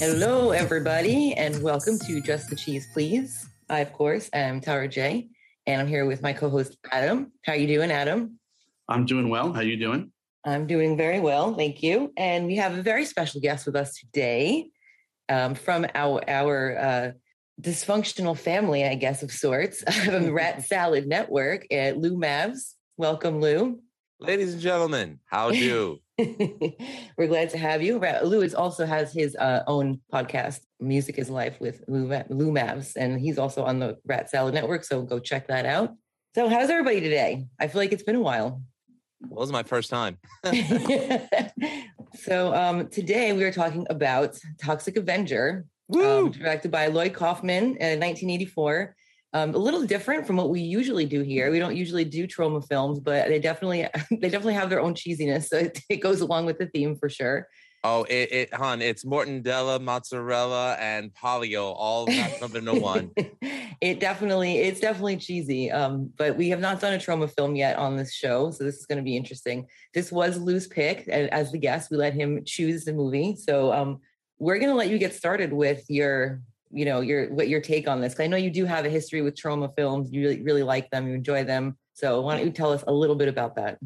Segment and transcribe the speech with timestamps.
[0.00, 3.48] Hello, everybody, and welcome to Just the Cheese, Please.
[3.68, 5.28] I, of course, am Tara J,
[5.66, 7.32] and I'm here with my co-host Adam.
[7.44, 8.38] How you doing, Adam?
[8.88, 9.52] I'm doing well.
[9.52, 10.12] How are you doing?
[10.44, 12.12] I'm doing very well, thank you.
[12.16, 14.70] And we have a very special guest with us today
[15.28, 17.10] um, from our our uh,
[17.60, 22.74] dysfunctional family, I guess, of sorts, from the Rat Salad Network at Lou Mavs.
[22.96, 23.80] Welcome, Lou.
[24.20, 26.00] Ladies and gentlemen, how do?
[26.18, 28.00] We're glad to have you.
[28.24, 33.20] Lou also has his uh, own podcast, Music is Life, with Lou, Lou Mavs, and
[33.20, 34.82] he's also on the Rat Salad Network.
[34.82, 35.94] So go check that out.
[36.34, 37.46] So, how's everybody today?
[37.60, 38.60] I feel like it's been a while.
[39.20, 40.18] Well, this is my first time.
[42.14, 48.00] so, um, today we are talking about Toxic Avenger, um, directed by Lloyd Kaufman in
[48.00, 48.96] 1984
[49.34, 51.50] um, a little different from what we usually do here.
[51.50, 55.48] We don't usually do Troma films, but they definitely they definitely have their own cheesiness.
[55.48, 57.48] So it, it goes along with the theme for sure.
[57.84, 63.12] Oh, it, it hon, it's mortadella, mozzarella, and polio all wrapped up into one.
[63.80, 65.70] it definitely, it's definitely cheesy.
[65.70, 68.76] Um, but we have not done a Troma film yet on this show, so this
[68.76, 69.68] is going to be interesting.
[69.94, 73.36] This was Lou's pick, and as the guest, we let him choose the movie.
[73.36, 74.00] So um,
[74.40, 77.88] we're going to let you get started with your you know your what your take
[77.88, 80.62] on this i know you do have a history with Troma films you really really
[80.62, 81.76] like them you enjoy them.
[81.94, 83.78] So why don't you tell us a little bit about that?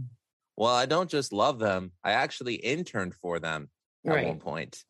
[0.57, 3.71] Well i don't just love them i actually interned for them
[4.07, 4.27] at right.
[4.27, 4.85] one point.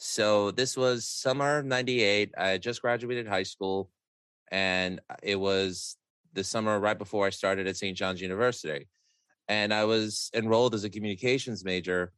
[0.00, 3.90] So this was summer 98 i just graduated high school
[4.50, 5.96] and uh, it was
[6.34, 8.88] the summer right before i started at st john's university.
[9.48, 12.12] And i was enrolled as a communications major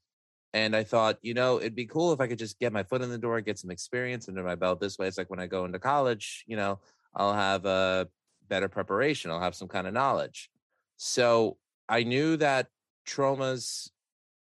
[0.52, 3.02] and I thought, you know, it'd be cool if I could just get my foot
[3.02, 4.80] in the door, get some experience under my belt.
[4.80, 6.80] This way, it's like when I go into college, you know,
[7.14, 8.08] I'll have a
[8.48, 10.50] better preparation, I'll have some kind of knowledge.
[10.96, 11.56] So
[11.88, 12.66] I knew that
[13.06, 13.90] Troma's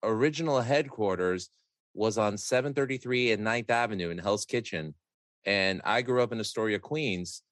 [0.03, 1.51] original headquarters
[1.95, 4.95] was on 733 and 9th Avenue in Hell's Kitchen.
[5.45, 7.43] And I grew up in Astoria, Queens.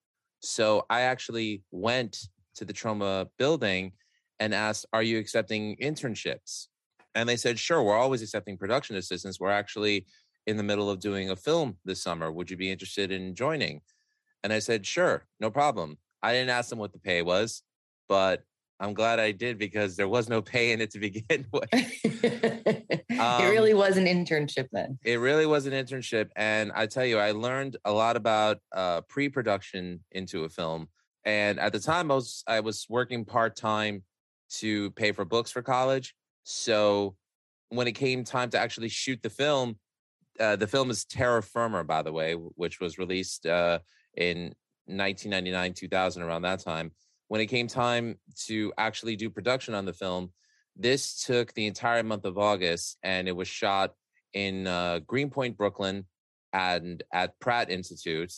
[0.40, 2.18] So I actually went
[2.56, 3.92] to the Troma building
[4.38, 6.68] and asked, Are you accepting internships?
[7.16, 9.40] And they said, sure, we're always accepting production assistants.
[9.40, 10.04] We're actually
[10.46, 12.30] in the middle of doing a film this summer.
[12.30, 13.80] Would you be interested in joining?
[14.44, 15.96] And I said, sure, no problem.
[16.22, 17.62] I didn't ask them what the pay was,
[18.06, 18.42] but
[18.78, 21.72] I'm glad I did because there was no pay in it to begin with.
[21.72, 21.80] um,
[23.10, 24.98] it really was an internship then.
[25.02, 26.28] It really was an internship.
[26.36, 30.88] And I tell you, I learned a lot about uh, pre production into a film.
[31.24, 34.04] And at the time, I was, I was working part time
[34.58, 36.14] to pay for books for college.
[36.48, 37.16] So
[37.70, 39.80] when it came time to actually shoot the film,
[40.38, 43.80] uh, the film is Terror Firmer, by the way, which was released uh,
[44.16, 44.54] in
[44.86, 46.92] 1999, 2000, around that time.
[47.26, 50.30] When it came time to actually do production on the film,
[50.76, 53.94] this took the entire month of August, and it was shot
[54.32, 56.06] in uh, Greenpoint, Brooklyn,
[56.52, 58.32] and at Pratt Institute,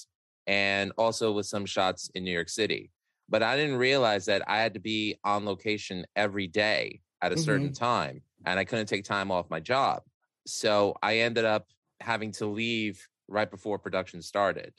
[0.46, 2.90] and also with some shots in New York City.
[3.28, 7.34] But I didn't realize that I had to be on location every day at a
[7.34, 7.44] mm-hmm.
[7.44, 10.02] certain time and I couldn't take time off my job.
[10.46, 11.66] So I ended up
[12.00, 14.72] having to leave right before production started.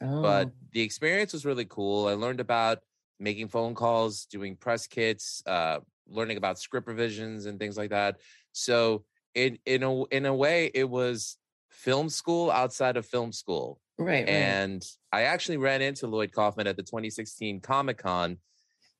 [0.00, 0.22] Oh.
[0.22, 2.08] But the experience was really cool.
[2.08, 2.78] I learned about
[3.20, 8.16] making phone calls, doing press kits, uh, learning about script revisions and things like that.
[8.52, 9.04] So
[9.34, 11.38] in in a in a way, it was
[11.70, 13.80] film school outside of film school.
[13.98, 14.28] Right.
[14.28, 14.82] And
[15.12, 15.20] right.
[15.20, 18.38] I actually ran into Lloyd Kaufman at the 2016 Comic Con,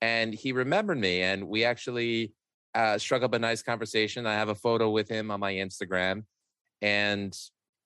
[0.00, 2.32] and he remembered me, and we actually
[2.74, 4.26] uh, struck up a nice conversation.
[4.26, 6.24] I have a photo with him on my Instagram,
[6.80, 7.36] and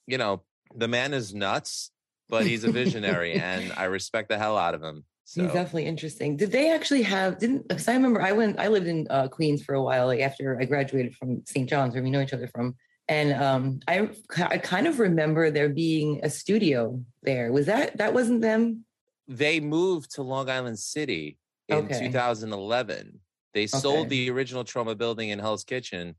[0.06, 0.42] you know
[0.74, 1.90] the man is nuts,
[2.28, 5.04] but he's a visionary, and I respect the hell out of him.
[5.24, 5.42] So.
[5.42, 6.36] He's definitely interesting.
[6.36, 7.38] Did they actually have?
[7.38, 8.60] Didn't because I remember I went.
[8.60, 11.68] I lived in uh, Queens for a while, like after I graduated from St.
[11.68, 12.76] John's, where we know each other from.
[13.08, 17.52] And um, I I kind of remember there being a studio there.
[17.52, 18.84] Was that that wasn't them?
[19.26, 21.38] They moved to Long Island City
[21.68, 22.06] in okay.
[22.06, 23.18] 2011
[23.56, 23.78] they okay.
[23.78, 26.14] sold the original Troma building in Hell's Kitchen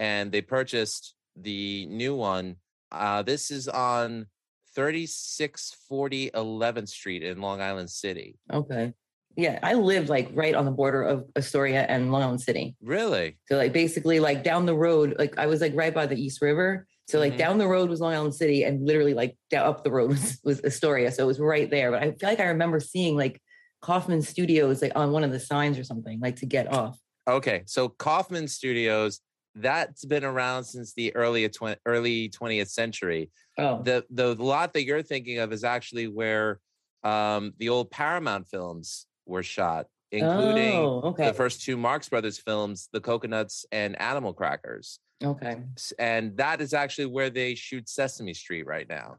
[0.00, 2.56] and they purchased the new one.
[2.90, 4.26] Uh, this is on
[4.74, 8.40] 3640 11th Street in Long Island City.
[8.52, 8.92] Okay.
[9.36, 12.74] Yeah, I lived like right on the border of Astoria and Long Island City.
[12.82, 13.38] Really?
[13.46, 16.42] So like basically like down the road, like I was like right by the East
[16.42, 16.88] River.
[17.06, 17.38] So like mm-hmm.
[17.38, 20.40] down the road was Long Island City, and literally like down up the road was,
[20.42, 21.12] was Astoria.
[21.12, 21.92] So it was right there.
[21.92, 23.40] But I feel like I remember seeing like
[23.82, 26.98] Kaufman Studios like on one of the signs or something, like to get off.
[27.28, 29.20] Okay, so Kaufman Studios
[29.56, 33.30] that's been around since the early tw- early 20th century.
[33.58, 33.82] Oh.
[33.82, 36.60] The the lot that you're thinking of is actually where
[37.02, 41.26] um, the old Paramount films were shot, including oh, okay.
[41.26, 44.98] the first two Marx Brothers films, The Cocoanuts and Animal Crackers.
[45.22, 45.58] Okay.
[45.98, 49.16] And that is actually where they shoot Sesame Street right now.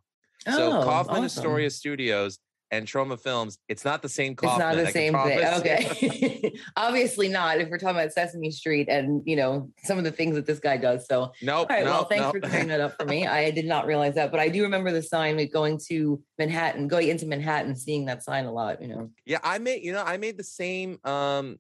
[0.48, 1.25] Oh, So Kaufman awesome.
[1.25, 2.40] Astoria Studios
[2.72, 5.46] and Troma Films, it's not the same It's not the I same thing.
[5.60, 6.54] Okay.
[6.78, 10.36] Obviously not if we're talking about Sesame Street and, you know, some of the things
[10.36, 11.06] that this guy does.
[11.06, 11.70] So, all nope.
[11.70, 11.84] right.
[11.84, 12.36] well, thanks nope.
[12.36, 13.28] for clearing that up for me.
[13.42, 17.10] I did not realize that, but I do remember the sign going to Manhattan, going
[17.10, 19.10] into Manhattan, seeing that sign a lot, you know.
[19.26, 21.60] Yeah, I made you know I made the same um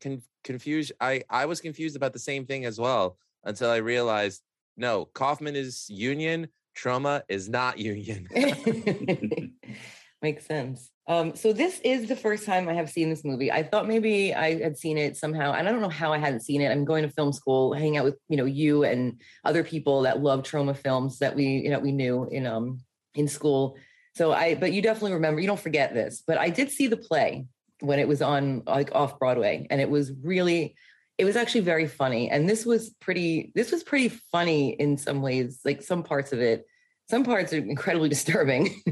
[0.00, 0.96] con- confusion.
[1.00, 4.42] I I was confused about the same thing as well until I realized
[4.76, 8.28] no, Kaufman is union, Troma is not union.
[10.22, 10.88] Makes sense.
[11.08, 13.50] Um, so this is the first time I have seen this movie.
[13.50, 16.40] I thought maybe I had seen it somehow, and I don't know how I hadn't
[16.40, 16.70] seen it.
[16.70, 20.22] I'm going to film school, hanging out with you know you and other people that
[20.22, 22.80] love Troma films that we you know we knew in um
[23.14, 23.76] in school.
[24.14, 25.40] So I, but you definitely remember.
[25.40, 26.22] You don't forget this.
[26.24, 27.46] But I did see the play
[27.80, 30.76] when it was on like off Broadway, and it was really,
[31.18, 32.30] it was actually very funny.
[32.30, 33.50] And this was pretty.
[33.56, 35.60] This was pretty funny in some ways.
[35.64, 36.64] Like some parts of it,
[37.10, 38.82] some parts are incredibly disturbing.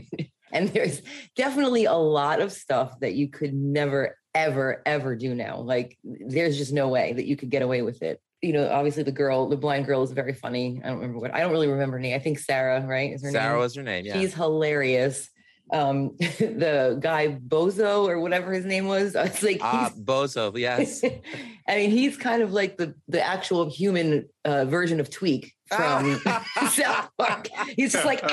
[0.53, 1.03] And there's
[1.37, 6.57] definitely a lot of stuff that you could never ever ever do now like there's
[6.57, 9.49] just no way that you could get away with it you know obviously the girl
[9.49, 12.01] the blind girl is very funny i don't remember what i don't really remember her
[12.01, 14.07] name i think sarah right is her Sarah name was her name.
[14.07, 14.13] Yeah.
[14.21, 15.29] she's hilarious
[15.73, 20.57] um the guy bozo or whatever his name was i was like he's- Bozo.
[20.57, 21.03] Yes.
[21.69, 26.21] I mean, he's kind of like the the actual human uh, version of Tweek from
[26.69, 27.49] South Park.
[27.77, 28.25] He's just like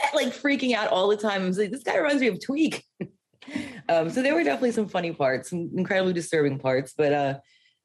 [0.14, 1.42] like freaking out all the time.
[1.42, 2.82] I was like, this guy reminds me of Tweek.
[3.88, 6.94] um, so there were definitely some funny parts, some incredibly disturbing parts.
[6.96, 7.38] But uh,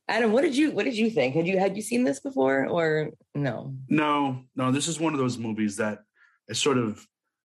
[0.07, 1.35] Adam, what did you what did you think?
[1.35, 3.73] Had you had you seen this before or no?
[3.89, 6.00] No, no, this is one of those movies that
[6.50, 7.06] I sort of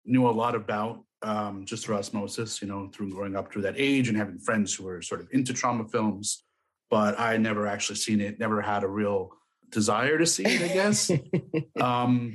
[0.04, 3.74] knew a lot about um, just through osmosis, you know, through growing up through that
[3.76, 6.44] age and having friends who were sort of into Troma films.
[6.90, 9.30] But I never actually seen it, never had a real
[9.70, 11.10] desire to see it, I guess.
[11.80, 12.34] um,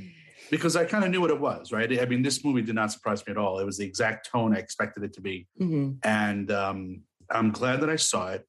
[0.50, 2.00] because I kind of knew what it was, right?
[2.00, 3.60] I mean, this movie did not surprise me at all.
[3.60, 5.48] It was the exact tone I expected it to be.
[5.60, 5.98] Mhm.
[6.04, 8.46] And um, I'm glad that I saw it,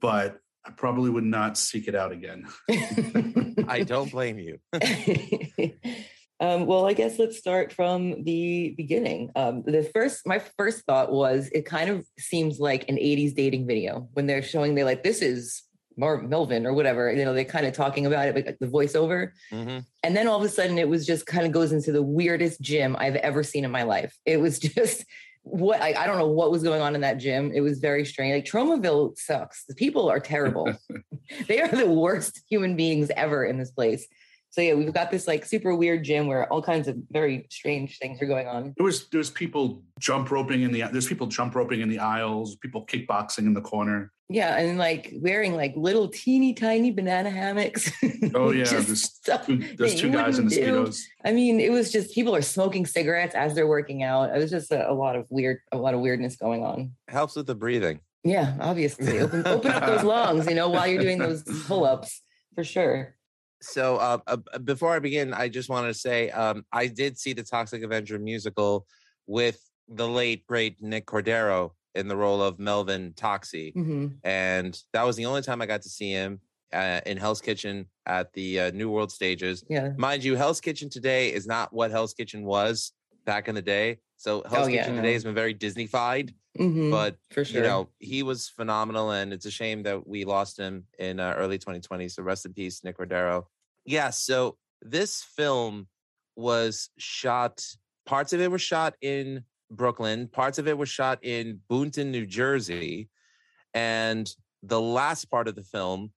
[0.00, 2.46] but I probably would not seek it out again.
[3.68, 4.58] I don't blame you.
[6.40, 9.30] um, well, I guess let's start from the beginning.
[9.36, 13.66] Um, the first, my first thought was it kind of seems like an '80s dating
[13.66, 15.62] video when they're showing they're like, this is
[15.96, 17.12] Mar- Melvin or whatever.
[17.12, 20.36] You know, they're kind of talking about it, like the voiceover, hmm and then all
[20.36, 23.42] of a sudden it was just kind of goes into the weirdest gym I've ever
[23.42, 24.14] seen in my life.
[24.26, 25.04] It was just
[25.44, 27.52] what I, I don't know what was going on in that gym.
[27.54, 28.34] It was very strange.
[28.34, 29.64] Like Tromaville sucks.
[29.66, 30.72] The people are terrible.
[31.48, 34.06] they are the worst human beings ever in this place.
[34.54, 37.98] So yeah, we've got this like super weird gym where all kinds of very strange
[37.98, 38.72] things are going on.
[38.76, 41.98] There was there was people jump roping in the there's people jump roping in the
[41.98, 44.12] aisles, people kickboxing in the corner.
[44.28, 47.90] Yeah, and like wearing like little teeny tiny banana hammocks.
[48.36, 51.02] Oh yeah, Just there's two, there's two guys in the wouldn't speedos.
[51.24, 54.34] I mean, it was just people are smoking cigarettes as they're working out.
[54.34, 56.92] It was just a, a lot of weird, a lot of weirdness going on.
[57.08, 58.00] Helps with the breathing.
[58.22, 62.22] Yeah, obviously, open open up those lungs, you know, while you're doing those pull ups
[62.54, 63.16] for sure.
[63.62, 67.32] So uh, uh, before I begin, I just wanted to say um, I did see
[67.32, 68.86] the Toxic Avenger musical
[69.26, 69.58] with
[69.88, 74.16] the late great Nick Cordero in the role of Melvin Toxie, Mhm.
[74.24, 76.40] and that was the only time I got to see him
[76.72, 79.64] uh, in Hell's Kitchen at the uh, New World stages.
[79.70, 82.92] Yeah, Mind you, Hell's Kitchen today is not what Hell's Kitchen was
[83.24, 84.00] back in the day.
[84.24, 86.90] So Hell's Oh, yeah, Kitchen today has been very Disneyfied, Mhm.
[86.90, 87.60] but for sure.
[87.60, 91.34] you know he was phenomenal and it's a shame that we lost him in uh,
[91.36, 93.44] early 2020 so rest in peace nick cordero
[93.84, 95.88] yeah so this film
[96.36, 97.60] was shot
[98.06, 102.24] parts of it were shot in brooklyn parts of it were shot in boonton new
[102.24, 103.08] jersey
[103.74, 104.30] and
[104.62, 106.12] the last part of the film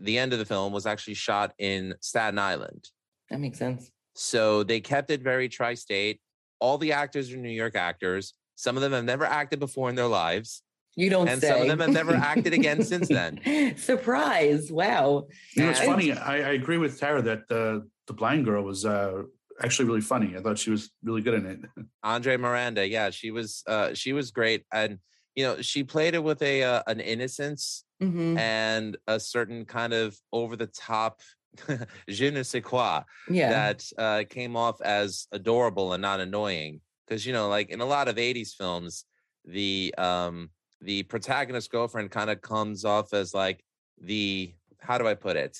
[0.00, 2.88] the end of the film was actually shot in staten island
[3.30, 3.92] that makes sense.
[4.16, 6.20] so they kept it very tri-state
[6.62, 9.96] all the actors are new york actors some of them have never acted before in
[10.00, 10.62] their lives
[10.94, 11.48] You don't and say.
[11.50, 13.32] some of them have never acted again since then.
[13.90, 14.70] Surprise!
[14.70, 15.26] Wow.
[15.56, 16.08] You know, it's And- funny.
[16.12, 17.64] I, I agree with Tara that the
[18.08, 19.22] the blind girl was uh,
[19.64, 20.28] actually really funny.
[20.36, 21.60] I thought she was really good in it.
[22.04, 24.98] Andree Maranda, yeah, she was uh she was great and
[25.34, 28.36] you know, she played it with a uh, an innocence Mhm.
[28.38, 30.08] and a certain kind of
[30.40, 31.14] over the top
[32.08, 33.50] je ne sais quoi Yeah.
[33.50, 37.86] that uh came off as adorable and not annoying because you know, like in a
[37.86, 39.04] lot of 80s films,
[39.44, 43.64] the um the protagonist girlfriend kind of comes off as like
[44.00, 45.58] the how do I put it?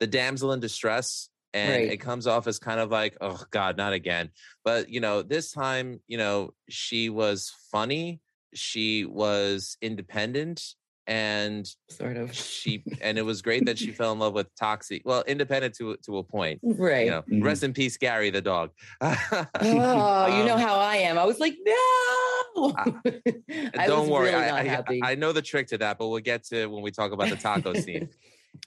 [0.00, 1.90] The damsel in distress and Right.
[1.90, 4.30] it comes off as kind of like oh god not again
[4.64, 8.20] but you know this time you know she was funny
[8.54, 10.74] she was independent
[11.06, 12.32] and sort of.
[12.34, 15.02] she and it was great that she fell in love with Toxie.
[15.04, 16.60] Well, independent to to a point.
[16.62, 17.06] Right.
[17.06, 17.44] You know, Mhm.
[17.44, 18.70] rest in peace, Gary the dog.
[19.00, 21.18] oh, you know Um, how I am.
[21.18, 22.72] I was like, no.
[22.76, 26.20] I Don't was worry, really I, I- I know the trick to that, but we'll
[26.20, 28.08] get to when we talk about the taco scene.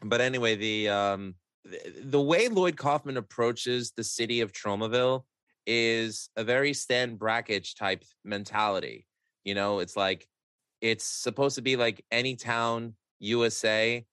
[0.03, 5.23] But anyway, the um the, the way Lloyd Kaufman approaches the city of Tromaville
[5.67, 9.07] is a very Stan Brakhage type mentality.
[9.43, 10.27] You know, it's like
[10.81, 14.05] it's supposed to be like any town USA,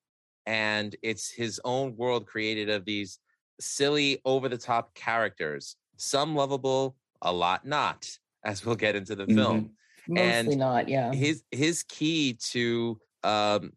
[0.47, 3.19] and it's his own world created of these
[3.61, 5.77] silly, over the top characters.
[5.97, 8.09] Some lovable, a lot not,
[8.45, 9.35] as we'll get into the Mhm.
[9.35, 9.71] film
[10.09, 10.89] Mostly and not.
[10.89, 11.13] Yeah.
[11.13, 13.73] his his key to um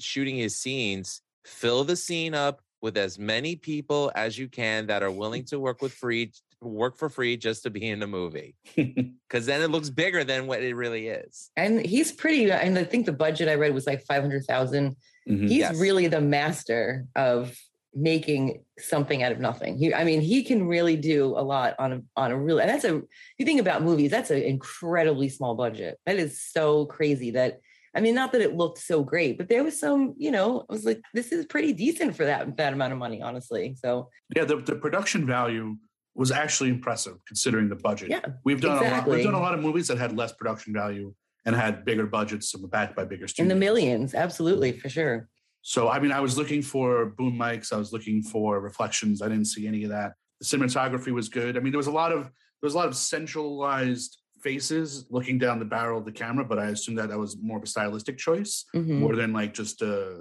[0.00, 5.02] shooting his scenes fill the scene up with as many people as you can that
[5.02, 6.32] are willing to work with free
[6.64, 10.46] work for free just to be in a movie because then it looks bigger than
[10.46, 12.50] what it really is And he's pretty.
[12.50, 14.96] And I think the budget I read was like five hundred thousand.
[15.28, 15.48] Mhm.
[15.48, 15.76] He's Yes.
[15.78, 17.56] really the master of
[17.96, 19.78] making something out of nothing.
[19.78, 22.58] He, I mean, he can really do a lot on a on a real.
[22.58, 23.00] And that's a.
[23.38, 24.10] You think about movies.
[24.10, 25.98] That's an incredibly small budget.
[26.06, 27.30] That is so crazy.
[27.32, 27.60] That
[27.96, 30.14] I mean, not that it looked so great, but there was some.
[30.18, 33.22] You know, I was like, this is pretty decent for that that amount of money,
[33.22, 33.76] honestly.
[33.78, 35.76] So Yeah, the, the production value
[36.14, 38.08] was actually impressive considering the budget.
[38.10, 39.08] yeah, We've done a lot.
[39.08, 41.12] We've done a lot of movies that had less production value
[41.44, 43.44] and had bigger budgets and were backed by bigger studios.
[43.44, 45.28] in the millions, absolutely for sure.
[45.62, 47.72] So I mean, I was looking for boom mics.
[47.72, 49.22] I was looking for reflections.
[49.22, 50.12] I didn't see any of that.
[50.40, 51.56] The cinematography was good.
[51.56, 55.38] I mean, there was a lot of there was a lot of centralized faces looking
[55.38, 57.66] down the barrel of the camera, but I assume that that was more of a
[57.66, 58.98] stylistic choice Mhm.
[58.98, 60.14] more than like just uh,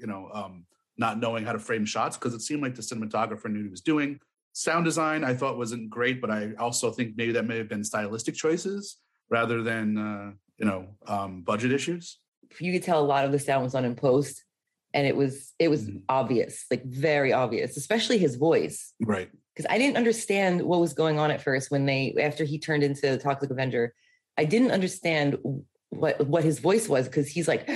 [0.00, 0.64] you know um,
[0.96, 3.68] not knowing how to frame shots because it seemed like the cinematographer knew what he
[3.70, 4.20] was doing.
[4.58, 7.84] Sound design I thought wasn't great, but I also think maybe that may have been
[7.84, 8.96] stylistic choices
[9.30, 12.18] rather than uh, you know um, budget issues.
[12.58, 14.42] you could tell a lot of the sound was done in post
[14.94, 16.02] and it was it was Mhm.
[16.08, 19.28] obvious like very obvious especially his voice Right.
[19.54, 22.82] because i didn't understand what was going on at first when they after he turned
[22.82, 23.94] into the toxic avenger
[24.38, 25.36] i didn't understand
[25.90, 27.68] what what his voice was because he's like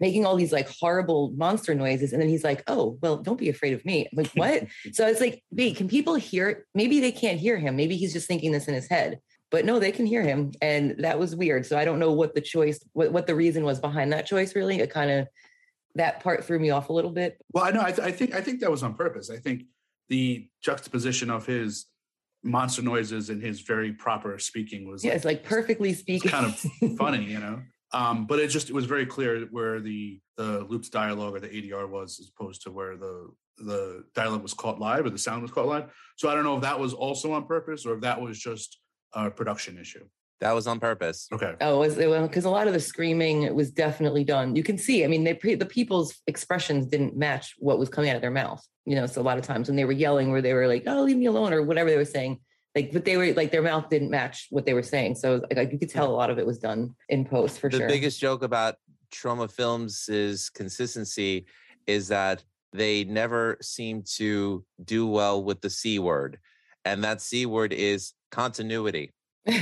[0.00, 3.48] making all these like horrible monster noises and then he's like oh well don't be
[3.48, 4.08] afraid of me.
[4.10, 4.64] I'm like what?
[4.92, 6.64] So it's like wait can people hear it?
[6.74, 7.76] Maybe they can't hear him.
[7.76, 9.18] Maybe he's just thinking this in his head.
[9.50, 11.66] But no they can hear him and that was weird.
[11.66, 14.54] So i don't know what the choice what, what the reason was behind that choice
[14.54, 14.80] really.
[14.80, 15.28] It kind of
[15.96, 17.38] that part threw me off a little bit.
[17.52, 17.80] Well, I know.
[17.80, 19.30] I, th- I think I think that was on purpose.
[19.30, 19.64] I think
[20.08, 21.86] the juxtaposition of his
[22.42, 26.46] monster noises and his very proper speaking was yeah like, it's like perfectly speaking kind
[26.46, 27.60] of funny, you know.
[27.92, 31.48] Um, but it just it was very clear where the the loops dialogue or the
[31.48, 35.42] ADR was as opposed to where the the dialogue was caught live or the sound
[35.42, 35.90] was caught live.
[36.16, 38.78] So I don't know if that was also on purpose or if that was just
[39.14, 40.04] a production issue.
[40.40, 41.54] that was on purpose Okay.
[41.62, 44.54] Oh, was it because a lot of the screaming was definitely done.
[44.56, 45.04] You can see.
[45.04, 48.30] I mean, they pre- the people's expressions didn't match what was coming out of their
[48.30, 48.62] mouth.
[48.84, 50.84] You know, so a lot of times when they were yelling, where they were like,
[50.86, 52.40] "Oh, leave me alone," or whatever they were saying,
[52.76, 55.14] like, but they were like their mouth didn't match what they were saying.
[55.14, 57.80] So like you could tell a lot of it was done in post for sure.
[57.80, 58.76] the biggest joke about
[59.10, 61.46] Troma films is consistency
[61.86, 66.38] is that they never seem to do well with the c word.
[66.84, 69.12] And that c word is continuity.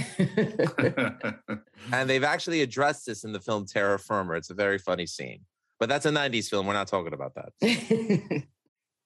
[1.92, 4.34] And they've actually addressed this in the film terror firmer.
[4.36, 5.40] It's a very funny scene.
[5.78, 6.66] But that's a 90s film.
[6.66, 8.42] We're not talking about that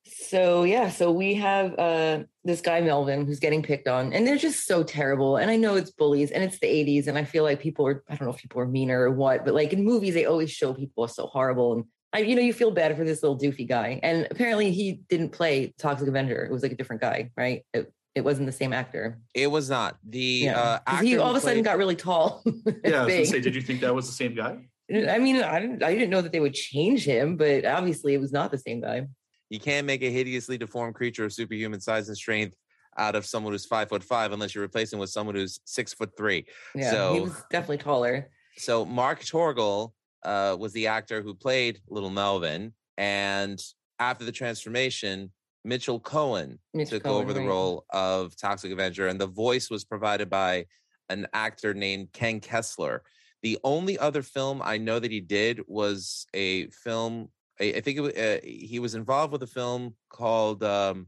[0.04, 4.36] so yeah, so we have uh this guy Melvin who's getting picked on, and they're
[4.38, 5.36] just so terrible.
[5.36, 8.02] And I know it's bullies, and it's the '80s, and I feel like people are
[8.08, 10.50] I don't know if people are meaner or what, but like in movies they always
[10.50, 13.38] show people are so horrible, and I you know you feel bad for this little
[13.38, 14.00] doofy guy.
[14.02, 17.64] And apparently he didn't play Toxic Avenger; it was like a different guy, right?
[17.74, 19.18] It, it wasn't the same actor.
[19.34, 22.42] it was not the uh actor he all of a sudden played- got really tall.
[22.46, 24.58] yeah, I was gonna say, did you think that was the same guy?
[24.90, 28.20] I mean, I didn't I didn't know that they would change him, but obviously it
[28.20, 29.06] was not the same guy.
[29.50, 32.54] You can't make a hideously deformed creature of superhuman size and strength
[32.98, 36.10] out of someone who's five foot five unless you're replacing with someone who's six foot
[36.16, 38.30] three Yeah, he So- was definitely taller.
[38.56, 39.92] so Mark Torgl
[40.24, 43.62] uh, was the actor who played Little Melvin, and
[44.00, 45.32] after the transformation,
[45.64, 47.48] Mitchell Cohen Mitch took Cohen, over the right.
[47.48, 50.66] role of Toxic Avenger, and the voice was provided by
[51.08, 53.04] an actor named Ken Kessler.
[53.42, 57.28] The only other film I know that he did was a film.
[57.60, 61.06] I, I think it, wa- uh, he was involved with a film called um,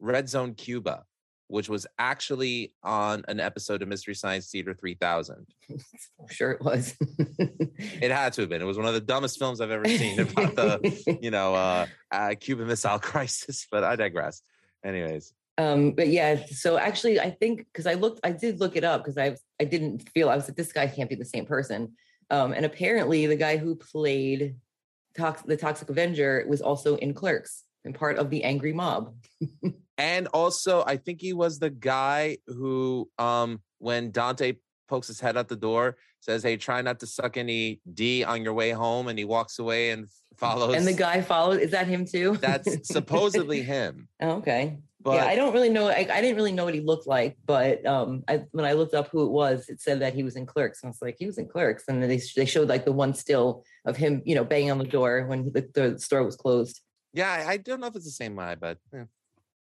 [0.00, 1.04] Red Zone Cuba,
[1.48, 5.46] which was actually on an episode of Mystery Science Theater 3000.
[6.30, 6.96] sure it was.
[7.78, 8.62] It had to have been.
[8.62, 11.86] It was one of the dumbest films I've ever seen about the, you know, uh,
[12.10, 13.66] uh, Cuban Missile Crisis.
[13.70, 14.42] But I digress.
[14.84, 18.84] Anyways, um, but yeah, so actually, I think because I looked, I did look it
[18.84, 21.46] up because I I didn't feel I was like this guy can't be the same
[21.46, 21.92] person.
[22.30, 24.56] Um, and apparently, the guy who played
[25.16, 29.14] Tox- the Toxic Avenger was also in Clerks and part of the angry mob.
[29.96, 34.54] And also, I think he was the guy who, um, when Dante
[34.88, 38.42] pokes his head out the door, says, "Hey, try not to suck any D on
[38.42, 40.74] your way home," and he walks away and follows.
[40.74, 41.60] And the guy followed.
[41.60, 42.36] Is that him too?
[42.38, 44.08] that's supposedly him.
[44.20, 44.78] Oh, okay.
[45.04, 45.88] But yeah, I don't really know.
[45.88, 48.94] I, I didn't really know what he looked like, but um, I, when I looked
[48.94, 50.82] up who it was, it said that he was in Clerks.
[50.82, 52.92] And I was like, he was in Clerks, and then they they showed like the
[52.92, 56.36] one still of him, you know, banging on the door when the, the store was
[56.36, 56.80] closed.
[57.12, 59.04] yeah, I, I don't know if it's the same guy, but eh,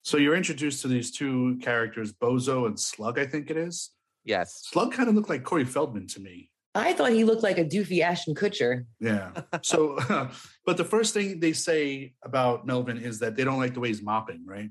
[0.03, 3.89] So you're introduced to these two characters, Bozo and Slug, I think it is.
[4.23, 4.61] yes.
[4.71, 6.49] Slug kind of looked like Corey Feldman to me.
[6.75, 8.85] I thought he looked like a doofy Ashton Kutcher.
[8.99, 9.29] Yeah.
[9.61, 9.97] So,
[10.65, 13.89] but the first thing they say about Melvin is that they don't like the way
[13.89, 14.69] he's mopping, right?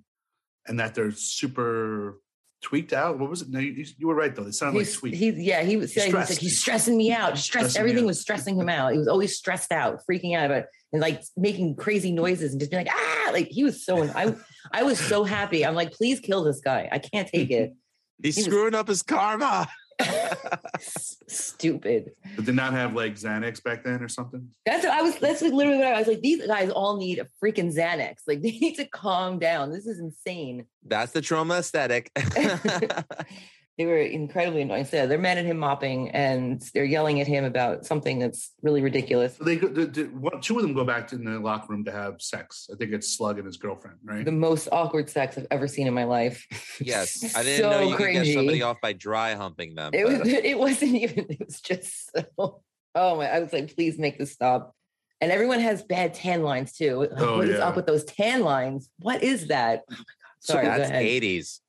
[0.67, 2.21] And that they're super
[2.63, 3.19] tweaked out.
[3.19, 3.49] What was it?
[3.51, 4.45] No, you, you were right though.
[4.45, 5.17] They sounded like He's, tweaked.
[5.17, 5.93] he's yeah, he was.
[5.93, 7.37] He's He's, like, he's stressing me out.
[7.37, 7.71] Stressed.
[7.71, 8.07] Stressing Everything out.
[8.07, 8.93] was stressing him out.
[8.93, 12.61] He was always stressed out, freaking out about, it, and like making crazy noises and
[12.61, 14.05] just being like ah, like he was so.
[14.05, 14.35] I
[14.71, 15.67] I was so happy.
[15.67, 16.89] I'm like, please kill this guy.
[16.93, 17.73] I can't take it.
[18.23, 19.69] He's He was- screwing up his karma.
[20.01, 22.13] S- Stupid.
[22.37, 24.49] But did not have like Xanax back then or something.
[24.67, 25.17] That's what I was.
[25.17, 26.21] That's like literally what I was like.
[26.21, 28.23] These guys all need a freaking Xanax.
[28.27, 29.73] Like they need to calm down.
[29.73, 30.67] This is insane.
[30.87, 32.11] That's the Troma aesthetic.
[33.79, 34.85] They were incredibly annoying.
[34.85, 38.83] So they're mad at him mopping, and they're yelling at him about something that's really
[38.83, 39.37] ridiculous.
[39.37, 41.69] So they go, the, the, one, two of them go back to in the locker
[41.73, 42.69] room to have sex.
[42.73, 44.25] I think it's Slug and his girlfriend, right?
[44.27, 46.47] The most awkward sex I've ever seen in my life.
[46.81, 49.93] yes, I didn't So know you could get somebody off by dry humping them.
[49.95, 51.27] It was, it wasn't even.
[51.31, 52.61] It was just so.
[52.95, 53.27] Oh my!
[53.27, 54.75] I was like, please make this stop.
[55.23, 56.97] And everyone has bad tan lines too.
[56.97, 57.69] Like, Oh, what is yeah.
[57.69, 58.91] up with those tan lines?
[58.99, 59.85] What is that?
[59.91, 60.05] Oh my god!
[60.41, 61.61] Sorry, go that's 80s.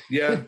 [0.10, 0.42] yeah.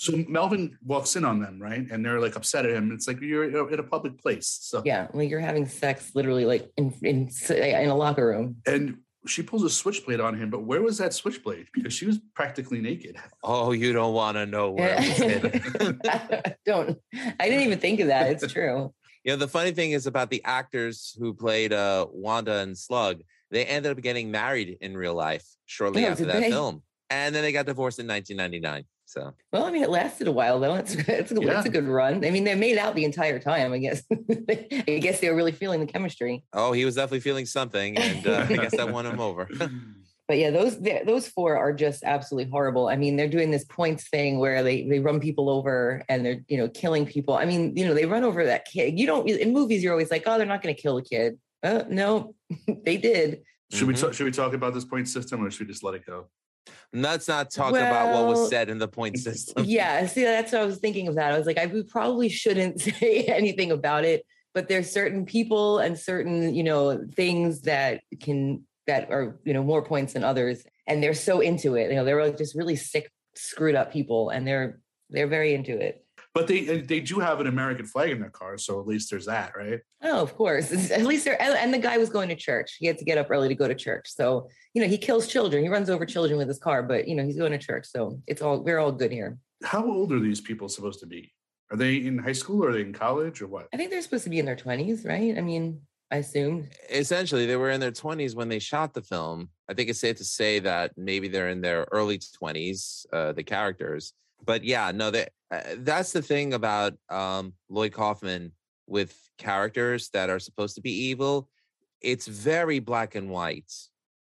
[0.00, 1.84] So Melvin walks in on them, right?
[1.90, 2.92] And they're like upset at him.
[2.92, 4.46] It's like you're in a public place.
[4.62, 8.56] So Yeah, like you're having sex literally like in in in a locker room.
[8.64, 11.66] and she pulls a switchblade on him, but where was that switchblade?
[11.74, 13.16] Because she was practically naked.
[13.42, 16.00] Oh, you don't want to know where it was hidden.
[16.08, 16.96] I don't.
[17.40, 18.30] I didn't even think of that.
[18.30, 18.94] It's true.
[19.24, 23.20] You know, the funny thing is about the actors who played uh, Wanda and Slug,
[23.50, 26.50] they ended up getting married in real life shortly Oh, after that they?
[26.50, 26.82] film.
[27.10, 28.84] And then they got divorced in 1999.
[29.08, 30.74] So, Well, I mean, it lasted a while though.
[30.74, 31.56] It's it's a, Yeah.
[31.56, 32.22] it's a good run.
[32.26, 33.72] I mean, they made out the entire time.
[33.72, 34.02] I guess.
[34.12, 36.44] I guess they were really feeling the chemistry.
[36.52, 37.96] oh, he was definitely feeling something.
[37.96, 39.48] And uh, I guess that won him over.
[40.28, 42.88] But yeah, those those four are just absolutely horrible.
[42.90, 46.44] I mean, they're doing this points thing where they they run people over and they're
[46.48, 47.32] you know killing people.
[47.32, 48.98] I mean, you know, they run over that kid.
[49.00, 49.82] You don't in movies.
[49.82, 51.38] You're always like, oh, they're not going to kill the kid.
[51.62, 52.34] Uh, no,
[52.84, 53.40] they did.
[53.72, 54.00] Should we Mhm.
[54.02, 56.26] talk, should we talk about this point system or should we just let it go?
[56.92, 59.64] Let's not talk about what was said in the point system.
[59.68, 61.32] yeah see that's what i was thinking of that.
[61.32, 65.78] I was like i we probably shouldn't say anything about it but there's certain people
[65.78, 70.64] and certain you know things that can that are you know more points than others
[70.88, 71.90] and they're so into it.
[71.90, 75.78] You know they're like just really sick screwed up people and they're they're very into
[75.78, 79.10] it But they they do have an American flag in their car, so at least
[79.10, 79.80] there's that, right?
[80.02, 82.76] oh of course It's- at least they're and and the guy was going to church
[82.78, 85.26] he had to get up early to go to church so you know he kills
[85.26, 87.84] children he runs over children with his car but you know he's going to church
[87.94, 91.32] so it's all we're all good here How old are these people supposed to be?
[91.72, 93.66] Are they in high school or are they in college or what?
[93.72, 95.80] i think they're supposed to be in their 20s right i mean
[96.12, 99.48] i assume Essentially, they were in their 20s when they shot the film.
[99.68, 103.42] I think it's safe to say that maybe they're in their early 20s, uh, the
[103.42, 104.12] characters.
[104.50, 108.52] But yeah, no, they, uh, that's the thing about um, Lloyd Kaufman
[108.86, 111.48] with characters that are supposed to be evil.
[112.00, 113.72] It's very black and white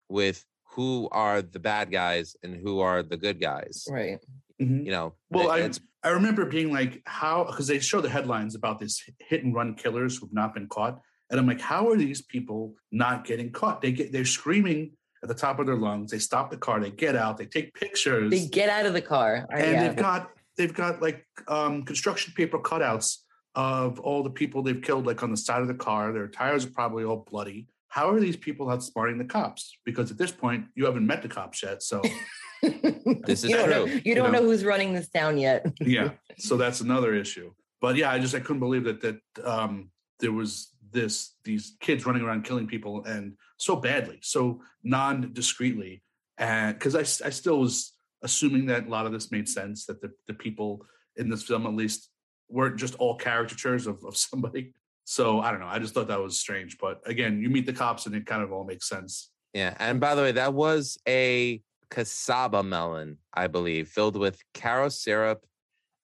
[0.10, 3.86] with who are the bad guys and who are the good guys.
[3.90, 4.20] right
[4.60, 8.56] You know, Well, it- I I remember being like, how because they show the headlines
[8.56, 11.98] about these hit and run killers who've not been caught, and I'm like, how are
[11.98, 13.82] these people not getting caught?
[13.82, 14.92] They get they're screaming
[15.24, 16.12] at the top of their lungs.
[16.12, 16.80] They stop the car.
[16.80, 17.38] They get out.
[17.38, 19.48] They take pictures, They get out of the car.
[19.52, 19.88] And yeah.
[19.88, 23.18] they've got they've got like um, construction paper cutouts
[23.56, 26.12] of all the people they've killed, like on the side of the car.
[26.14, 27.68] Their tires are probably all bloody.
[27.90, 29.78] How are these people outsmarting the cops?
[29.86, 31.82] Because at this point, you haven't met the cops yet.
[31.82, 32.02] So
[32.62, 34.40] This is you don't Know, true, you you don't know.
[34.40, 35.66] know who's running this town yet.
[35.80, 39.92] yeah so that's another issue but yeah i just i couldn't believe that that um
[40.20, 46.02] there was this these kids running around killing people and so badly so non-discreetly
[46.40, 47.94] and because I I still was
[48.24, 50.84] assuming that a lot of this made sense that the, the people
[51.16, 52.10] in this film at least
[52.50, 56.22] weren't just all caricatures of, of somebody so i don't know i just thought that
[56.22, 59.32] was strange but again you meet the cops and it kind of all makes sense
[59.54, 64.90] Yeah, and by the way, that was a casaba melon, I believe, filled with Karo
[64.90, 65.46] syrup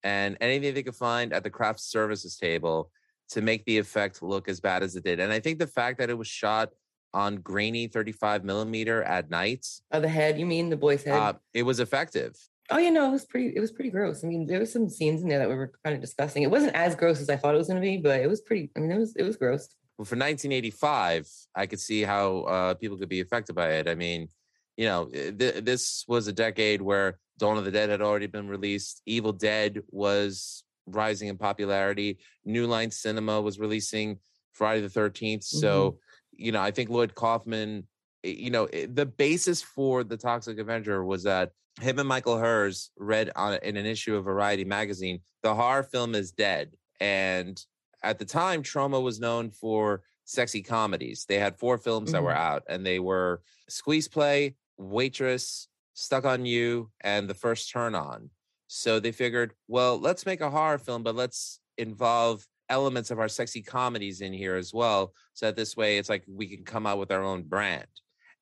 [0.04, 2.89] and anything they could find at the craft services table.
[3.30, 5.19] to make the effect look as bad as it did.
[5.19, 6.69] And I think the fact that it was shot
[7.13, 11.13] on grainy 35 millimeter at night, Oh, the head, you mean the boy's head?
[11.15, 12.36] uh, it was effective.
[12.71, 13.54] oh, you know, it was pretty.
[13.56, 14.23] It was pretty gross.
[14.23, 16.43] I mean, there were some scenes in there that we were kind of disgusting.
[16.43, 18.41] It wasn't as gross as I thought it was going to be, but it was
[18.41, 18.71] pretty.
[18.76, 19.67] I mean, it was it was gross.
[19.97, 23.88] Well, for 1985, I could see how uh, people could be affected by it.
[23.88, 24.30] I mean,
[24.76, 28.26] you know, eh, th- this was a decade where Dawn of the Dead had already
[28.28, 29.02] been released.
[29.06, 32.17] Evil Dead was rising in popularity.
[32.43, 34.17] New Line Cinema was releasing
[34.54, 35.43] Friday the 13th.
[35.43, 35.99] So,
[36.38, 37.88] you know, I think Lloyd Kaufman,
[38.24, 42.38] eh, you know, eh, the basis for the Toxic Avenger was that him and Michael
[42.38, 46.76] Herz read on in an issue of Variety magazine, the horror film is dead.
[47.00, 47.60] And
[48.04, 51.26] at the time, Troma was known for sexy comedies.
[51.28, 56.46] They had four films that were out, and they were Squeeze Play, Waitress, Stuck on
[56.46, 58.30] You, and The First Turn On.
[58.67, 63.27] So they figured, well, let's make a horror film, but let's involve elements of our
[63.27, 65.13] sexy comedies in here as well.
[65.33, 67.86] So that this way, it's like we can come out with our own brand.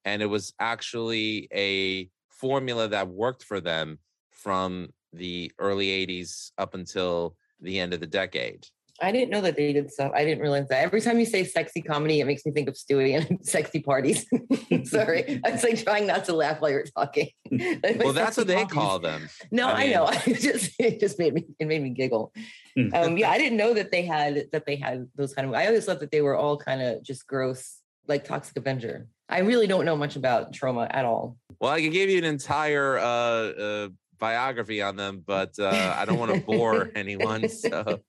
[0.06, 4.00] And it was actually a formula that worked for them
[4.32, 8.65] from the early 80s up until the end of the decade.
[9.02, 10.12] I didn't know that they did stuff.
[10.14, 10.84] I didn't realize that.
[10.84, 14.26] Every time you say sexy comedy, it makes me think of Stewie and sexy parties.
[14.84, 17.30] Sorry, I was like trying not to laugh while you were talking.
[17.50, 18.74] Well, that's what they comedies.
[18.74, 19.28] call them.
[19.52, 20.10] No, I I, know.
[20.26, 22.32] it just it just made me it made me giggle.
[22.78, 22.90] Hmm.
[22.94, 25.54] Um, yeah, I didn't know that they had that they had those kind of.
[25.54, 29.08] I always thought that they were all kind of just gross, like Toxic Avenger.
[29.28, 31.38] I really don't know much about Troma at all.
[31.60, 36.06] Well, I can give you an entire uh, uh, biography on them, but uh, I
[36.06, 37.48] don't want to bore anyone.
[37.48, 38.02] So,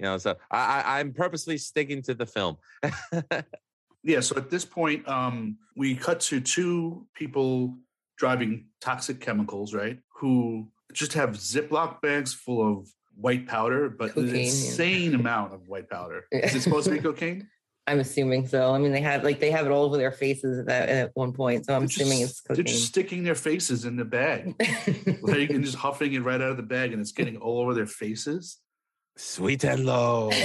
[0.00, 2.56] you know, so I, I, I'm purposely sticking to the film.
[4.02, 7.76] Yeah, so at this point, um, we cut to two people
[8.16, 9.98] driving toxic chemicals, right?
[10.14, 14.40] Who just have Ziploc bags full of white powder, but Cocaine, an yeah.
[14.44, 16.24] insane amount of white powder.
[16.32, 17.46] Is it supposed to be cocaine?
[17.86, 18.72] I'm assuming so.
[18.72, 21.10] I mean, they have like they have it all over their faces at, that, at
[21.12, 24.06] one point, so I'm They're assuming just- it's They're just sticking their faces in the
[24.06, 24.54] bag,
[25.20, 27.74] like, and just huffing it right out of the bag, and it's getting all over
[27.74, 28.56] their faces.
[29.20, 30.30] Sweet and low.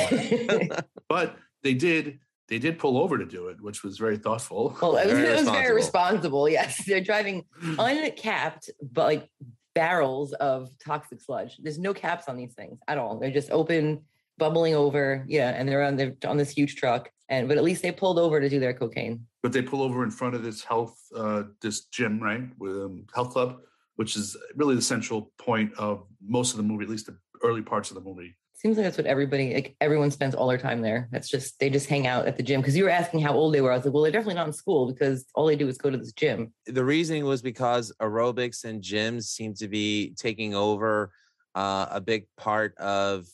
[1.07, 4.75] But they did, they did pull over to do it, which was very thoughtful.
[4.81, 6.43] well, it was, Very it was very responsible.
[6.45, 6.49] responsible.
[6.49, 7.45] Yes, they're driving
[7.79, 9.29] uncapped, but like
[9.75, 11.57] barrels of toxic sludge.
[11.61, 13.19] There's no caps on these things at all.
[13.19, 14.01] They're just open,
[14.38, 15.23] bubbling over.
[15.27, 17.09] Yeah, and they're on they're on this huge truck.
[17.29, 19.25] And but at least they pulled over to do their cocaine.
[19.43, 23.05] but they pull over in front of this health uh this gym right with um,
[23.15, 23.61] health club
[23.95, 27.61] which is really the central point of most of the movie at least the early
[27.61, 30.82] parts of the movie Seems like that's what everybody, like everyone spends all their time
[30.82, 31.10] there.
[31.12, 32.62] That's just they just hang out at the gym.
[32.62, 33.72] Because you were asking how old they were.
[33.72, 35.89] I was like, well, they're definitely not in school because all they do is go
[35.89, 36.54] to this gym.
[36.65, 41.12] the reasoning was because aerobics and gyms seem to be taking over
[41.54, 43.26] uh, a big part of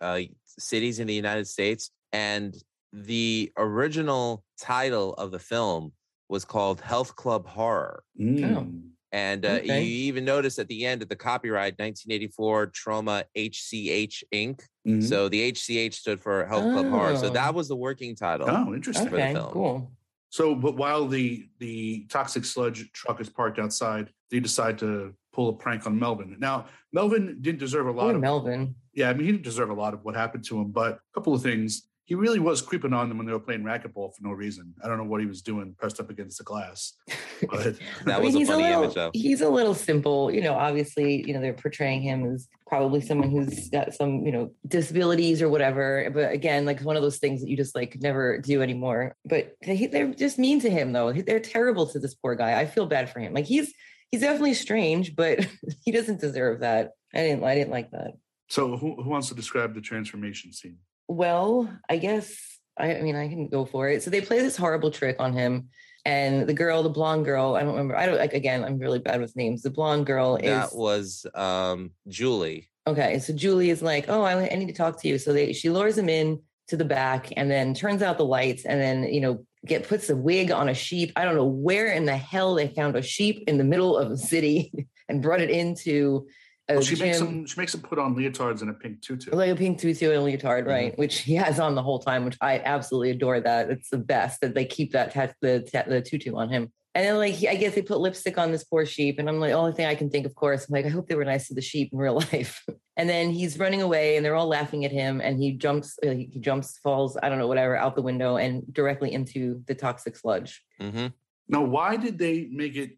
[0.00, 0.20] uh,
[0.58, 1.90] cities in the United States.
[2.12, 2.54] And
[2.92, 5.92] the original title of the film
[6.28, 8.02] was called Health Club Horror.
[8.20, 8.90] Mm.
[9.14, 9.82] And uh, Okay.
[9.84, 14.60] you even notice at the end of the copyright, 1984 Troma HCH Inc.
[14.86, 15.02] Mhm.
[15.08, 17.14] So the HCH stood for Health Club Horror.
[17.16, 17.30] So Oh.
[17.30, 18.48] that was the working title.
[18.50, 19.52] oh interesting for the Okay, film.
[19.52, 19.92] cool.
[20.30, 25.48] so but while the the toxic sludge truck is parked outside they decide to pull
[25.48, 28.74] a prank on melvin now melvin didn't deserve a lot Poor of Melvin.
[28.94, 31.00] yeah i mean he didn't deserve a lot of what happened to him but a
[31.14, 34.22] couple of things he really was creeping on them when they were playing racquetball for
[34.22, 36.94] no reason i don't know what he was doing pressed up against the glass
[37.50, 39.10] but That was a he's funny little, image, though.
[39.12, 40.54] He's a little simple, you know.
[40.54, 45.42] Obviously, you know they're portraying him as probably someone who's got some, you know, disabilities
[45.42, 46.10] or whatever.
[46.12, 49.16] But again, like one of those things that you just like never do anymore.
[49.24, 51.12] But they, they're just mean to him, though.
[51.12, 52.58] They're terrible to this poor guy.
[52.58, 53.34] I feel bad for him.
[53.34, 53.72] Like he's
[54.10, 55.46] he's definitely strange, but
[55.84, 56.92] he doesn't deserve that.
[57.14, 57.44] I didn't.
[57.44, 58.12] I didn't like that.
[58.48, 62.36] so who, who wants to describe the transformation scene Well, I guess
[62.78, 64.02] I, I mean I can go for it.
[64.02, 65.68] So they play this horrible trick on him,
[66.04, 67.96] and the girl, the blonde girl, I don't remember.
[67.96, 68.64] I don't like again.
[68.64, 69.62] I'm really bad with names.
[69.62, 72.68] The blonde girl is That was um, Julie.
[72.86, 73.18] okay.
[73.18, 75.18] So Julie is like, oh, I, I need to talk to you.
[75.18, 78.64] So they she lures him in to the back, and then turns out the lights,
[78.64, 81.12] and then you know get puts a wig on a sheep.
[81.16, 84.10] I don't know where in the hell they found a sheep in the middle of
[84.10, 84.72] the city
[85.08, 88.60] and brought it into a well, she makes him she makes him put on leotards
[88.62, 90.68] and a pink tutu Like a pink tutu and a leotard, Mhm.
[90.68, 90.98] right?
[90.98, 93.40] Which he has on the whole time, which I absolutely adore.
[93.40, 96.72] That it's the best that they keep that tat- the tat- the tutu on him.
[96.96, 99.40] And then, like, he, I guess they put lipstick on this poor sheep, and I'm
[99.40, 101.48] like, only thing I can think, of course, I'm like, I hope they were nice
[101.48, 102.64] to the sheep in real life.
[102.96, 106.10] and then he's running away, and they're all laughing at him, and he jumps, uh,
[106.10, 110.14] he jumps, falls, I don't know, whatever, out the window and directly into the toxic
[110.16, 110.62] sludge.
[110.80, 111.08] hmm
[111.48, 112.92] now why did they make it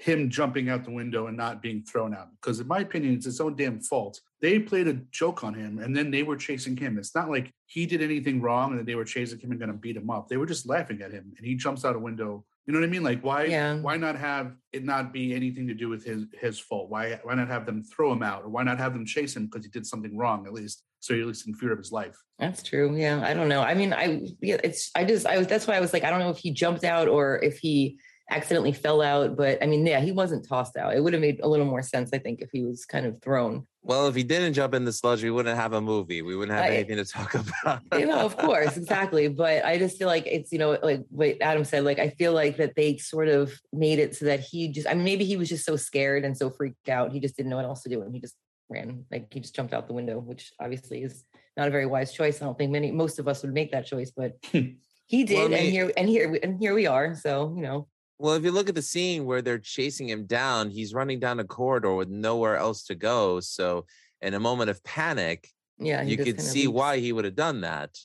[0.00, 2.28] him jumping out the window and not being thrown out.
[2.40, 4.18] Because in my opinion, it's his own damn fault.
[4.40, 6.98] They played a joke on him and then they were chasing him.
[6.98, 9.74] It's not like he did anything wrong and that they were chasing him and gonna
[9.74, 10.28] beat him up.
[10.28, 12.46] They were just laughing at him and he jumps out a window.
[12.66, 13.02] You know what I mean?
[13.02, 13.76] Like why Yeah.
[13.80, 16.88] why not have it not be anything to do with his his fault?
[16.88, 19.46] Why why not have them throw him out or why not have them chase him
[19.46, 20.82] because he did something wrong at least?
[21.00, 22.16] So you're at least in fear of his life.
[22.38, 22.96] That's true.
[22.96, 23.60] Yeah, I don't know.
[23.60, 26.10] I mean, I yeah, it's I just I was that's why I was like I
[26.10, 27.98] don't know if he jumped out or if he
[28.30, 30.94] accidentally fell out, but I mean, yeah, he wasn't tossed out.
[30.94, 33.20] It would have made a little more sense, I think, if he was kind of
[33.20, 33.66] thrown.
[33.82, 36.22] Well, if he didn't jump in the sludge, we wouldn't have a movie.
[36.22, 37.82] We wouldn't have I- anything to talk about.
[37.98, 39.28] you know, of course, exactly.
[39.28, 42.32] But I just feel like it's, you know, like what Adam said, like I feel
[42.32, 45.36] like that they sort of made it so that he just, I mean, maybe he
[45.36, 47.12] was just so scared and so freaked out.
[47.12, 48.02] He just didn't know what else to do.
[48.02, 48.36] And he just
[48.68, 51.24] ran, like he just jumped out the window, which obviously is
[51.56, 52.40] not a very wise choice.
[52.40, 55.30] I don't think many, most of us would make that choice, but he did.
[55.36, 57.14] Well, I and here, and here, and here we are.
[57.16, 57.88] So, you know,
[58.20, 61.40] Well, if you look at the scene where they're chasing him down, he's running down
[61.40, 63.40] a corridor with nowhere else to go.
[63.40, 63.86] So,
[64.20, 66.74] in a moment of panic, yeah, you just could see leaps.
[66.74, 67.96] why he would have done that.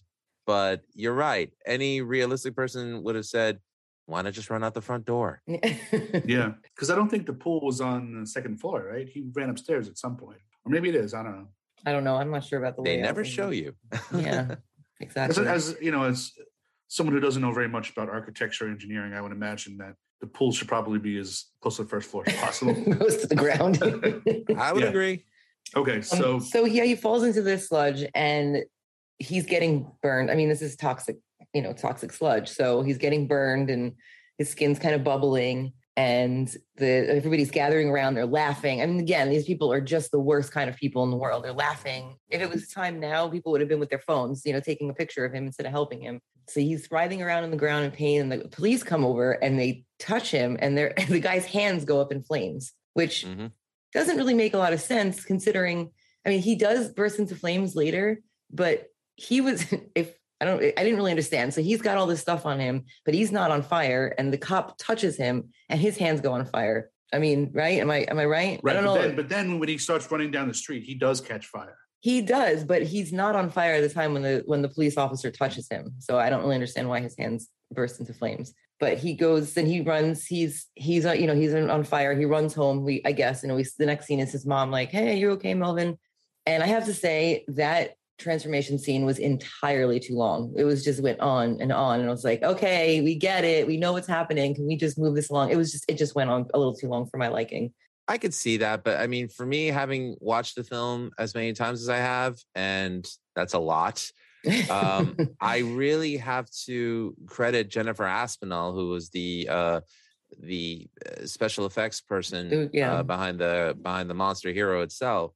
[0.47, 1.51] But you're right.
[1.65, 3.59] Any realistic person would have said,
[4.05, 5.41] why not just run out the front door?
[5.47, 6.53] Yeah.
[6.73, 9.09] Because I don't think the pool was on the second floor, right?
[9.09, 10.39] He ran upstairs at some point.
[10.63, 11.13] Or maybe it is.
[11.13, 11.47] I don't know.
[11.85, 12.15] I don't know.
[12.15, 13.57] I'm not sure about the They never show it.
[13.57, 13.75] you.
[14.15, 14.55] Yeah,
[15.01, 15.45] exactly.
[15.45, 16.31] as you know, as
[16.87, 20.27] someone who doesn't know very much about architecture or engineering, I would imagine that the
[20.27, 22.73] pool should probably be as close to the first floor as possible.
[22.95, 23.81] Goes to the ground.
[24.57, 24.89] I would Yeah.
[24.89, 25.25] agree.
[25.75, 28.63] okay, Um, so so yeah, he falls into this sludge and
[29.19, 30.31] he's getting burned.
[30.31, 31.17] I mean, this is toxic,
[31.53, 32.49] you know, toxic sludge.
[32.49, 33.93] So he's getting burned and
[34.37, 38.81] his skin's kind of bubbling and the everybody's gathering around, they're laughing.
[38.81, 41.43] I mean, again, these people are just the worst kind of people in the world.
[41.43, 42.17] They're laughing.
[42.29, 44.89] If it was time now, people would have been with their phones, you know, taking
[44.89, 46.19] a picture of him instead of helping him.
[46.49, 49.57] So he's writhing around on the ground in pain, and the police come over and
[49.57, 50.77] they touch him, and
[51.09, 53.51] the guy's hands go up in flames, which Mhm.
[53.93, 55.91] doesn't really make a lot of sense considering
[56.25, 59.63] I mean he does burst into flames later, but he was
[59.95, 61.53] if I don't I didn't really understand.
[61.53, 64.37] So he's got all this stuff on him, but he's not on fire and the
[64.37, 66.89] cop touches him and his hands go on fire.
[67.13, 67.79] I mean, right?
[67.79, 68.59] Am I am I right?
[68.61, 69.07] right, I don't but, know.
[69.07, 71.77] then, but then when he starts running down the street, he does catch fire.
[72.01, 74.97] he does, but he's not on fire at the time when the when the police
[74.97, 75.93] officer touches him.
[75.99, 78.53] So I don't really understand why his hands burst into flames.
[78.79, 80.25] But he goes and he runs.
[80.25, 82.13] He's he's uh, you know he's on fire.
[82.13, 82.83] He runs home.
[82.83, 85.31] We I guess you know we, the next scene is his mom like, "Hey, you
[85.31, 85.97] okay, Melvin?"
[86.45, 90.53] And I have to say that transformation scene was entirely too long.
[90.57, 93.67] It was just went on and on, and I was like, "Okay, we get it.
[93.67, 94.55] We know what's happening.
[94.55, 96.75] Can we just move this along?" It was just it just went on a little
[96.75, 97.73] too long for my liking.
[98.07, 101.53] I could see that, but I mean, for me, having watched the film as many
[101.53, 104.11] times as I have, and that's a lot,
[104.69, 109.81] um, I really have to credit Jennifer Aspinall, who was the uh,
[110.39, 112.95] the uh, special effects person yeah.
[112.95, 115.33] uh, behind the behind the monster hero itself.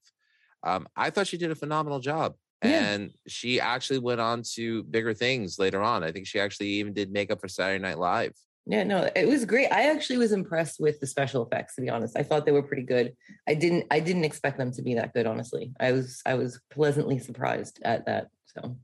[0.63, 2.91] Um, I thought she did a phenomenal job, Yeah.
[2.93, 6.03] and she actually went on to bigger things later on.
[6.03, 8.33] I think she actually even did makeup for Saturday Night Live.
[8.65, 9.71] Yeah, no, it was great.
[9.71, 12.17] I actually was impressed with the special effects, to be honest.
[12.17, 13.13] I thought they were pretty good.
[13.47, 15.71] I didn't I didn't expect them to be that good, honestly.
[15.79, 18.27] I was I was pleasantly surprised at that.
[18.45, 18.77] So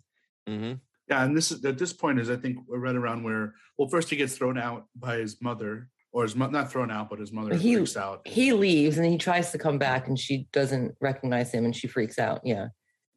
[0.48, 0.74] hmm
[1.10, 3.90] Yeah, and this is at this point is I think we're right around where well
[3.90, 7.20] first he gets thrown out by his mother or his mo- not thrown out but
[7.20, 8.26] his mother He- freaks out.
[8.26, 11.88] he leaves and he tries to come back and she doesn't recognize him and she
[11.88, 12.40] freaks out.
[12.46, 12.70] Yeah.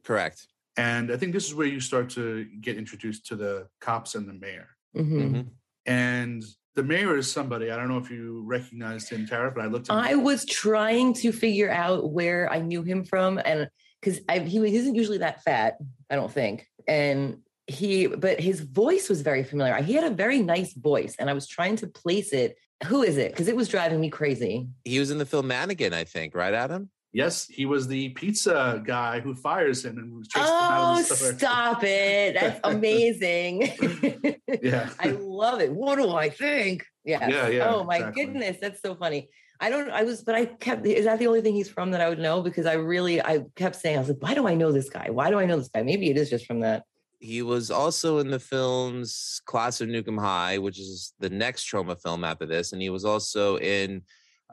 [0.08, 0.48] Correct.
[0.78, 4.26] And I think this is where you start to get introduced to the cops and
[4.26, 4.68] the mayor.
[4.96, 5.30] Mhm.
[5.32, 5.46] Mhm.
[5.84, 6.42] And
[6.76, 9.90] the mayor is somebody I don't know if you recognized him, Tara, but I looked.
[9.90, 13.68] At him I was trying to figure out where I knew him from, and
[14.00, 15.76] because he he isn't usually that fat,
[16.08, 19.74] I don't think, and he but his voice was very familiar.
[19.82, 22.56] He had a very nice voice, and I was trying to place it.
[22.86, 23.32] Who is it?
[23.32, 24.68] Because it was driving me crazy.
[24.84, 26.88] He was in the film Mannequin, I think, right, Adam?
[27.12, 31.08] Yes, he was the pizza guy who fires him and chases him out Oh, of
[31.08, 31.38] the oh, store.
[31.38, 32.34] stop it!
[32.34, 33.72] That's amazing.
[34.62, 34.88] Yeah.
[34.98, 35.70] I love it.
[35.72, 36.84] What do I think?
[37.04, 37.28] Yeah.
[37.28, 38.24] Yeah, yeah, Oh my exactly.
[38.24, 39.28] goodness, that's so funny.
[39.60, 39.90] I don't.
[39.90, 40.86] I was, but I kept.
[40.86, 42.42] Is that the only thing he's from that I would know?
[42.42, 45.08] Because I really, I kept saying, I was like, why do I know this guy?
[45.10, 45.82] Why do I know this guy?
[45.82, 46.84] Maybe it is just from that.
[47.20, 51.64] He was also in the films Class of Nuke 'Em High, which is the next
[51.70, 54.02] Troma film after this, and he was also in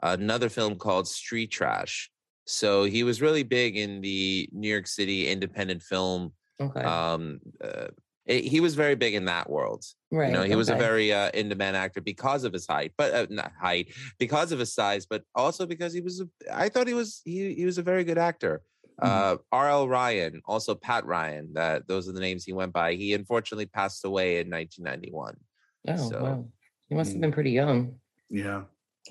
[0.02, 2.10] another film called Street Trash.
[2.46, 6.32] So he was really big in the New York City independent film.
[6.60, 6.80] Okay.
[6.80, 7.88] Um, uh,
[8.24, 9.84] it- he was very big in that world.
[10.10, 10.28] right.
[10.28, 13.26] You know, he was a very uh, in-demand actor because of his height, but uh,
[13.30, 16.20] not height, because of his size, but also because he was.
[16.20, 18.62] A, I thought he was he he was a very good actor.
[19.02, 19.88] Uh, R.L.
[19.88, 21.52] Ryan, also Pat Ryan.
[21.52, 22.94] That those are the names he went by.
[22.94, 25.36] He unfortunately passed away in 1991.
[25.88, 26.48] Oh so- wow.
[26.88, 27.22] He must have Mm.
[27.22, 27.96] been pretty young.
[28.30, 28.62] Yeah.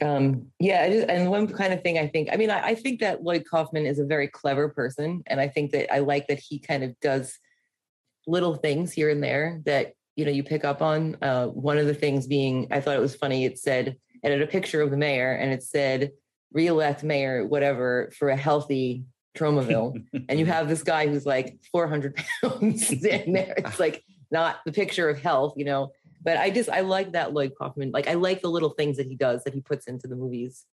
[0.01, 2.75] Um, yeah, I just, and one kind of thing I think, I mean, I, I
[2.75, 6.27] think that Lloyd Kaufman is a very clever person, and I think that I like
[6.27, 7.37] that he kind of does
[8.27, 11.17] little things here and there that you know you pick up on.
[11.21, 13.45] Uh, one of the things being, I thought it was funny.
[13.45, 16.11] It said it had a picture of the mayor, and it said
[16.51, 19.05] "reelect mayor, whatever, for a healthy
[19.37, 23.55] Tromaville," and you have this guy who's like 400 pounds in there.
[23.57, 25.91] It's like not the picture of health, you know.
[26.25, 27.91] But I just I like that Lloyd Kaufman.
[27.91, 30.65] Like I like the little things that he does that he puts into the movies.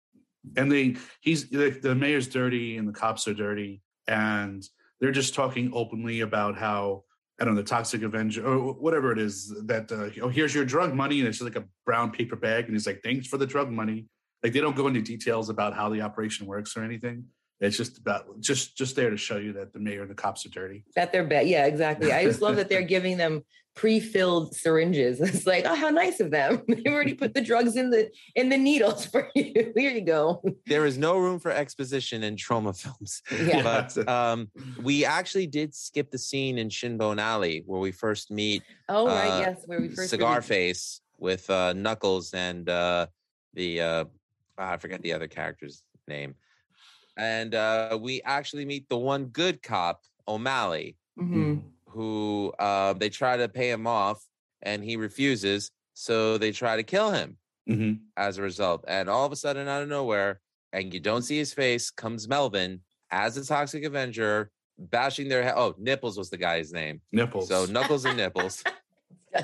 [0.58, 4.68] and they he's the, the mayor's dirty and the cops are dirty and
[5.00, 7.04] they're just talking openly about how
[7.40, 10.66] I don't know the toxic avenger or whatever it is that uh, oh here's your
[10.66, 13.38] drug money and it's just like a brown paper bag and he's like thanks for
[13.38, 14.08] the drug money
[14.44, 17.26] like they don't go into details about how the operation works or anything
[17.60, 20.44] it's just about just just there to show you that the mayor and the cops
[20.46, 21.48] are dirty That they're bad.
[21.48, 22.12] Yeah, exactly.
[22.12, 23.44] I just love that they're giving them
[23.76, 25.20] pre-filled syringes.
[25.32, 26.62] It's like, oh, how nice of them.
[26.68, 29.72] They've already put the drugs in the in the needles for you.
[29.76, 30.42] Here you go.
[30.68, 33.22] There is no room for exposition in Troma films.
[33.32, 33.64] Yeah.
[33.64, 34.50] But um,
[34.82, 39.28] we actually did skip the scene in Shinbone Alley where we first meet Oh, right.
[39.30, 43.06] uh, yes, where we first Cigar really- Face with uh, Knuckles and uh,
[43.54, 44.06] the uh,
[44.58, 46.36] I forget the other character's name.
[47.18, 51.62] And uh, we actually meet the one good cop, O'Malley, Mhm.
[51.94, 54.24] Who uh, they try to pay him off
[54.62, 55.72] and he refuses.
[55.94, 58.86] So they try to kill him hmm as a result.
[58.88, 60.40] And all of a sudden, out of nowhere,
[60.74, 65.54] and you don't see his face, comes Melvin as the Toxic Avenger, bashing their head.
[65.56, 67.02] Oh, Nipples was the guy's name.
[67.12, 68.64] nipples So Knuckles and Nipples.
[69.34, 69.44] well,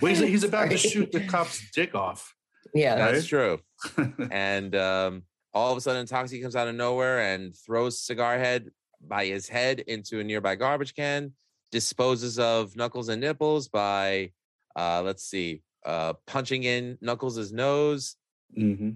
[0.00, 2.34] he's, he's about to shoot the cop's dick off
[2.74, 3.00] yeah.
[3.00, 3.12] Right?
[3.12, 3.60] That's true.
[4.30, 5.22] And um,
[5.52, 8.70] all of a sudden, Toxic comes out of nowhere and throws Cigar Head
[9.06, 11.32] by his head into a nearby garbage can,
[11.70, 14.30] disposes of Knuckles and Nipples by,
[14.76, 18.16] uh, let's see, uh, punching in Knuckles' nose,
[18.54, 18.90] hmm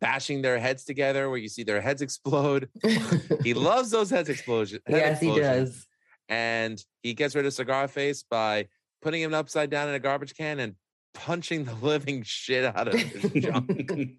[0.00, 2.68] bashing their heads together where you see their heads explode.
[3.42, 4.80] He loves those heads explosion.
[4.86, 5.70] head yes, he explosions.
[5.70, 5.86] does.
[6.28, 8.68] And he gets rid of Cigar Face by
[9.00, 10.74] putting him upside down in a garbage can and
[11.14, 14.18] punching the living shit out of his junk.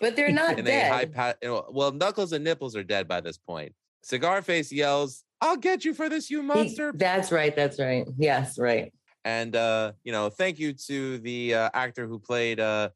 [0.00, 1.36] But they're not a high dead.
[1.42, 3.74] Well, Knuckles and Nipples are dead by this point.
[4.06, 7.54] Cigar Face yells, "I'll get you for this, you monster!" that's right.
[7.56, 8.06] That's right.
[8.16, 8.92] Yes, right.
[9.24, 12.90] and uh, you know, thank you to the uh, actor who played uh,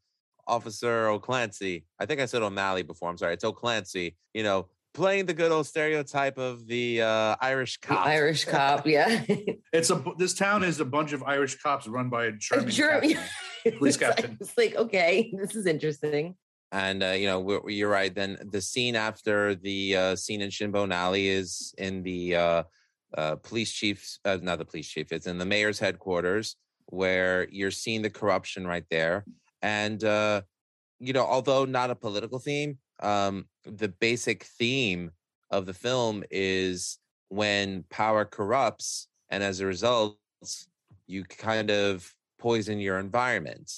[0.47, 1.85] Officer O'Clancy.
[1.99, 3.09] I think I said O'Malley before.
[3.09, 4.15] I'm sorry, it's O'Clancy.
[4.33, 8.05] You know, playing the good old stereotype of the uh, Irish The cop.
[8.07, 8.87] Irish cop.
[8.97, 9.25] Yeah.
[9.73, 13.13] it's a this town is a bunch of irish cops run by a german German-
[13.13, 13.77] captain.
[13.77, 14.37] Police It's like- captain.
[14.41, 16.35] It's like, okay, this is interesting.
[16.71, 18.13] And uh, you know, you're right.
[18.13, 22.63] Then the scene after the uh, scene in Shinbone Alley is in the uh,
[23.17, 25.11] uh, police chief's, uh, not the police chief.
[25.11, 26.55] It's in the mayor's headquarters
[26.85, 29.25] where you're seeing the corruption right there.
[29.61, 30.41] And uh,
[30.99, 35.11] you know, although not a political theme, um, the basic theme
[35.49, 40.17] of the film is when power corrupts, and as a result,
[41.07, 43.71] you kind of poison your environment.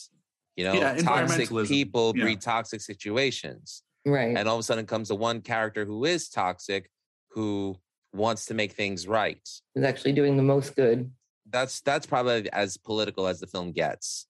[0.55, 2.23] You know, Yeah, toxic people Yeah.
[2.23, 3.83] breed toxic situations.
[4.05, 4.37] Right.
[4.37, 6.89] And all of a sudden comes the one character who is toxic,
[7.31, 7.77] who
[8.13, 9.41] wants to make things right.
[9.73, 11.11] He's actually doing the most good.
[11.49, 14.27] That's that's probably as political as the film gets.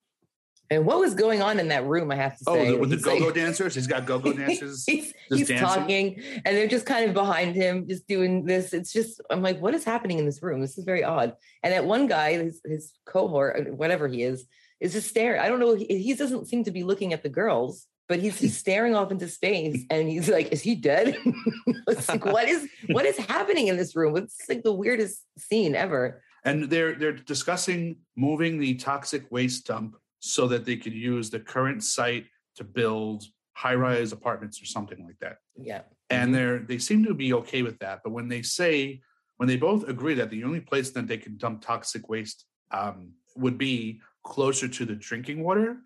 [0.69, 2.09] And what was going on in that room?
[2.09, 3.75] I have to Oh, say, the, with the He's like- go-go dancers.
[3.75, 4.85] He's got go-go dancers.
[4.87, 8.73] he's just he's talking, and they're just kind of behind him, just doing this.
[8.73, 10.61] It's just, I'm like, what is happening in this room?
[10.61, 11.35] This is very odd.
[11.61, 14.45] And that one guy, his, his cohort, whatever he is,
[14.83, 15.39] is just staring.
[15.39, 15.75] I don't know.
[15.75, 19.11] He, he doesn't seem to be looking at the girls, but he's just staring off
[19.11, 21.15] into space, and he's like, "Is he dead?"
[21.87, 24.17] it's like, what is what is happening in this room?
[24.17, 26.21] It's like the weirdest scene ever.
[26.43, 31.39] and they're they're discussing moving the toxic waste dump so that they could use the
[31.39, 35.37] current site to build high-rise apartments or something like that.
[35.55, 35.81] Yeah.
[36.09, 38.01] And they're they seem to be okay with that.
[38.03, 39.01] But when they say
[39.37, 43.13] when they both agree that the only place that they can dump toxic waste um,
[43.35, 45.77] would be closer to the drinking water,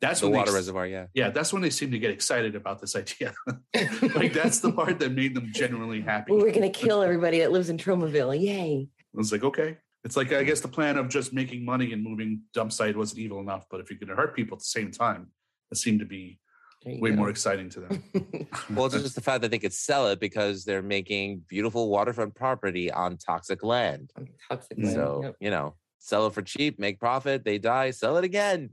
[0.00, 1.06] that's the when water they, reservoir, yeah.
[1.14, 3.34] Yeah, that's when they seem to get excited about this idea.
[4.14, 6.32] like that's the part that made them genuinely happy.
[6.32, 8.40] We're gonna kill everybody that lives in Tromaville.
[8.40, 8.88] Yay.
[8.88, 9.76] I was like, okay.
[10.04, 13.20] It's like I guess the plan of just making money and moving dump site wasn't
[13.20, 15.28] evil enough, but if you're going to hurt people at the same time,
[15.70, 16.40] it seemed to be
[16.86, 17.16] way go.
[17.16, 18.02] more exciting to them.
[18.70, 22.34] Well, it's just the fact that they could sell it because they're making beautiful waterfront
[22.34, 24.10] property on toxic land.
[24.48, 24.78] Toxic.
[24.78, 24.84] Mm.
[24.84, 25.36] land, So, yep.
[25.40, 28.70] you know, sell it for cheap, make profit, they die, sell it again.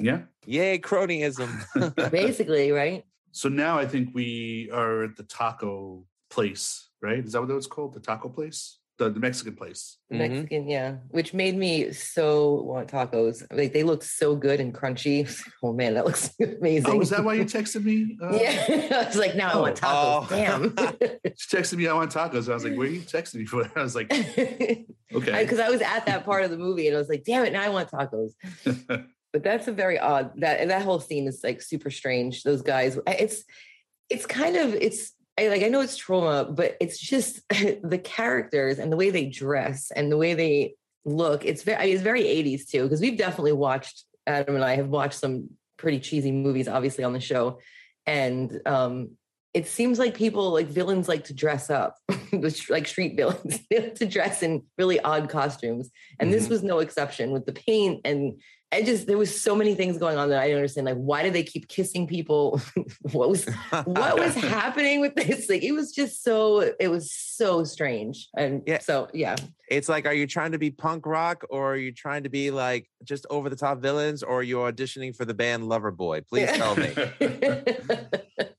[0.00, 0.22] yeah.
[0.46, 1.50] Yay, cronyism.
[2.10, 3.04] basically, right?
[3.32, 7.24] So now I think we are at the taco place, right?
[7.24, 7.94] Is that what it's called?
[7.94, 8.78] The taco place?
[8.98, 9.98] The, the Mexican place.
[10.10, 10.18] The Mhm.
[10.18, 13.42] Mexican, yeah, which made me so want tacos.
[13.50, 15.28] Like they looked so good and crunchy.
[15.64, 16.90] Oh man, that looks amazing.
[16.90, 18.16] Oh, is that why you texted me?
[18.22, 20.24] Uh, yeah, I was like, now I want tacos.
[20.24, 20.26] Oh.
[20.28, 20.62] Damn.
[21.36, 22.50] She texted me, I want tacos.
[22.50, 23.70] I was like, where are you texting me for?
[23.76, 24.84] I was like, okay.
[25.12, 27.52] Because I, was at that part of the movie and I was like, damn it,
[27.52, 28.32] now I want tacos.
[29.32, 32.42] But that's a very odd that and that whole scene is like super strange.
[32.42, 33.44] Those guys, it's
[34.10, 38.78] it's kind of it's I like I know it's Troma, but it's just the characters
[38.78, 40.74] and the way they dress and the way they
[41.04, 41.44] look.
[41.44, 44.76] It's very I mean, it's very 80s too, because we've definitely watched Adam and I
[44.76, 47.58] have watched some pretty cheesy movies, obviously, on the show.
[48.06, 49.12] And um
[49.54, 51.98] it seems like people like villains like to dress up,
[52.70, 55.90] like street villains, they like to dress in really odd costumes.
[56.18, 56.50] And this Mhm.
[56.50, 58.40] was no exception with the paint and
[58.74, 60.86] I just there was so many things going on that I didn't understand.
[60.86, 62.58] Like, why did they keep kissing people?
[63.12, 63.44] what was
[63.84, 65.50] what was happening with this?
[65.50, 68.30] Like, it was just so it was so strange.
[68.34, 68.78] And Yeah.
[68.78, 69.36] so yeah,
[69.68, 72.50] It's like, are you trying to be punk rock or are you trying to be
[72.50, 76.26] like just over the top villains or are you auditioning for the band Loverboy?
[76.26, 76.94] Please tell me.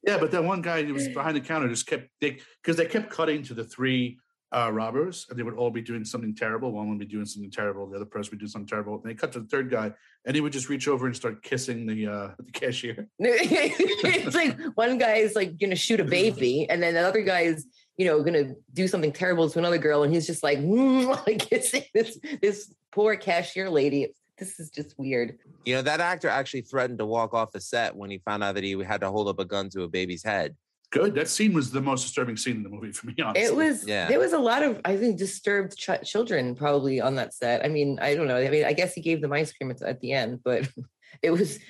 [0.05, 2.85] Yeah, but that one guy who was behind the counter just kept they because they
[2.85, 4.17] kept cutting to the three
[4.53, 6.71] uh, robbers, and they would all be doing something terrible.
[6.71, 8.95] One would be doing something terrible, the other person would do something terrible.
[8.95, 9.91] And they cut to the third guy,
[10.25, 13.07] and he would just reach over and start kissing the uh, the cashier.
[13.19, 17.41] it's like one guy is like gonna shoot a baby, and then the other guy
[17.41, 17.65] is
[17.97, 20.59] you know gonna do something terrible to another girl, and he's just like
[21.27, 24.13] like kissing this this poor cashier lady.
[24.43, 25.37] This is just weird.
[25.65, 28.55] You know, that actor actually threatened to walk off the set when he found out
[28.55, 30.55] that he had to hold up a gun to a baby's head.
[30.91, 31.15] Good.
[31.15, 33.15] That scene was the most disturbing scene in the movie for me.
[33.23, 34.07] Honestly, It was Yeah.
[34.09, 37.63] there was a lot of I think disturbed ch- children probably on that set.
[37.65, 38.35] I mean, I don't know.
[38.37, 40.67] I mean, I guess he gave them ice cream at, at the end, but
[41.23, 41.61] it was it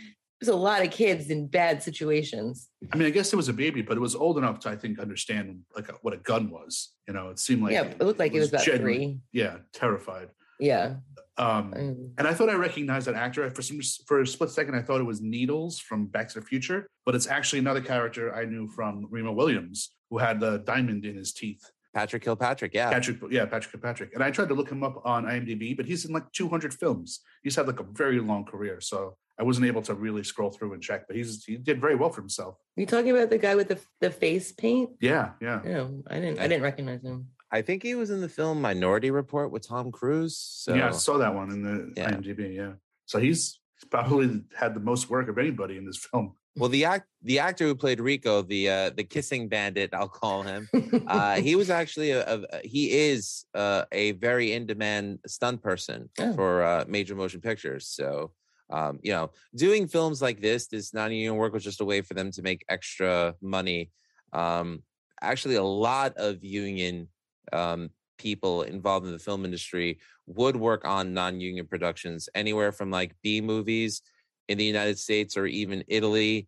[0.47, 2.69] was a lot of kids in bad situations.
[2.91, 4.75] I mean, I guess it was a baby, but it was old enough to I
[4.75, 6.93] think understand like what a gun was.
[7.07, 9.19] You know, it seemed like yeah, it looked like it was about genuine- three.
[9.31, 10.29] Yeah, terrified.
[10.59, 10.95] Yeah.
[11.37, 12.11] Um, Mm.
[12.17, 13.49] And I thought I recognized that actor.
[13.49, 16.45] For some for a split second, I thought it was Needles from Back to the
[16.45, 21.05] Future, but it's actually another character I knew from Remo Williams, who had the diamond
[21.05, 21.63] in his teeth.
[21.95, 22.89] Patrick Kilpatrick, yeah.
[22.89, 24.13] Patrick, yeah, Patrick Patrick.
[24.15, 27.19] And I tried to look him up on IMDb, but he's in like 200 films.
[27.43, 30.73] He's had like a very long career, so I wasn't able to really scroll through
[30.73, 31.05] and check.
[31.07, 32.55] But he's he did very well for himself.
[32.77, 34.91] Are You talking about the guy with the the face paint?
[35.01, 35.61] Yeah, yeah.
[35.63, 36.39] No, I didn't.
[36.39, 37.27] I didn't recognize him.
[37.53, 40.35] I think he was in the film Minority Report with Tom Cruise.
[40.37, 42.11] So Yeah, I saw that one in the Yeah.
[42.11, 42.55] IMDb.
[42.55, 42.73] Yeah,
[43.05, 43.59] so he's
[43.91, 46.33] probably had the most work of anybody in this film.
[46.55, 50.41] well the act the actor who played Rico, the uh the kissing bandit, I'll call
[50.43, 50.67] him.
[51.07, 52.21] uh, he was actually a,
[52.55, 56.33] a he is uh, a very in demand stunt person Oh.
[56.37, 57.83] for uh, major motion pictures.
[57.87, 58.31] So
[58.77, 62.13] um, you know, doing films like this, this non-union work was just a way for
[62.15, 63.91] them to make extra money.
[64.31, 64.81] Um,
[65.21, 67.09] actually, a lot of union
[67.51, 73.15] um, people involved in the film industry would work on non-union productions, anywhere from like
[73.21, 74.01] B movies
[74.47, 76.47] in the United States or even Italy.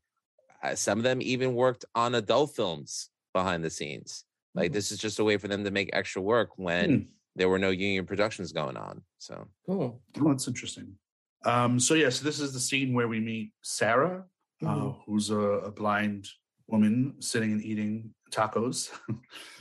[0.63, 4.25] Uh, some of them even worked on adult films behind the scenes.
[4.53, 4.73] Like Mhm.
[4.73, 7.03] this is just a way for them to make extra work when Hmm.
[7.35, 9.03] there were no union productions going on.
[9.17, 10.01] So Cool.
[10.21, 10.97] Oh, that's interesting.
[11.43, 14.25] Um, so yeah, so this is the scene where we meet Sarah,
[14.63, 15.03] uh, Mhm.
[15.05, 16.29] who's a, a blind
[16.67, 18.89] woman sitting and eating tacos.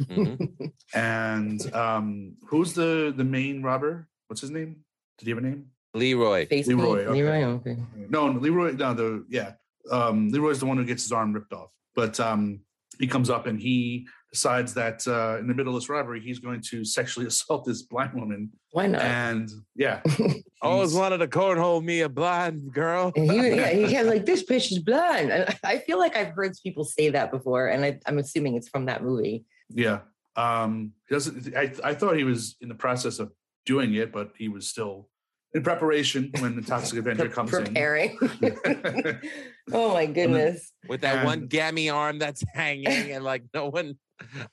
[0.00, 0.72] mhm.
[0.94, 4.08] and um, who's the the main robber?
[4.26, 4.84] What's his name?
[5.18, 5.66] Did he have a name?
[5.94, 6.46] Leroy.
[6.46, 7.12] Face Leroy, okay.
[7.12, 7.44] Leroy.
[7.44, 7.76] Okay.
[8.08, 8.72] No, Leroy.
[8.72, 9.52] No, the yeah.
[9.90, 11.70] Um, Leroy's the one who gets his arm ripped off.
[11.94, 12.60] But um,
[12.98, 16.40] he comes up and he decides that uh, in the middle of this robbery, he's
[16.40, 18.50] going to sexually assault this blind woman.
[18.72, 19.02] Why not?
[19.02, 20.02] And yeah,
[20.60, 23.12] Always wanted to cornhole me a blind girl.
[23.14, 25.30] And he, yeah, he has like this bitch is blind.
[25.30, 28.68] And I feel like I've heard people say that before, and I, I'm assuming it's
[28.68, 29.44] from that movie.
[29.70, 30.00] Yeah.
[30.36, 33.30] Um he doesn't I I thought he was in the process of
[33.64, 35.08] doing it, but he was still
[35.54, 38.18] in preparation when the Toxic Avenger comes preparing.
[38.42, 39.20] in.
[39.72, 40.72] oh my goodness.
[40.88, 43.96] with that one gammy arm that's hanging and like no one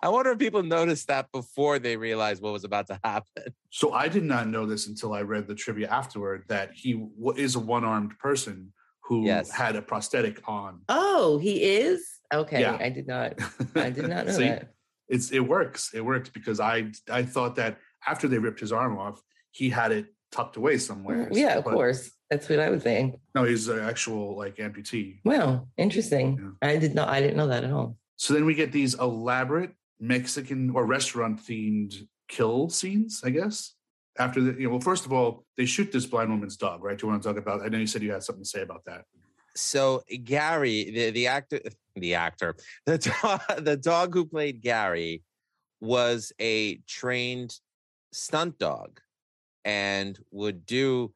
[0.01, 3.53] I wonder if people noticed that before they realized what was about to happen.
[3.70, 7.34] so I did not know this until I read the trivia afterward that he w-
[7.38, 9.51] is a one-armed person who Yes.
[9.51, 10.82] had a prosthetic on.
[10.89, 12.07] Oh, he is?
[12.34, 12.62] Okay.
[12.62, 12.78] Yeah.
[12.80, 13.34] I did not
[13.76, 14.72] I did not know See, that.
[15.09, 15.91] It's it works.
[15.93, 19.91] It works because I I thought that after they ripped his arm off, he had
[19.91, 21.26] it tucked away somewhere.
[21.30, 22.09] Mm, Yeah, of But course.
[22.30, 23.20] That's what I was saying.
[23.36, 25.20] No, he's an actual like amputee.
[25.26, 26.55] Wow, interesting.
[26.62, 27.97] I did not I didn't know that at all.
[28.22, 33.74] So then we get these elaborate Mexican or restaurant themed kill scenes, I guess.
[34.19, 36.95] After the, you know, well, first of all, they shoot this blind woman's dog, right?
[36.95, 37.63] Do you want to talk about?
[37.63, 39.05] I know you said you had something to say about that.
[39.55, 41.61] So Gary, the, the actor,
[41.95, 42.55] the actor,
[42.86, 45.24] the dog, the dog who played Gary
[45.80, 47.55] was a trained
[48.13, 48.99] stunt dog
[49.65, 51.11] and would do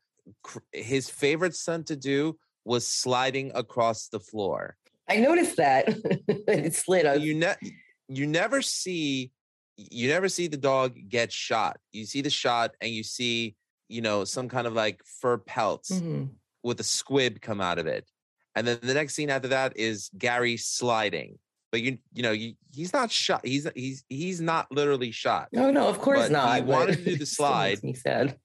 [0.72, 4.76] his favorite stunt to do was sliding across the floor.
[5.10, 5.86] I noticed that
[6.28, 7.22] it slid.
[7.22, 7.74] You ne-
[8.08, 9.32] you never see
[9.78, 11.78] you never see the dog get shot.
[11.92, 13.56] You see the shot and you see,
[13.90, 16.26] you know, some kind of like fur pelts mm-hmm.
[16.64, 18.10] with a squib come out of it.
[18.56, 21.38] And then the next scene after that is Gary sliding.
[21.72, 23.46] But you you know, you, he's not shot.
[23.46, 25.50] He's he's he's not literally shot.
[25.52, 26.56] No, no, of course but not.
[26.56, 27.72] He wanted to do the slide.
[27.72, 28.40] makes me sad.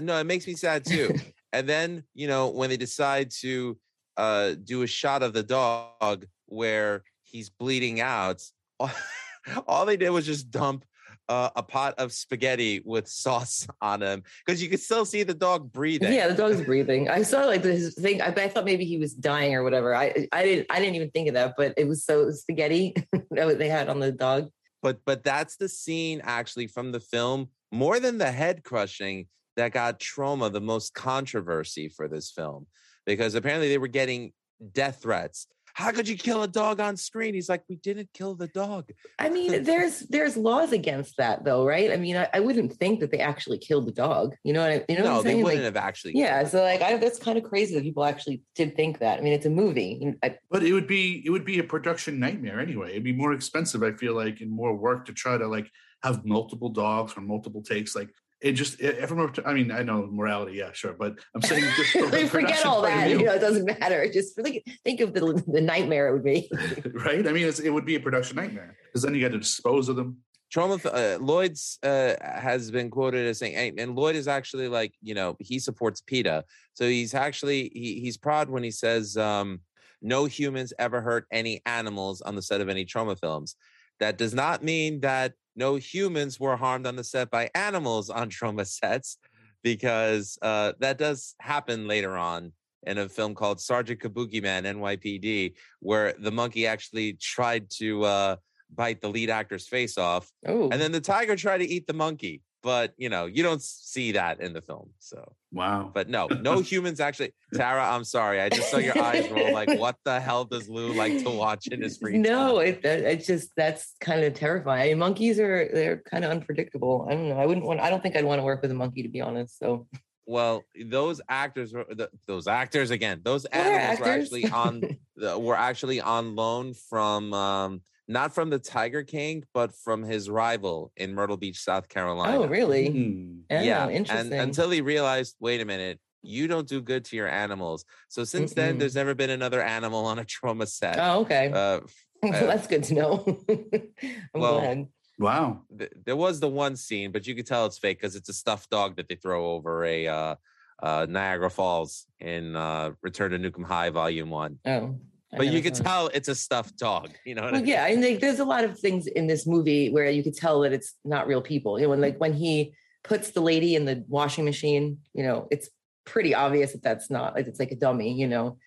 [0.00, 1.14] No, it makes me sad too.
[1.52, 3.76] and then, you know, when they decide to
[4.16, 8.42] uh do a shot of the dog where he's bleeding out,
[9.66, 10.84] all they did was just dump
[11.28, 15.34] uh, a pot of spaghetti with sauce on him because you could still see the
[15.34, 16.12] dog breathing.
[16.12, 17.08] Yeah, the dog's breathing.
[17.08, 18.22] I saw like this thing.
[18.22, 19.94] I, I, thought maybe he was dying or whatever.
[19.94, 22.94] I I didn't I didn't even think of that, but it was so spaghetti
[23.30, 24.50] that they had on the dog.
[24.82, 29.72] But but that's the scene actually from the film more than the head crushing that
[29.72, 32.66] got Troma the most controversy for this film
[33.06, 34.32] because apparently they were getting
[34.72, 35.46] death threats
[35.76, 37.34] how could you kill a dog on screen?
[37.34, 38.88] He's like, we didn't kill the dog.
[39.18, 41.92] I mean, there's there's laws against that though, right?
[41.92, 44.34] I mean, I, I wouldn't think that they actually killed the dog.
[44.42, 45.04] You know what I you know?
[45.04, 46.16] No, they wouldn't like, have actually.
[46.16, 49.18] Yeah, so like, I, that's kind of crazy that people actually did think that.
[49.18, 50.14] I mean, it's a movie.
[50.22, 52.92] I, but it would be it would be a production nightmare anyway.
[52.92, 55.70] It'd be more expensive, I feel like, and more work to try to like
[56.02, 57.94] have multiple dogs or multiple takes.
[57.94, 58.08] Like
[58.40, 62.12] it just if I'm, I mean, I know morality, yeah, sure, but I'm saying just
[62.12, 63.08] we forget all that.
[63.08, 64.08] You know, it doesn't matter.
[64.12, 66.50] Just think, think of the, the nightmare it would be.
[66.94, 67.26] right?
[67.26, 69.96] I mean, it would be a production nightmare because then you got to dispose of
[69.96, 70.18] them.
[70.54, 75.14] Troma uh, Lloyd's uh, has been quoted as saying, and Lloyd is actually like, you
[75.14, 79.60] know, he supports PETA, so he's actually he, he's proud when he says, um,
[80.02, 83.56] "No humans ever hurt any animals on the set of any Troma films."
[83.98, 88.30] That does not mean that no humans were harmed on the set by animals on
[88.30, 89.18] Troma sets,
[89.62, 92.52] because uh, that does happen later on
[92.86, 98.36] in a film called Sergeant Kabuki Man NYPD, where the monkey actually tried to uh,
[98.72, 100.68] bite the lead actor's face off, Ooh.
[100.70, 104.10] and then the tiger tried to eat the monkey but you know you don't see
[104.10, 105.32] that in the film so.
[105.52, 105.92] Wow.
[105.94, 109.78] But no no humans actually tara i'm sorry i just saw your eyes roll like
[109.78, 113.50] what the hell does lou like to watch in his free no it, it's just
[113.56, 114.82] that's kind of terrifying.
[114.82, 117.06] I mean, monkeys are they're kind of unpredictable.
[117.08, 118.74] I don't know i wouldn't want i don't think i'd want to work with a
[118.74, 119.86] monkey to be honest so.
[120.28, 121.86] Well those actors were
[122.26, 124.98] those actors again those animals were actually on
[125.38, 130.92] were actually on loan from um not from the Tiger King, but from his rival
[130.96, 132.38] in Myrtle Beach, South Carolina.
[132.38, 132.88] Oh, really?
[132.88, 133.40] Mm.
[133.50, 133.88] Oh, yeah.
[133.88, 134.32] Interesting.
[134.32, 137.84] And until he realized, wait a minute, you don't do good to your animals.
[138.08, 138.56] So since Mm-mm.
[138.56, 140.98] then, there's never been another animal on a Troma set.
[140.98, 141.50] Oh, okay.
[141.52, 141.80] Uh,
[142.22, 143.42] That's good to know.
[143.50, 144.88] I'm well, glad.
[145.18, 145.62] Wow.
[145.76, 148.32] Th- there was the one scene, but you could tell it's fake because it's a
[148.32, 150.34] stuffed dog that they throw over a uh,
[150.82, 154.58] uh, Niagara Falls in uh, Return to Nuke 'Em High Volume One.
[154.64, 154.96] Oh
[155.32, 157.10] but you could tell it's a stuffed dog.
[157.24, 157.42] You know.
[157.42, 157.66] well, I mean?
[157.66, 160.60] yeah, and like, there's a lot of things in this movie where you could tell
[160.60, 161.78] that it's not real people.
[161.78, 165.48] You know, when like when he puts the lady in the washing machine, you know,
[165.50, 165.68] it's
[166.04, 168.14] pretty obvious that that's not like it's like a dummy.
[168.14, 168.58] You know,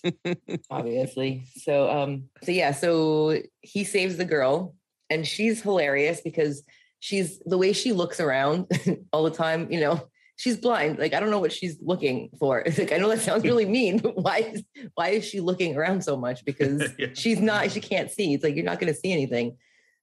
[0.70, 1.46] obviously.
[1.62, 4.74] So, um, so yeah, so he saves the girl,
[5.10, 6.62] and she's hilarious because
[7.00, 8.70] she's the way she looks around
[9.12, 9.70] all the time.
[9.72, 10.98] You know, she's blind.
[10.98, 12.60] Like I don't know what she's looking for.
[12.60, 14.62] It's like I know that sounds really mean, but why is
[14.94, 16.44] why is she looking around so much?
[16.54, 17.08] Because yeah.
[17.14, 18.34] she's not, she can't see.
[18.34, 19.56] It's like you're not going to see anything.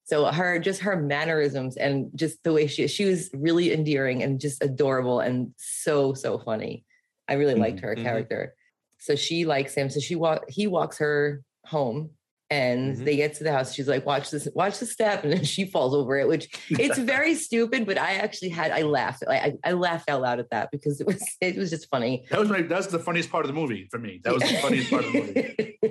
[0.04, 4.40] So her just her mannerisms and just the way she she was really endearing and
[4.40, 6.86] just adorable and so so funny.
[7.28, 8.04] I really liked her mm-hmm.
[8.04, 8.56] character.
[9.00, 9.90] So she likes him.
[9.90, 12.12] So she walk he walks her home
[12.52, 13.06] and mm-hmm.
[13.06, 15.66] they get to the house she's like watch this watch the step and then she
[15.66, 19.72] falls over it which it's very stupid but i actually had i laughed I, I
[19.72, 22.26] laughed out loud at that because it was it was just funny.
[22.30, 24.22] That was my that's the funniest part of the movie for me.
[24.24, 25.78] That was the funniest part of the movie.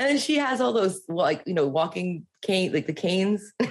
[0.00, 3.52] And then she has all those like you know walking cane like the canes.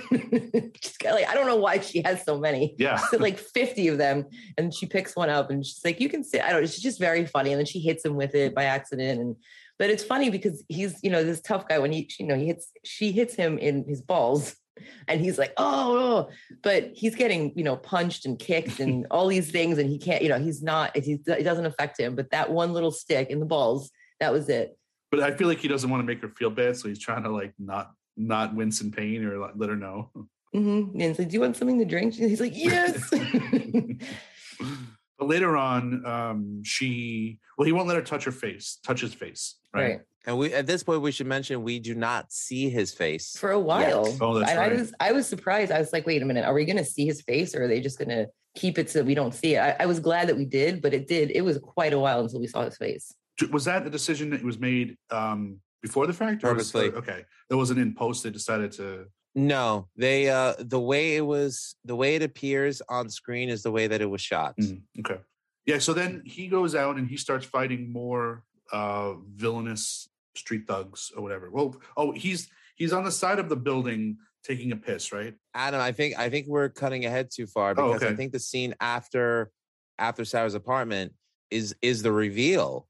[0.82, 2.76] She's got like i don't know why she has so many.
[2.78, 3.02] Yeah.
[3.18, 4.26] Like 50 of them
[4.58, 6.84] and she picks one up and she's like you can sit i don't know she's
[6.84, 9.36] just very funny and then she hits him with it by accident and
[9.80, 12.48] but it's funny because he's, you know, this tough guy when he, you know, he
[12.48, 14.56] hits, she hits him in his balls
[15.08, 16.30] and he's like, oh, oh,
[16.64, 19.78] but he's getting, you know, punched and kicked and all these things.
[19.78, 22.16] And he can't, you know, he's not, it doesn't affect him.
[22.16, 24.78] But that one little stick in the balls, that was it.
[25.12, 26.76] But I feel like he doesn't want to make her feel bad.
[26.76, 30.12] So he's trying to like not, not wince in pain or let her know.
[30.56, 30.94] Mm-hmm.
[30.94, 32.16] And it's like, do you want something to drink?
[32.16, 33.14] He's like, yes.
[35.18, 39.14] But later on, um, she well, he won't let her touch her face, touch his
[39.14, 39.82] face, right?
[39.84, 40.00] Right.
[40.26, 43.36] And we at this point we should mention we do not see his face.
[43.38, 44.16] For a while.
[44.22, 45.72] Oh, that's I, I was I was surprised.
[45.72, 47.80] I was like, wait a minute, are we gonna see his face or are they
[47.80, 49.60] just gonna keep it so we don't see it?
[49.60, 52.20] I, I was glad that we did, but it did, it was quite a while
[52.22, 53.14] until we saw his face.
[53.52, 56.44] Was that the decision that was made um, before the fact?
[56.44, 56.98] or was- Purposely.
[56.98, 58.24] okay, that wasn't in post.
[58.24, 59.06] They decided to.
[59.36, 63.72] No, they uh the way it was the way it appears on screen is the
[63.72, 64.56] way that it was shot.
[64.60, 65.20] Mm, okay.
[65.66, 65.80] Yeah.
[65.80, 71.22] So then he goes out and he starts fighting more uh, villainous street thugs or
[71.22, 71.50] whatever.
[71.52, 75.36] Well, oh, he's he's on the side of the building taking a piss, right?
[75.54, 78.40] Adam, I think I think we're cutting ahead too far Oh, because I think the
[78.40, 79.52] scene after
[80.00, 81.14] after Sarah's apartment
[81.52, 82.88] is is the reveal.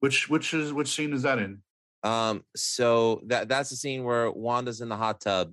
[0.00, 1.62] Which which is which scene is that in?
[2.02, 5.52] Um, so that that's the scene where Wanda's in the hot tub,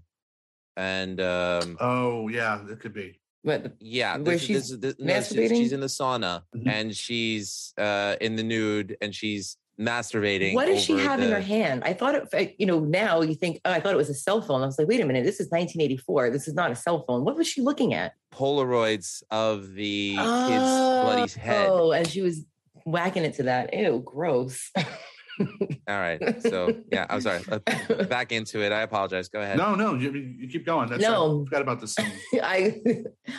[0.77, 3.19] and um, Oh yeah, it could be.
[3.43, 5.57] But yeah, Where this, she's this, this, no, she's- masturbating?
[5.57, 6.67] she's in the sauna Mhm.
[6.67, 10.53] and she's uh in the nude and she's masturbating.
[10.53, 11.81] what does she over have in her hand?
[11.83, 14.39] I thought it, you know, now you think, oh, I thought it was a cell
[14.41, 14.61] phone.
[14.61, 16.29] I was like, wait a minute, this is 1984.
[16.29, 17.25] This is not a cell phone.
[17.25, 18.13] What was she looking at?
[18.31, 21.67] Polaroids of the kid's bloody head.
[21.67, 22.45] Oh, and she was
[22.85, 23.73] whacking it to that.
[23.73, 24.69] Ew, gross.
[25.87, 26.41] All right.
[26.41, 27.41] So yeah, I'm sorry.
[27.49, 27.59] Uh,
[28.05, 28.71] Back into it.
[28.71, 29.29] I apologize.
[29.29, 29.57] Go ahead.
[29.57, 30.89] No, no, you, you keep going.
[30.89, 31.41] That's No.
[31.41, 32.11] I forgot about the scene.
[32.33, 32.81] I,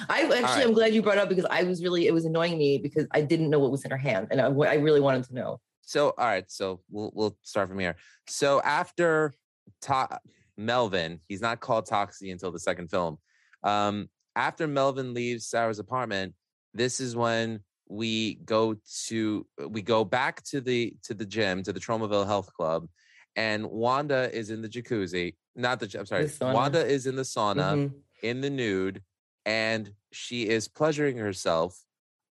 [0.08, 0.66] I actually, right.
[0.66, 3.06] I'm glad you brought it up because I was really, it was annoying me because
[3.12, 5.60] I didn't know what was in her hand, and I, I really wanted to know.
[5.82, 6.50] So all right.
[6.50, 7.96] So we'll we'll start from here.
[8.26, 9.34] So after
[9.82, 10.20] to-
[10.56, 13.18] Melvin, he's not called Toxie until the second film.
[13.62, 16.34] Um, after Melvin leaves Sarah's apartment,
[16.74, 17.60] this is when
[17.92, 18.74] we go
[19.06, 22.88] to we go back to the to the gym to the Tromaville Health Club,
[23.36, 25.34] and Wanda is in the jacuzzi.
[25.54, 26.24] Not the I'm sorry.
[26.26, 26.46] The.
[26.46, 27.92] Wanda is in the sauna Mhm.
[28.22, 29.02] in the nude,
[29.44, 31.78] and she is pleasuring herself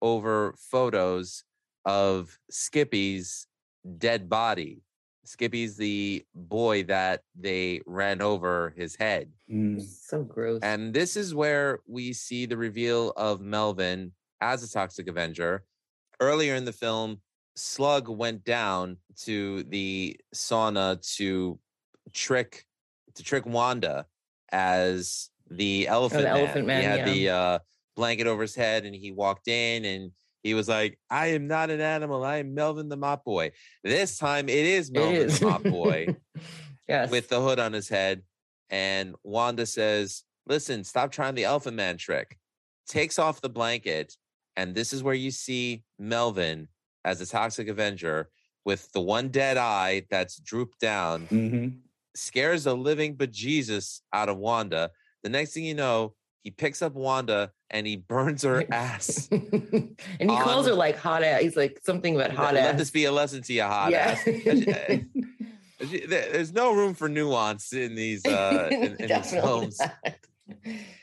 [0.01, 1.43] over photos
[1.83, 3.45] of Skippy's
[3.97, 4.81] dead body.
[5.25, 9.29] Skippy's the boy that they ran over his head.
[9.51, 9.81] Mm.
[9.81, 10.61] So gross.
[10.63, 15.63] And this is where we see the reveal of Melvin as a Toxic Avenger.
[16.19, 17.21] Earlier in the film,
[17.55, 21.59] Slug went down to the sauna to
[22.13, 22.65] trick
[23.15, 24.05] to trick Wanda
[24.51, 26.37] as the elephant, man.
[26.37, 27.13] elephant man, He had yeah.
[27.13, 27.59] the uh,
[27.95, 30.11] blanket over his head, and he walked in and
[30.43, 32.23] he was like, "I am not an animal.
[32.23, 33.51] I am Melvin the Mop Boy."
[33.83, 35.39] This time, it is Melvin is.
[35.39, 36.15] the Mop Boy
[36.87, 37.09] yes.
[37.11, 38.23] with the hood on his head.
[38.69, 42.37] And Wanda says, Listen, stop trying the Elephant Man trick.
[42.87, 44.15] Takes off the blanket.
[44.55, 46.67] And this is where you see Melvin
[47.05, 48.29] as a toxic Avenger
[48.65, 51.77] with the one dead eye that's drooped down, Mhm.
[52.15, 54.91] scares the living bejesus out of Wanda.
[55.23, 59.27] The next thing you know, he picks up Wanda and he burns her ass.
[59.31, 61.41] and he calls her like hot ass.
[61.41, 62.65] He's like something about hot Let ass.
[62.67, 64.17] Let this be a lesson to you, hot yeah.
[64.17, 64.99] ass.
[66.07, 69.79] There's no room for nuance in these uh, in, in these films.
[69.79, 69.93] not.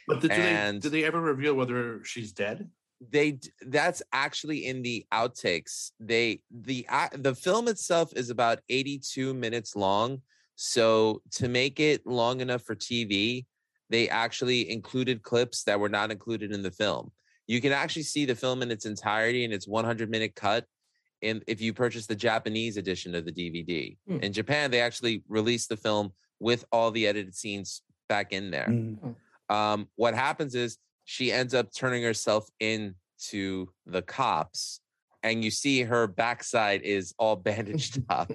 [0.07, 2.69] But did, do they, And- did they ever reveal whether she's dead?
[3.11, 3.39] They
[3.69, 9.77] that's actually in the outtakes they the ac- the film itself is about 82 minutes
[9.77, 10.23] long
[10.55, 13.45] so to make it long enough for tv
[13.91, 17.11] they actually included clips that were not included in the film
[17.47, 20.65] you can actually see the film in its entirety in its 100 minute cut
[21.23, 24.21] and if you purchase the japanese edition of the dvd Hmm.
[24.23, 28.69] in japan they actually released the film with all the edited scenes back in there
[28.71, 29.15] Mm.
[29.51, 34.81] um, what happens is she ends up turning herself into the cops
[35.23, 38.31] and you see her backside is all bandaged up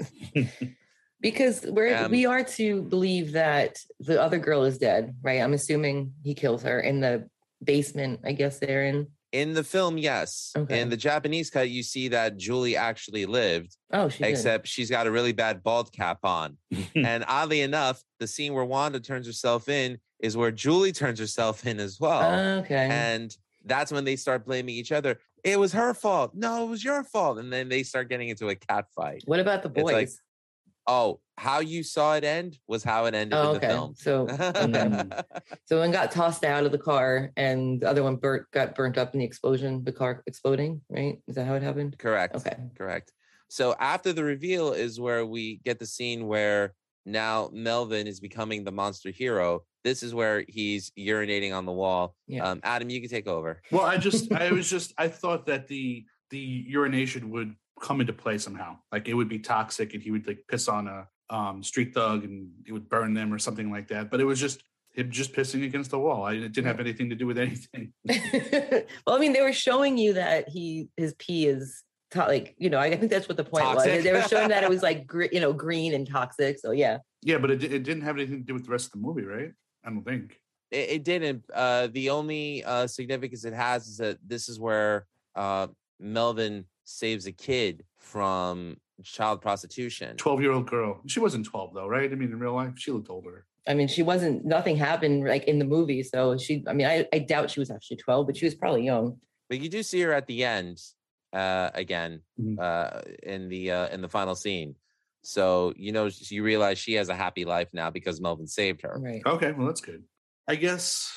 [1.22, 5.42] because we're Um, we are to believe that the other girl is dead, right?
[5.42, 7.30] I'm assuming he kills her in the
[7.64, 8.22] basement.
[8.26, 9.08] I guess they're in.
[9.32, 10.82] In the film yes Okay.
[10.82, 14.30] in the japanese cut you see that julie actually lived Oh, she did.
[14.30, 16.58] except she's got a really bad bald cap on
[16.96, 21.66] and oddly enough the scene where wanda turns herself in is where julie turns herself
[21.66, 22.88] in as well okay.
[22.92, 26.84] and that's when they start blaming each other it was her fault no it was
[26.84, 29.94] your fault and then they start getting into a cat fight what about the boys?
[29.94, 30.10] like-
[30.88, 33.68] Oh, how you saw it end was how it ended oh, in the okay.
[33.68, 33.94] film.
[33.96, 35.04] So, okay.
[35.66, 38.98] so one got tossed out of the car, and the other one burnt got burnt
[38.98, 39.84] up in the explosion.
[39.84, 41.18] The car exploding, right?
[41.28, 41.98] Is that how it happened?
[41.98, 42.36] correct.
[42.36, 42.56] Okay.
[42.78, 43.12] Correct.
[43.48, 46.74] So after the reveal is where we get the scene where
[47.06, 49.64] now Melvin is becoming the monster hero.
[49.84, 52.16] This is where he's urinating on the wall.
[52.28, 52.48] Yeah.
[52.48, 53.62] Um, Adam, you can take over.
[53.72, 58.14] Well, I just, I was just, I thought that the the urination would come into
[58.14, 58.78] play somehow.
[58.92, 62.24] Like it would be toxic, and he would like piss on a um, street thug,
[62.24, 64.10] and it would burn them or something like that.
[64.10, 64.64] But it was just
[64.94, 66.24] him just pissing against the wall.
[66.24, 67.94] I, it didn't have anything to do with anything.
[68.06, 72.70] well, I mean, they were showing you that he his pee is to- like you
[72.70, 72.80] know.
[72.80, 73.96] I think that's what the point Toxic?
[73.96, 74.04] was.
[74.04, 76.60] They were showing that it was like gr- you know green and toxic.
[76.60, 78.92] So yeah, Yeah, but it, it didn't have anything to do with the rest of
[78.94, 79.52] the movie, right?
[79.86, 80.38] I don't think.
[80.70, 81.46] It, it didn't.
[81.54, 85.68] Uh, the only uh, significance it has is that this is where uh,
[86.00, 90.18] Melvin saves a kid from child prostitution.
[90.18, 91.02] 12 year old girl.
[91.08, 92.12] She wasn't 12 though, right?
[92.12, 93.46] I mean, in real life, she looked older.
[93.68, 94.44] I mean, she wasn't.
[94.44, 96.02] Nothing happened like in the movie.
[96.04, 96.64] So she.
[96.68, 99.18] I mean, I, I doubt she was actually twelve, but she was probably young.
[99.50, 100.82] But you do see her at the end
[101.34, 102.58] uh, again Mhm.
[102.60, 104.76] uh, in the uh, in the final scene.
[105.24, 108.98] So you know you realize she has a happy life now because Melvin saved her.
[109.00, 109.22] Right.
[109.26, 110.04] Okay, well, that's good.
[110.48, 111.12] I guess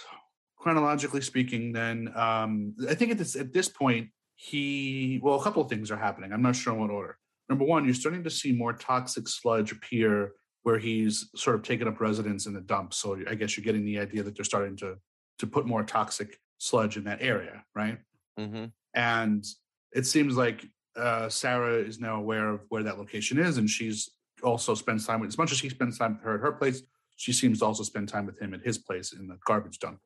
[0.59, 4.09] chronologically speaking, then um, I think at this at this point,
[4.45, 6.33] he well, a couple of things are happening.
[6.33, 7.17] I'm not sure in what order.
[7.49, 10.33] Number one, you're starting to see more toxic sludge appear
[10.65, 12.93] where he's sort of taken up residence in the dump.
[12.93, 14.97] So I guess you're getting the idea that they're starting to
[15.39, 17.99] to put more toxic sludge in that area, right?
[18.39, 19.45] hmm and
[19.93, 20.65] it seems like
[20.97, 24.11] uh, Sarah is now aware of where that location is, and she's
[24.43, 26.83] also spends time with as much as she spends time with her at her place.
[27.17, 29.99] She seems to also spend time with him at his place in the garbage dump.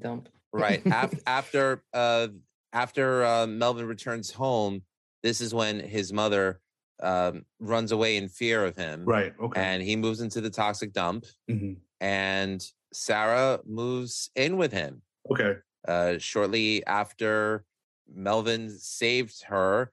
[0.00, 0.28] Dump.
[0.52, 2.28] Right after after uh,
[2.76, 4.82] after uh, Melvin returns home,
[5.22, 6.60] this is when his mother
[7.02, 9.32] um, runs away in fear of him, Right.
[9.40, 9.60] Okay.
[9.60, 11.76] and he moves into the toxic dump, Mhm.
[12.00, 12.62] and
[12.92, 15.02] Sarah moves in with him.
[15.30, 15.56] Okay.
[15.88, 17.64] uh, shortly after
[18.12, 19.92] Melvin saved her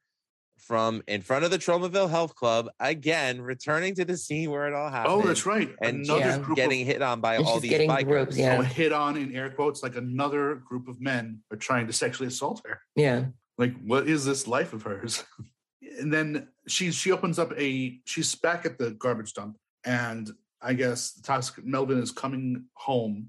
[0.67, 4.73] from in front of the Tromaville Health Club, again returning to the scene where it
[4.73, 5.13] all happened.
[5.23, 5.69] Oh, that's right.
[5.81, 6.39] And another Yeah.
[6.39, 8.07] group getting of hit on by And all these getting bikers.
[8.07, 8.57] groped, yeah.
[8.59, 12.27] oh, hit on in air quotes, like another group of men are trying to sexually
[12.27, 12.79] assault her.
[12.95, 13.25] Yeah.
[13.57, 15.23] Like, what is this life of hers?
[15.99, 20.73] and then she she opens up a she's back at the garbage dump, and I
[20.73, 23.27] guess the toxic Melvin is coming home,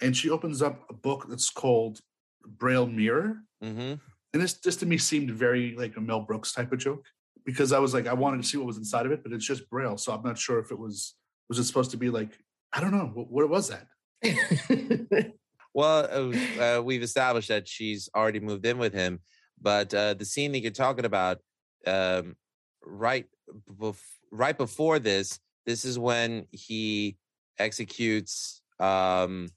[0.00, 2.00] and she opens up a book that's called
[2.46, 3.38] Braille Mirror.
[3.60, 3.94] hmm
[4.32, 7.04] And this this to me seemed very like a Mel Brooks type of joke
[7.44, 9.46] because I was like, I wanted to see what was inside of it, but it's
[9.46, 9.96] just Braille.
[9.96, 11.14] So I'm not sure if it was
[11.48, 12.38] was it supposed to be like,
[12.72, 15.32] I don't know, what, what was that?
[15.76, 19.20] Well, uh, uh, we've established that she's already moved in with him,
[19.60, 21.40] but uh, the scene that you're talking about,
[21.86, 22.34] um,
[22.82, 23.26] right,
[23.70, 24.00] bef-
[24.30, 27.18] right before this, this is when he
[27.58, 28.62] executes.
[28.80, 29.50] Um,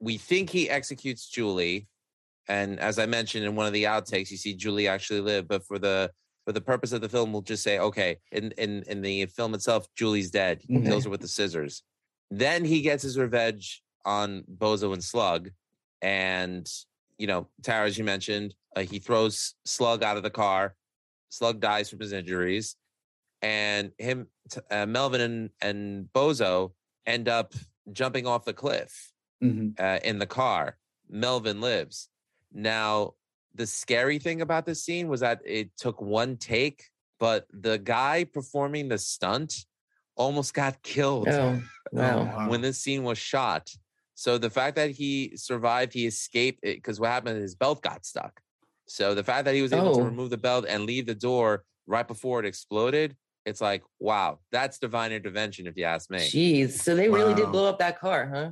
[0.00, 1.88] we think he executes Julie,
[2.48, 5.46] and as I mentioned in one of the outtakes, you see Julie actually live.
[5.48, 6.10] But for the
[6.44, 9.54] for the purpose of the film, we'll just say, okay, in in in the film
[9.54, 10.62] itself, Julie's dead.
[10.66, 11.82] He kills her with the scissors.
[12.30, 15.50] Then he gets his revenge on Bozo and Slug,
[16.02, 16.70] and
[17.18, 20.74] you know, Tara, as you mentioned, uh, he throws Slug out of the car.
[21.30, 22.76] Slug dies from his injuries,
[23.42, 24.28] and him,
[24.70, 26.72] uh, Melvin, and, and Bozo
[27.06, 27.54] end up
[27.92, 29.78] jumping off the cliff Mhm.
[29.78, 30.78] uh, in the car.
[31.10, 32.08] Melvin lives.
[32.52, 33.14] Now,
[33.54, 36.84] the scary thing about this scene was that it took one take,
[37.18, 39.66] but the guy performing the stunt
[40.16, 41.60] almost got killed oh,
[41.92, 42.18] wow.
[42.20, 42.48] Oh, wow.
[42.48, 43.70] when this scene was shot.
[44.14, 47.38] So the fact that he survived, he escaped it because what happened?
[47.38, 48.40] Is his belt got stuck.
[48.88, 50.04] So the fact that he was able to Oh.
[50.04, 54.78] remove the belt and leave the door right before it exploded, it's like, wow, that's
[54.78, 56.18] divine intervention, if you ask me.
[56.18, 56.72] Jeez.
[56.72, 58.50] So they really did blow up that car, huh?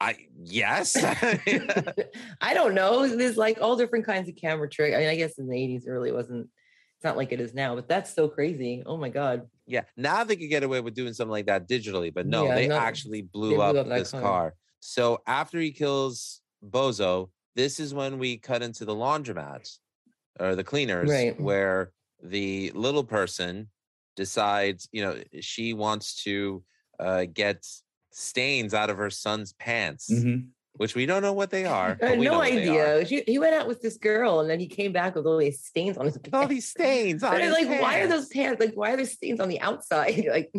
[0.00, 0.96] I yes.
[2.40, 3.06] I don't know.
[3.08, 4.94] There's like all different kinds of camera trick.
[4.94, 6.48] I mean, I guess in the 80s it really wasn't
[6.96, 8.82] it's not like it is now, but that's so crazy.
[8.86, 9.48] Oh my God.
[9.66, 12.54] Yeah, now they could get away with doing something like that digitally, but no, Yeah,
[12.54, 14.20] they no, actually blew, blew up, up this car.
[14.20, 14.54] car.
[14.80, 19.68] So after he kills Bozo, this is when we cut into the laundromat
[20.40, 21.38] or the cleaners, Right.
[21.40, 21.90] where
[22.22, 23.68] the little person
[24.14, 26.62] decides, you know, she wants to
[26.98, 27.62] uh, get
[28.16, 30.48] stains out of her son's pants, Mhm.
[30.76, 31.98] which we don't know what they are.
[32.02, 32.96] I had no what they are.
[32.96, 33.04] idea.
[33.04, 35.60] He, he went out with this girl and then he came back with all these
[35.64, 36.30] stains on his Pants.
[36.34, 38.58] all these stains on But like, why are those pants?
[38.58, 40.24] Like, why are there stains on the outside?
[40.36, 40.50] Like,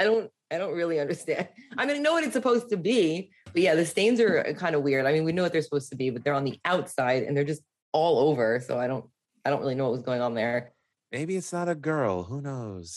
[0.00, 1.48] I don't, I don't really understand.
[1.78, 4.74] I mean, I know what it's supposed to be, but yeah, the stains are kind
[4.76, 5.06] of weird.
[5.06, 7.36] I mean, we know what they're supposed to be, but they're on the outside and
[7.36, 8.60] they're just all over.
[8.60, 9.04] So I don't,
[9.44, 10.72] I don't really know what was going on there.
[11.12, 12.24] Maybe it's not a girl.
[12.24, 12.94] Who knows?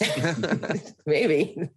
[1.06, 1.70] Maybe.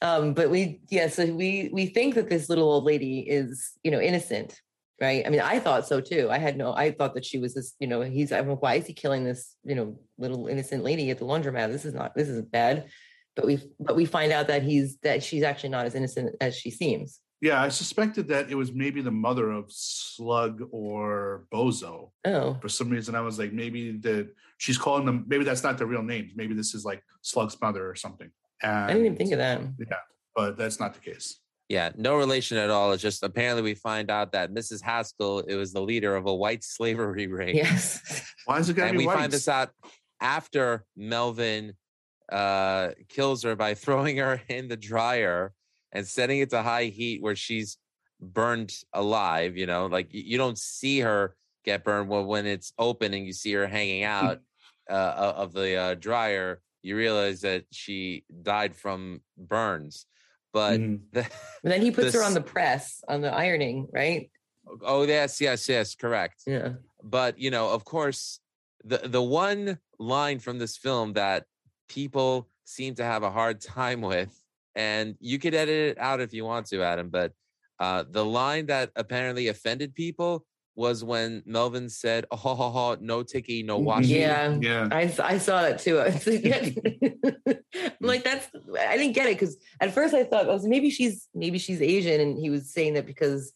[0.00, 3.90] Um, but we, yeah, so we we think that this little old lady is, you
[3.90, 4.60] know, innocent,
[5.00, 5.26] right?
[5.26, 6.28] I mean, I thought so too.
[6.30, 8.74] I had no, I thought that she was this, you know, he's, I mean, why
[8.74, 11.72] is he killing this, you know, little innocent lady at the laundromat?
[11.72, 12.88] This is not, this is bad.
[13.34, 16.56] But we, but we find out that he's that she's actually not as innocent as
[16.56, 17.20] she seems.
[17.40, 22.10] Yeah, I suspected that it was maybe the mother of Slug or Bozo.
[22.24, 25.24] Oh, For some reason, I was like, maybe the she's calling them.
[25.28, 26.32] Maybe that's not their real names.
[26.34, 28.30] Maybe this is like Slug's mother or something.
[28.62, 29.60] And, I didn't even think of that.
[29.78, 29.96] Yeah,
[30.34, 31.40] but that's not the case.
[31.68, 32.92] Yeah, no relation at all.
[32.92, 34.82] It's just apparently we find out that Mrs.
[34.82, 37.56] Haskell it was the leader of a white slavery ring.
[37.56, 38.24] Yes.
[38.46, 39.18] Why is it gotta and be we white?
[39.18, 39.70] find this out
[40.20, 41.74] after Melvin
[42.30, 45.52] uh kills her by throwing her in the dryer
[45.92, 47.78] and setting it to high heat where she's
[48.20, 51.34] burned alive you know like you don't see her
[51.64, 54.40] get burned well when it's open and you see her hanging out
[54.90, 60.06] uh, of the uh, dryer you realize that she died from burns
[60.52, 61.00] but Mhm.
[61.12, 61.20] the,
[61.62, 64.30] And then he puts her on the press on the ironing, right?
[64.82, 66.74] oh yes yes yes correct Yeah.
[67.02, 68.40] but you know of course
[68.84, 71.44] the the one line from this film that
[71.88, 74.30] people seem to have a hard time with
[74.74, 77.32] and you could edit it out if you want to adam but
[77.80, 80.44] uh the line that apparently offended people
[80.78, 84.56] was when melvin said oh ho, ho, ho, no ticky no washing Yeah.
[84.60, 84.88] Yeah.
[84.92, 85.98] I, I saw that too.
[85.98, 86.46] I was like,
[87.74, 88.48] I'm like that's
[88.78, 91.82] I didn't get it because at first I thought I was maybe she's maybe she's
[91.82, 93.52] Asian and he was saying that because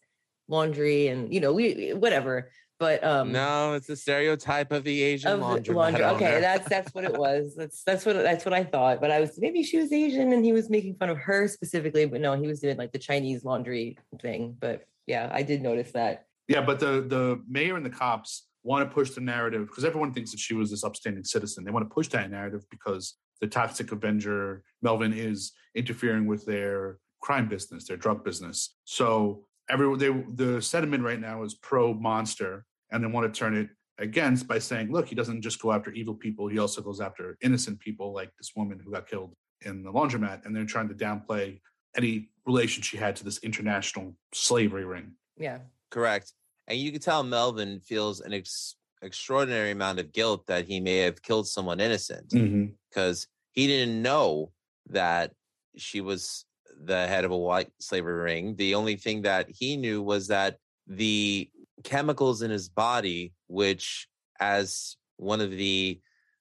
[0.49, 2.51] laundry and you know we whatever.
[2.81, 6.03] But um no it's a stereotype of the asian of laundry laundry.
[6.03, 7.55] Okay, that's that's what it was.
[7.57, 9.01] That's that's what that's what I thought.
[9.01, 12.05] But I was maybe she was Asian and he was making fun of her specifically.
[12.07, 14.57] But no, he was doing like the Chinese laundry thing.
[14.59, 16.27] But yeah, I did notice that.
[16.53, 20.13] Yeah, but the the mayor and the cops want to push the narrative because everyone
[20.13, 21.65] thinks that she was this upstanding citizen.
[21.65, 26.99] They want to push that narrative because the toxic Avenger Melvin is interfering with their
[27.23, 28.77] crime business, their drug business.
[28.85, 30.11] So everyone, they
[30.45, 34.59] the sentiment right now is pro monster, and they want to turn it against by
[34.59, 38.13] saying, look, he doesn't just go after evil people; he also goes after innocent people,
[38.13, 41.59] like this woman who got killed in the laundromat, and they're trying to downplay
[41.97, 45.13] any relation she had to this international slavery ring.
[45.39, 45.59] Yeah.
[45.93, 46.33] Correct.
[46.69, 50.99] And you can tell Melvin feels an ex- extraordinary amount of guilt that he may
[50.99, 52.67] have killed someone innocent Mm-hmm.
[52.89, 54.53] because he didn't know
[54.91, 55.33] that
[55.77, 56.45] she was
[56.85, 58.57] the head of a white slavery ring.
[58.57, 61.51] The only thing that he knew was that the
[61.85, 64.09] chemicals in his body, which,
[64.41, 66.01] as one of the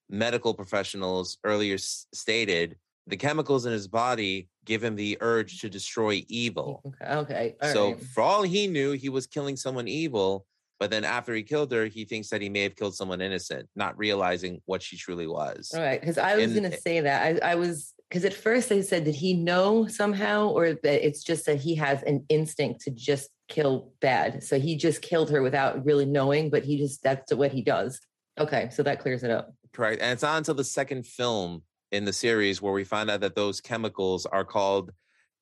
[0.09, 2.77] medical professionals earlier stated,
[3.11, 7.13] the chemicals in his body give him the urge to destroy evil Okay.
[7.13, 7.55] Okay.
[7.61, 8.01] all so right.
[8.01, 10.45] for all he knew, he was killing someone evil.
[10.79, 13.69] But then after he killed her, he thinks that he may have killed someone innocent,
[13.75, 15.71] not realizing what she truly was.
[15.75, 18.71] All right, because I was going to say that I, I was because at first
[18.71, 22.81] I said, did he know somehow, or that it's just that he has an instinct
[22.81, 24.43] to just kill bad?
[24.43, 27.99] So he just killed her without really knowing, but he just that's what he does.
[28.39, 29.53] Okay, so that clears it up.
[29.73, 30.01] Correct.
[30.01, 31.61] And it's not until the second film
[31.91, 34.91] in the series where we find out that those chemicals are called,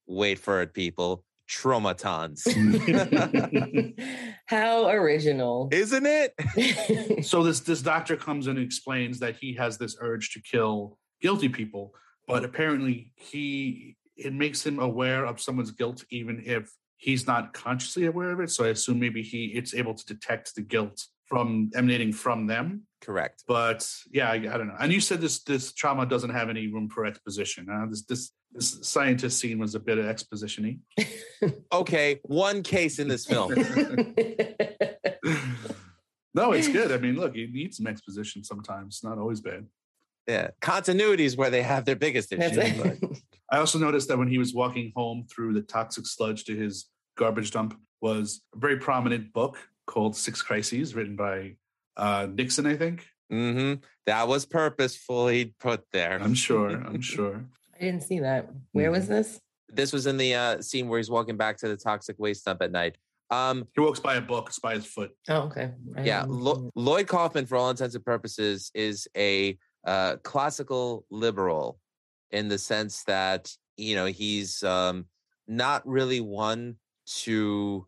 [0.07, 2.45] wait for it, people, Tromatons.
[4.45, 7.23] How original, Isn't it?
[7.25, 11.49] so this this doctor comes and explains that he has this urge to kill guilty
[11.49, 11.93] people
[12.27, 18.05] but apparently he it makes him aware of someone's guilt even if he's not consciously
[18.05, 21.69] aware of it so i assume maybe he it's able to detect the guilt from
[21.75, 23.43] emanating from them Correct.
[23.47, 26.67] but yeah i, I don't know and you said this this Troma doesn't have any
[26.67, 30.79] room for exposition uh, this this this scientist scene was a bit of exposition-y
[31.71, 33.53] Okay, one case in this film.
[36.33, 39.65] no it's good i mean look you need some exposition sometimes it's not always bad
[40.27, 40.49] Yeah.
[40.61, 42.55] Continuity is where they have their biggest issue.
[42.55, 43.17] That's but- it.
[43.51, 46.73] I also noticed that when he was walking home through the toxic sludge to his
[47.17, 49.57] garbage dump was a very prominent book
[49.89, 51.55] called Six Crises, written by
[51.97, 53.05] uh, Nixon, I think.
[53.29, 53.73] hmm
[54.05, 56.19] That was purposefully put there.
[56.21, 56.69] I'm sure.
[56.87, 57.43] I'm sure.
[57.75, 58.49] I didn't see that.
[58.71, 59.39] Where was this?
[59.71, 62.61] this was in the uh, scene where he's walking back to the toxic waste dump
[62.61, 62.97] at night.
[63.29, 64.47] Um, He walks by a book.
[64.47, 65.11] It's by his foot.
[65.27, 65.71] Oh, okay.
[65.95, 71.79] I yeah, Lo- Lloyd Kaufman, for all intents and purposes, is a uh, classical liberal
[72.31, 75.05] in the sense that you know he's um,
[75.47, 76.77] not really one
[77.23, 77.85] to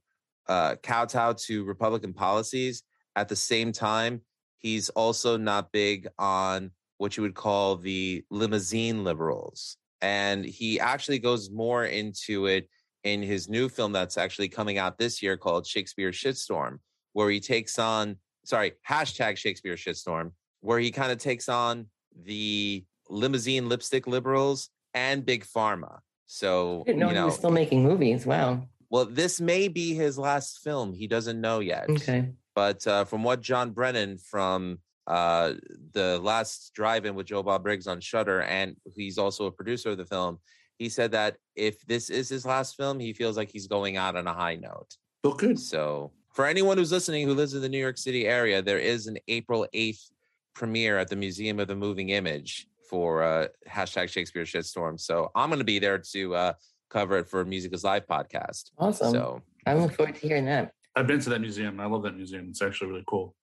[0.48, 2.84] uh, kowtow to Republican policies.
[3.16, 4.22] At the same time,
[4.58, 11.20] he's also not big on what you would call the limousine liberals, and he actually
[11.20, 12.70] goes more into it
[13.04, 16.78] in his new film that's actually coming out this year called Shakespeare Shitstorm,
[17.14, 20.32] where he takes on sorry hashtag Shakespeare Shitstorm,
[20.62, 21.88] where he kind of takes on
[22.24, 26.00] the limousine lipstick liberals and big pharma.
[26.28, 28.26] So I didn't know, you he know, was still making movies.
[28.26, 28.68] Wow.
[28.92, 30.94] Well, this may be his last film.
[30.94, 31.90] He doesn't know yet.
[31.90, 32.30] Okay.
[32.54, 35.54] But uh, from what John Brennan from uh,
[35.94, 39.98] the last drive-in with Joe Bob Briggs on Shutter, and he's also a producer of
[39.98, 40.40] the film,
[40.78, 44.18] he said that if this is his last film, he feels like he's going out
[44.18, 44.98] on a high note.
[45.24, 45.58] Look good.
[45.58, 49.08] So, for anyone who's listening who lives in the New York City area, there is
[49.08, 50.12] an April 8th
[50.54, 55.00] premiere at the Museum of the Moving Image for uh, hashtag Shakespeare Shitstorm.
[55.00, 56.54] So, I'm going to be there to uh,
[56.92, 58.72] cover it for Music is Live podcast.
[58.78, 59.12] Awesome.
[59.14, 60.74] So I look forward to hearing that.
[60.96, 61.80] I've been to that museum.
[61.80, 62.48] I love that museum.
[62.50, 63.34] It's actually really cool.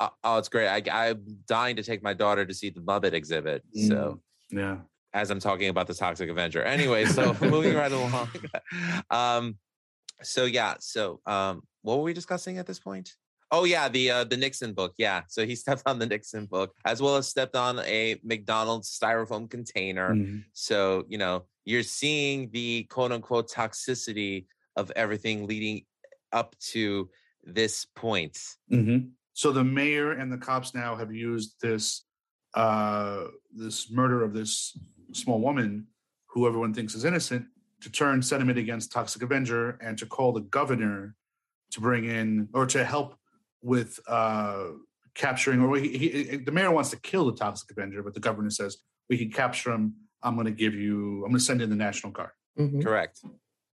[0.00, 0.68] uh, oh, it's great.
[0.68, 3.62] I, I'm dying to take my daughter to see the Muppet exhibit.
[3.88, 4.78] So Yeah.
[5.14, 6.62] as I'm talking about the Toxic Avenger.
[6.62, 8.28] Anyway, so moving right along.
[9.10, 9.56] Um,
[10.22, 13.12] so yeah, so um, what were we discussing at this point?
[13.52, 14.94] Oh yeah, the uh, the Nixon book.
[14.98, 18.90] Yeah, so he stepped on the Nixon book as well as stepped on a McDonald's
[18.98, 20.14] styrofoam container.
[20.14, 20.44] Mhm.
[20.52, 24.46] So you know you're seeing the quote unquote toxicity
[24.76, 25.84] of everything leading
[26.32, 27.10] up to
[27.44, 28.38] this point.
[28.72, 29.10] Mhm.
[29.34, 32.06] So the mayor and the cops now have used this
[32.54, 34.78] uh this murder of this
[35.12, 35.86] small woman
[36.28, 37.44] who everyone thinks is innocent
[37.80, 41.14] to turn sentiment against Toxic Avenger and to call the governor
[41.72, 43.18] to bring in or to help
[43.62, 44.68] with uh
[45.14, 48.50] capturing or he, he, the mayor wants to kill the Toxic Avenger, but the governor
[48.50, 49.94] says we can capture him.
[50.22, 51.16] I'm going to give you.
[51.24, 52.30] I'm going to send in the National Guard.
[52.58, 52.82] Mhm.
[52.82, 53.20] Correct.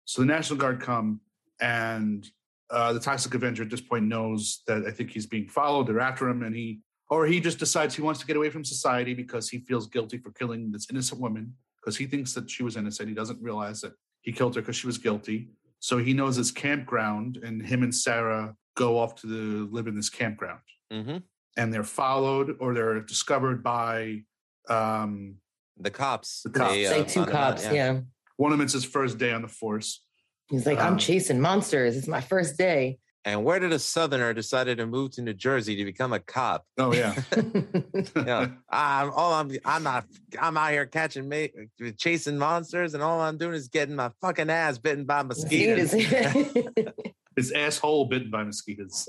[0.06, 1.22] So the National Guard come,
[1.62, 2.28] and
[2.70, 5.88] uh, the Toxic Avenger at this point knows that I think he's being followed.
[5.88, 8.64] They're after him, and he or he just decides he wants to get away from
[8.66, 12.64] society because he feels guilty for killing this innocent woman because he thinks that she
[12.64, 13.10] was innocent.
[13.10, 15.50] He doesn't realize that he killed her because she was guilty.
[15.80, 19.96] So he knows this campground, and him and Sarah go off to the, live in
[19.96, 21.18] this campground, hmm
[21.56, 24.24] and they're followed or they're discovered by
[24.70, 25.36] um,
[25.80, 26.41] The cops.
[26.43, 26.74] The cops.
[26.74, 27.71] they, It's uh, two found him out, cops.
[27.71, 27.99] Yeah.
[28.38, 28.63] one of them.
[28.65, 30.01] It's his first day on the force.
[30.49, 31.97] He's like, Um, I'm chasing monsters.
[31.97, 32.99] It's my first day.
[33.26, 36.65] And where did a Southerner decided to move to New Jersey to become a cop?
[36.78, 37.15] Oh yeah.
[38.15, 39.49] Yeah, I'm all I'm.
[39.65, 40.05] I'm not.
[40.39, 44.49] I'm out here catching, ma- chasing monsters, and all I'm doing is getting my fucking
[44.49, 45.91] ass bitten by mosquitoes.
[47.36, 49.07] his asshole bitten by mosquitoes.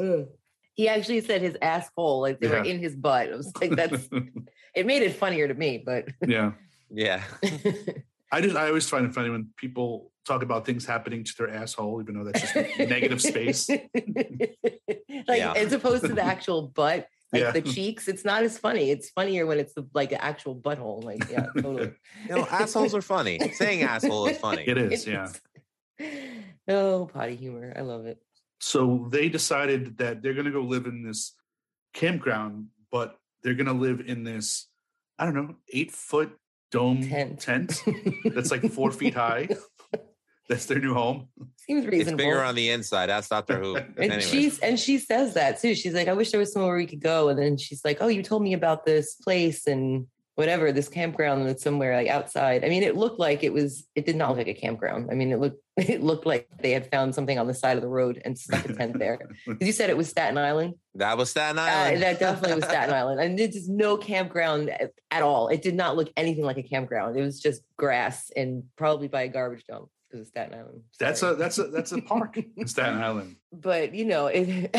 [0.74, 3.32] he actually said his asshole, like they were in his butt.
[3.32, 4.08] I was like, that's
[4.75, 6.53] it made it funnier to me, but yeah.
[6.91, 7.22] Yeah,
[8.31, 11.51] I just I always find it funny when people talk about things happening to their
[11.51, 13.68] asshole, even though that's just negative space.
[13.68, 13.81] like
[15.29, 15.53] Yeah.
[15.57, 17.51] as opposed to the actual butt, like Yeah.
[17.51, 18.91] the cheeks, it's not as funny.
[18.91, 21.03] It's funnier when it's the like the actual butthole.
[21.03, 21.93] Like, yeah, totally.
[22.29, 23.39] you know, assholes are funny.
[23.55, 24.64] Saying asshole is funny.
[24.66, 25.33] It is, yeah.
[26.66, 27.75] Oh, potty humor.
[27.77, 28.18] I love it.
[28.61, 31.35] So they decided that they're gonna go live in this
[31.93, 34.66] campground, but they're gonna live in this,
[35.18, 36.32] I don't know, eight foot
[36.72, 37.38] dome Tent.
[37.40, 37.82] tent
[38.24, 39.49] that's like four feet high.
[40.49, 41.28] That's their new home.
[41.57, 42.01] Seems reasonable.
[42.20, 43.07] It's bigger on the inside.
[43.07, 43.76] That's Doctor Who.
[43.76, 45.74] and Anyway, she's and she says that too.
[45.74, 47.28] She's like, I wish there was somewhere we could go.
[47.30, 50.07] And then she's like, Oh, you told me about this place and
[50.37, 52.64] whatever, this campground that's somewhere like outside.
[52.64, 55.09] I mean, it looked like it was it did not look like a campground.
[55.11, 57.82] I mean, it looked it looked like they had found something on the side of
[57.82, 59.18] the road and stuck a tent there.
[59.47, 60.74] 'Cause You said it was Staten Island.
[60.95, 62.03] that was Staten Uh, Island.
[62.03, 63.20] that definitely was Staten Island.
[63.20, 65.49] And it is no campground at, at all.
[65.49, 67.16] It did not look anything like a campground.
[67.16, 70.82] It was just grass and probably by a garbage dump because of Staten Island.
[71.01, 73.37] That's a that's a that's a park in Staten Island.
[73.53, 74.70] but you know, it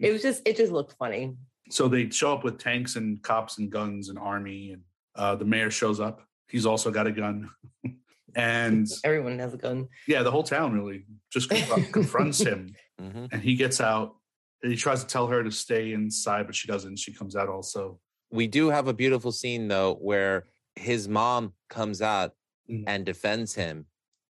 [0.00, 1.34] it was just it just looked funny.
[1.70, 4.82] So they show up with tanks and cops and guns and army, and
[5.14, 6.20] uh, the mayor shows up.
[6.48, 7.48] He's also got a gun,
[8.34, 9.88] and Everyone has a gun.
[10.08, 11.48] yeah, the whole town really just
[11.92, 13.28] confronts him, Mhm.
[13.32, 14.16] and he gets out.
[14.62, 16.98] And he tries to tell her to stay inside, but she doesn't.
[16.98, 17.98] She comes out also.
[18.30, 22.32] We do have a beautiful scene though, where his mom comes out
[22.68, 22.84] Mhm.
[22.86, 23.86] and defends him,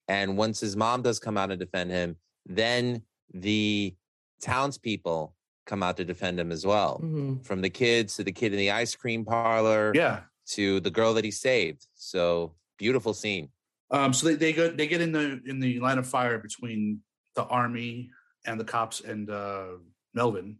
[0.08, 2.16] and once his mom does come out and defend him,
[2.46, 3.94] then the
[4.40, 5.34] townspeople
[5.68, 6.98] come out to defend him as well.
[7.04, 7.44] Mhm.
[7.44, 10.22] From the kids to the kid in the ice cream parlor Yeah.
[10.56, 11.86] to the girl that he saved.
[11.94, 13.50] So beautiful scene.
[13.90, 17.00] Um, so they, they go they get in the in the line of fire between
[17.36, 18.10] the army
[18.46, 19.76] and the cops and uh,
[20.14, 20.58] Melvin,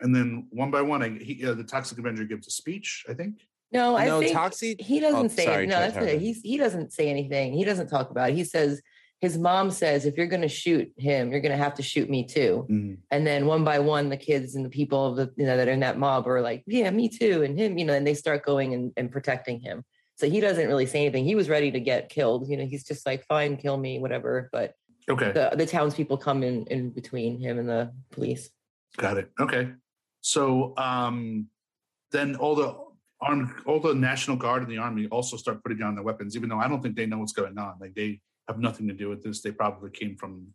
[0.00, 3.04] and then one by one, I, he, uh, the Toxic Avenger gives a speech.
[3.08, 3.34] I think.
[3.72, 4.80] No, I no, think Toxie.
[4.80, 5.68] he doesn't Oh, say sorry, it.
[5.68, 6.06] No, that's Tara.
[6.06, 6.20] it.
[6.20, 7.52] He's he doesn't say anything.
[7.52, 8.36] He doesn't talk about it.
[8.36, 8.80] He says
[9.20, 12.10] his mom says if you're going to shoot him, you're going to have to shoot
[12.10, 12.66] me too.
[13.10, 15.68] And then one by one, the kids and the people of the you know that
[15.68, 18.14] are in that mob are like, yeah, me too, and him, you know, and they
[18.14, 19.84] start going and, and protecting him.
[20.16, 21.24] So he doesn't really say anything.
[21.24, 22.48] He was ready to get killed.
[22.48, 24.48] You know, he's just like, fine, kill me, whatever.
[24.52, 24.74] But
[25.08, 28.50] Okay, the the townspeople come in in between him and the police.
[28.96, 29.30] got it.
[29.38, 29.70] Okay,
[30.20, 31.46] so um,
[32.10, 32.76] then all the
[33.20, 36.48] armed, all the National Guard and the army also start putting down their weapons, even
[36.48, 37.76] though I don't think they know what's going on.
[37.80, 39.40] Like they have nothing to do with this.
[39.42, 40.48] They probably came from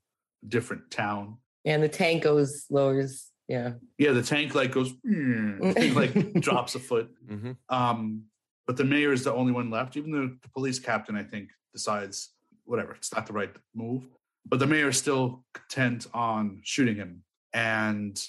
[0.44, 1.38] a different town.
[1.66, 3.28] And the tank goes lowers.
[3.48, 3.74] Yeah.
[3.98, 7.10] Yeah, the tank like goes like drops a foot.
[7.28, 8.24] hmm Um,
[8.68, 9.98] but the mayor is the only one left.
[9.98, 12.30] Even the, the police captain, I think, decides
[12.64, 14.04] whatever, it's not the right move.
[14.46, 17.24] But the mayor is still content on shooting him.
[17.54, 18.24] And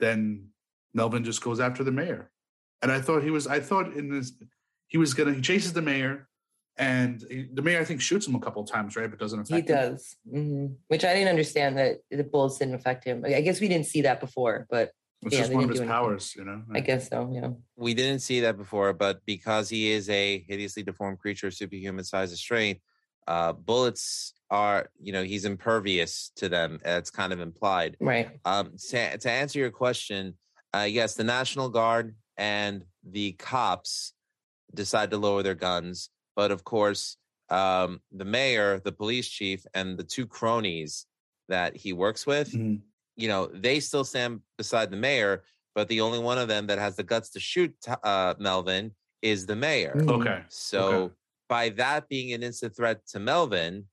[0.00, 0.48] then
[0.94, 2.30] Melvin just goes after the mayor.
[2.82, 4.32] And I thought he was, I thought in this,
[4.88, 6.28] he was gonna, he chases the mayor
[6.76, 9.08] and he- the mayor I think shoots him a couple of times, right?
[9.08, 9.76] But doesn't affect him.
[9.76, 9.90] He him.
[9.92, 13.24] does, hmm which I didn't understand that the bullets didn't affect him.
[13.24, 14.90] I guess we didn't see that before, but
[15.22, 15.96] It's Yeah, just one of his do anything.
[15.96, 16.62] powers, you know.
[16.74, 17.30] I guess so.
[17.32, 17.50] Yeah.
[17.76, 22.04] we didn't see that before, but because he is a hideously deformed creature, of superhuman
[22.04, 22.80] size and strength,
[23.26, 26.78] uh, bullets are, you know, he's impervious to them.
[26.84, 27.96] It's kind of implied.
[28.00, 28.38] Right.
[28.44, 30.34] Um, to, to answer your question,
[30.74, 34.12] uh, yes, the National Guard and the cops
[34.74, 37.16] decide to lower their guns, but of course,
[37.50, 41.06] um, the mayor, the police chief, and the two cronies
[41.48, 42.80] that he works with, Mhm.
[43.16, 46.78] you know, they still stand beside the mayor, but the only one of them that
[46.78, 49.94] has the guts to shoot uh, Melvin is the mayor.
[49.96, 50.08] Mhm.
[50.20, 50.44] Okay.
[50.48, 51.14] So Okay.
[51.48, 53.88] by that being an instant threat to Melvin,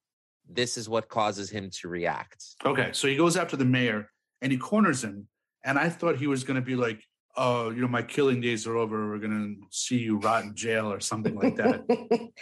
[0.47, 2.43] this is what causes him to react.
[2.65, 2.91] Okay.
[2.93, 4.11] So he goes after the mayor
[4.41, 5.27] and he corners him.
[5.63, 7.05] And I thought he was going to be like,
[7.37, 9.09] oh, you know, my killing days are over.
[9.09, 11.83] We're going to see you rot in jail or something like that.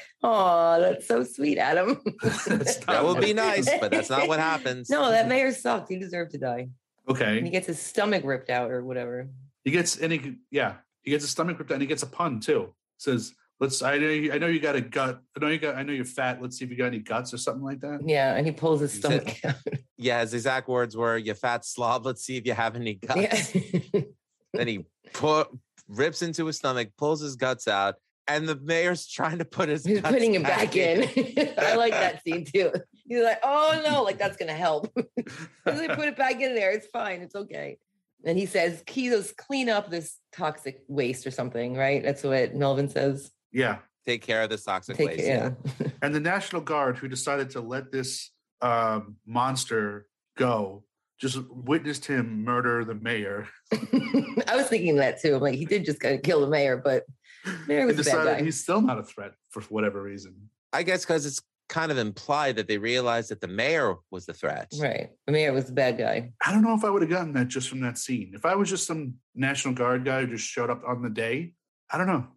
[0.24, 2.02] oh, that's so sweet, Adam.
[2.22, 4.90] That's That not would be nice, but that's not what happens.
[4.90, 5.90] no, that mayor sucked.
[5.90, 6.70] He deserved to die.
[7.08, 7.38] Okay.
[7.38, 9.30] And he gets his stomach ripped out or whatever.
[9.64, 12.08] He gets, and he, yeah, he gets a stomach ripped out and he gets a
[12.08, 12.74] pun too.
[12.98, 15.22] Says, let's, I know, you, I know you got a gut.
[15.36, 16.42] I know you got, I know you're fat.
[16.42, 18.02] Let's see if you got any guts or something like that.
[18.06, 19.56] Yeah, and he pulls his He said- stomach out.
[20.02, 22.06] Yeah, his exact words were, "You fat slob.
[22.06, 24.02] Let's see if you have any guts." Yeah.
[24.54, 25.50] Then he put
[25.88, 27.95] rips into his stomach, pulls his guts out,
[28.28, 31.04] and the mayor's trying to put his He's guts putting it back in.
[31.58, 32.72] I like that scene too.
[33.08, 34.91] He's like, oh no, like that's gonna help.
[35.16, 35.28] He's
[35.66, 36.72] like, put it back in there.
[36.72, 37.22] It's fine.
[37.22, 37.78] It's okay.
[38.26, 42.04] And he says, he goes, clean up this toxic waste or something, right?
[42.04, 43.32] That's what Melvin says.
[43.52, 43.78] Yeah.
[44.06, 45.26] Take care of this toxic Take waste.
[45.26, 45.52] yeah.
[46.02, 48.32] And the National Guard, who decided to let this
[48.62, 50.84] um, monster go,
[51.20, 53.48] just witnessed him murder the mayor.
[54.48, 55.36] I was thinking that too.
[55.36, 57.04] I'm like, he did just kind of kill the mayor, but
[57.68, 58.44] mayor and was a bad guy.
[58.44, 60.50] he's still not a threat for whatever reason.
[60.72, 64.34] I guess because it's kind of implied that they realized that the mayor was the
[64.34, 64.72] threat.
[64.80, 65.10] Right.
[65.28, 66.32] The mayor was the bad guy.
[66.46, 68.32] I don't know if I would have gotten that just from that scene.
[68.34, 71.54] If I was just some National Guard guy who just showed up on the day,
[71.92, 72.28] I don't know.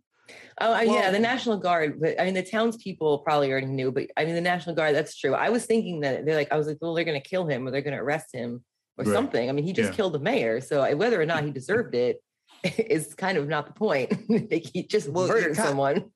[0.61, 2.01] Oh, uh, yeah, the National Guard.
[2.01, 5.17] But I mean, the townspeople probably already knew, but I mean, the National Guard, that's
[5.17, 5.35] true.
[5.35, 7.67] I was thinking that they're like, I was like, well, they're going to kill him
[7.67, 8.63] or they're going to arrest him
[8.99, 9.13] or Right.
[9.13, 9.49] something.
[9.49, 9.97] I mean, he just Yeah.
[9.97, 10.61] killed the mayor.
[10.61, 12.23] So whether or not he deserved it
[12.79, 14.13] is kind of not the point.
[14.51, 16.11] like, he just Well, you murdered someone.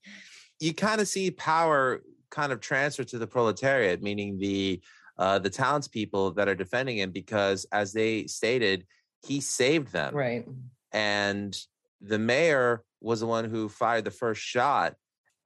[0.61, 4.81] You kind of see power kind of transfer to the proletariat, meaning the
[5.19, 8.87] uh, the townspeople that are defending him, because as they stated,
[9.27, 10.15] he saved them.
[10.15, 10.47] Right.
[10.93, 11.59] and
[12.03, 14.95] the mayor was the one who fired the first shot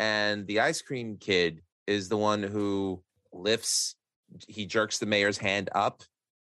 [0.01, 3.01] and the ice cream kid is the one who
[3.33, 3.95] lifts
[4.49, 6.03] he jerks the mayor's hand up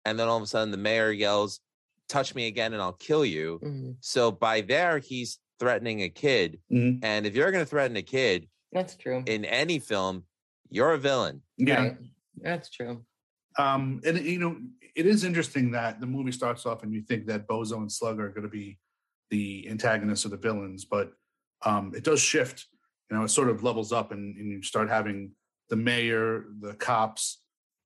[0.07, 1.61] and then all of a sudden the mayor yells
[2.09, 3.97] touch me again and i'll kill you Mhm.
[4.01, 7.01] so by there he's threatening a kid Mhm.
[7.03, 9.23] and if you're going to threaten a kid That's true.
[9.27, 10.25] in any film
[10.71, 11.83] you're a villain Yeah.
[11.83, 11.99] Right.
[12.39, 13.05] That's true.
[13.59, 14.59] Um, and you know,
[14.95, 18.21] it is interesting that the movie starts off and you think that Bozo and Slug
[18.21, 18.79] are going to be
[19.31, 21.13] the antagonists or the villains, but
[21.65, 22.67] um, it does shift.
[23.11, 25.31] You know, it sort of levels up, and, and you start having
[25.71, 27.41] the mayor, the cops,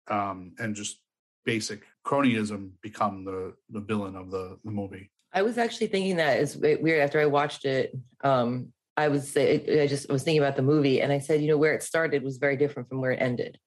[0.08, 1.00] um, and just
[1.44, 5.10] basic cronyism become the the villain of the the movie.
[5.32, 7.96] I was actually thinking that is weird after I watched it.
[8.24, 11.56] Um, I was I just was thinking about the movie and I said, you know,
[11.56, 13.58] where it started was very different from where it ended.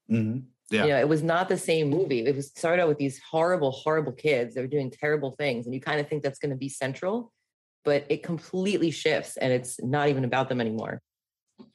[0.73, 0.85] Yeah.
[0.85, 2.25] You know, it was not the same movie.
[2.25, 4.55] It was started out with these horrible, horrible kids.
[4.55, 7.31] They were doing terrible things, and you kind of think that's going to be central,
[7.85, 11.01] but it completely shifts, and it's not even about them anymore.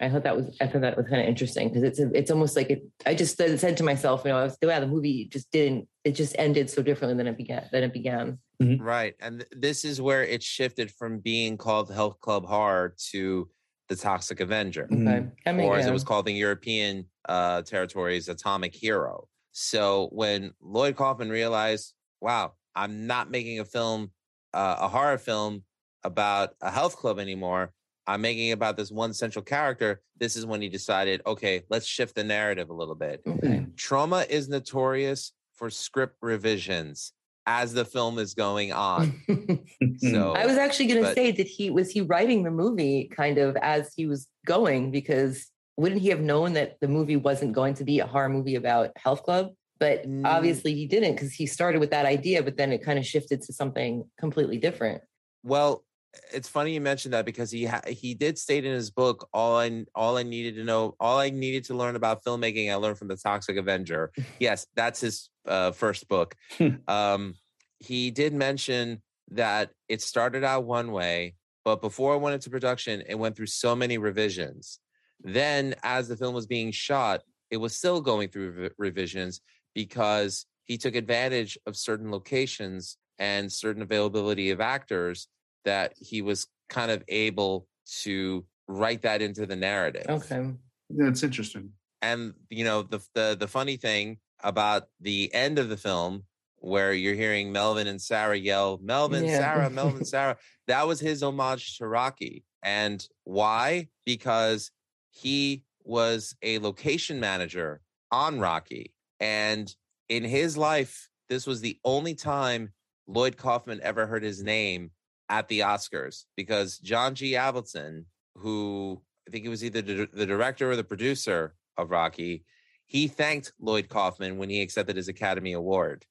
[0.00, 2.56] I thought that was I thought that was kind of interesting because it's it's almost
[2.56, 2.82] like it.
[3.06, 5.88] I just said, said to myself, you know, I was wow, the movie just didn't.
[6.04, 7.68] It just ended so differently than it began.
[7.72, 8.38] Than it began.
[8.60, 9.14] Right.
[9.20, 13.48] And th- this is where it shifted from being called Health Club Horror to
[13.88, 14.88] the Toxic Avenger.
[14.90, 15.06] Mhm.
[15.08, 19.28] Okay, I mean, or as it was called in European uh, territories, Atomic Hero.
[19.52, 24.12] So when Lloyd Kaufman realized, wow, I'm not making a film,
[24.54, 25.64] uh, a horror film
[26.04, 27.72] about a health club anymore.
[28.08, 30.00] I'm making about this one central character.
[30.16, 33.20] This is when he decided, okay, let's shift the narrative a little bit.
[33.26, 33.66] Okay.
[33.76, 37.12] Troma is notorious for script revisions
[37.44, 39.12] as the film is going on.
[39.98, 43.36] So I was actually going to say, did he was he writing the movie kind
[43.36, 44.92] of as he was going?
[44.92, 48.54] Because wouldn't he have known that the movie wasn't going to be a horror movie
[48.54, 49.48] about health club?
[49.80, 50.24] But Mm.
[50.24, 53.42] obviously he didn't because he started with that idea, but then it kind of shifted
[53.42, 55.02] to something completely different.
[55.42, 55.84] Well,
[56.32, 59.56] it's funny you mentioned that because he ha- he did state in his book all
[59.58, 62.98] I all I needed to know, all I needed to learn about filmmaking, I learned
[62.98, 64.12] from the Toxic Avenger.
[64.40, 66.34] yes, that's his uh, first book.
[66.88, 67.34] Um,
[67.80, 71.34] he did mention that it started out one way,
[71.64, 74.80] but before it went into production, it went through so many revisions
[75.22, 79.40] Then, as the film was being shot, it was still going through rev- revisions
[79.74, 85.28] because he took advantage of certain locations and certain availability of actors
[85.68, 87.68] that he was kind of able
[88.02, 90.06] to write that into the narrative.
[90.08, 90.50] Okay.
[90.88, 91.72] Yeah, it's interesting.
[92.00, 96.22] And you know, the the the funny thing about the end of the film
[96.60, 99.38] where you're hearing Melvin and Sarah yell, Melvin, Yeah.
[99.38, 100.38] Sarah, Melvin, Sarah.
[100.68, 102.44] That was his homage to Rocky.
[102.62, 103.88] And why?
[104.06, 104.70] Because
[105.10, 108.94] he was a location manager on Rocky.
[109.20, 109.72] And
[110.08, 112.72] in his life, this was the only time
[113.06, 114.90] Lloyd Kaufman ever heard his name
[115.28, 117.32] at the Oscars because John G.
[117.32, 118.04] Avildsen,
[118.36, 122.44] who I think he was either the, the director or the producer of Rocky,
[122.86, 126.04] he thanked Lloyd Kaufman when he accepted his Academy Award.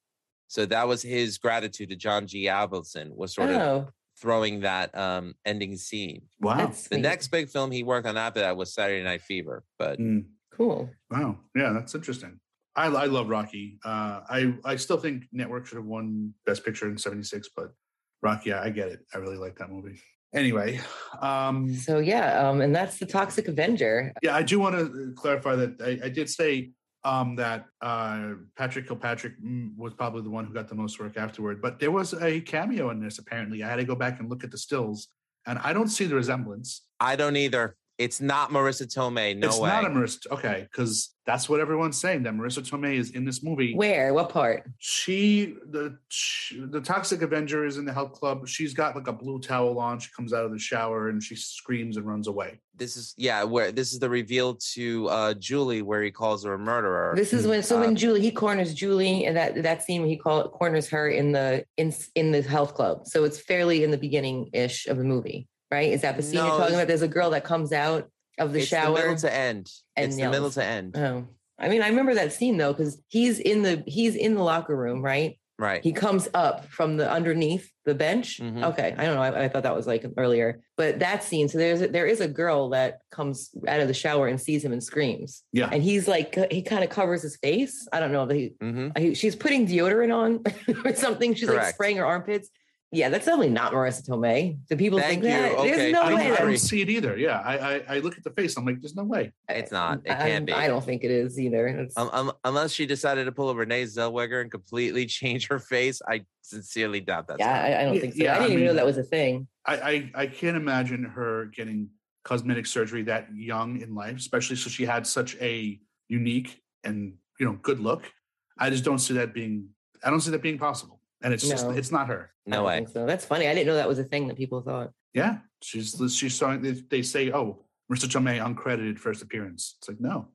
[0.48, 2.45] So that was his gratitude to John G.
[2.45, 3.88] Avildsen was sort of oh,
[4.19, 6.22] throwing that um, ending scene.
[6.39, 6.57] Wow.
[6.57, 7.02] that's The sweet.
[7.02, 9.64] next big film he worked on after that was Saturday Night Fever.
[9.80, 10.89] But Mm, cool.
[11.10, 11.38] wow.
[11.56, 12.39] Yeah, that's interesting.
[12.76, 13.80] I, I love Rocky.
[13.84, 17.73] Uh, I I still think Network should have won Best Picture in '76, but
[18.22, 18.99] Rocky, I, I get it.
[19.14, 19.99] I really like that movie.
[20.34, 20.80] Anyway,
[21.22, 24.14] um, So yeah, um, and that's the Toxic Avenger.
[24.22, 26.72] yeah, I do want to clarify that I, I did say
[27.03, 31.15] um, that uh, Patrick Kilpatrick mm, was probably the one who got the most work
[31.15, 33.19] afterward, but there was a cameo in this.
[33.19, 35.07] Apparently, I had to go back and look at the stills,
[35.45, 36.84] and I don't see the resemblance.
[36.99, 37.77] I don't either.
[37.98, 39.36] It's not Marisa Tomei.
[39.36, 39.69] No it's way.
[39.69, 40.28] not a Marisa.
[40.32, 42.24] Okay, because that's what everyone's saying.
[42.24, 43.74] That Marisa Tomei is in this movie.
[43.74, 44.14] Where?
[44.14, 44.69] What part?
[44.78, 48.48] She the she, the Toxic Avenger is in the health club.
[48.48, 49.99] She's got like a blue towel on.
[49.99, 52.60] She comes out of the shower and she screams and runs away.
[52.76, 56.53] this is yeah, where this is the reveal to uh Julie where he calls her
[56.53, 57.14] a murderer.
[57.15, 60.10] This is when so Uh, when Julie he corners Julie and that that scene when
[60.11, 63.07] he call, corners her in the in in the health club.
[63.07, 65.91] So it's fairly in the beginning ish of the movie, right?
[65.91, 66.88] Is that the scene No, you're talking about?
[66.88, 68.94] There's a girl that comes out of the it's the shower.
[68.95, 69.69] middle to end.
[69.95, 70.98] and it's the middle to end.
[70.98, 71.27] oh,
[71.60, 74.76] I mean, I remember that scene though because he's in the he's in the locker
[74.76, 75.39] room, right?
[75.60, 75.84] right.
[75.84, 78.39] He comes up from the underneath the bench.
[78.39, 78.64] Mhm.
[78.64, 79.23] Okay, I don't know.
[79.23, 81.49] I, I thought that was like earlier, but that scene.
[81.49, 84.64] So there's a, there is a girl that comes out of the shower and sees
[84.64, 87.88] him and screams, Yeah, and he's like he kind of covers his face.
[87.91, 90.44] I don't know if he hmm I, she's putting deodorant on
[90.85, 91.34] or something.
[91.34, 92.49] She's like spraying her armpits.
[92.93, 94.59] Yeah, that's definitely not Marisa Tomei.
[94.69, 95.51] Do people Thank think that?
[95.51, 95.57] you.
[95.57, 96.31] Okay, There's no I don't, way.
[96.31, 97.18] I don't see it either.
[97.18, 98.55] Yeah, I, I I look at the face.
[98.55, 99.34] I'm like, there's no way.
[99.49, 99.99] It's not.
[100.05, 100.53] It can't be.
[100.53, 101.88] I don't think it is either.
[101.97, 106.01] Um, um, unless she decided to pull a Renee Zellweger and completely change her face,
[106.07, 107.38] I sincerely doubt that.
[107.39, 107.61] yeah.
[107.61, 108.23] I, I don't Yeah, think so.
[108.23, 109.47] yeah, I I didn't even know that was a thing.
[109.65, 111.89] I, I I can't imagine her getting
[112.23, 115.77] cosmetic surgery that young in life, especially so she had such a
[116.07, 118.09] unique and you know good look.
[118.57, 119.68] I just don't see that being.
[120.01, 120.97] I don't see that being possible.
[121.22, 122.31] And it's just it's not her.
[122.45, 122.76] I No don't way.
[122.77, 123.06] think so.
[123.06, 123.48] That's funny.
[123.48, 124.91] I didn't know that was a thing that people thought.
[125.14, 126.61] Yeah, she's she's showing.
[126.61, 130.27] They, they say, "Oh, Marisa Tomei uncredited first appearance." It's like, no,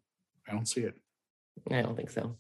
[0.49, 0.95] I don't see it.
[1.71, 2.37] I don't think so.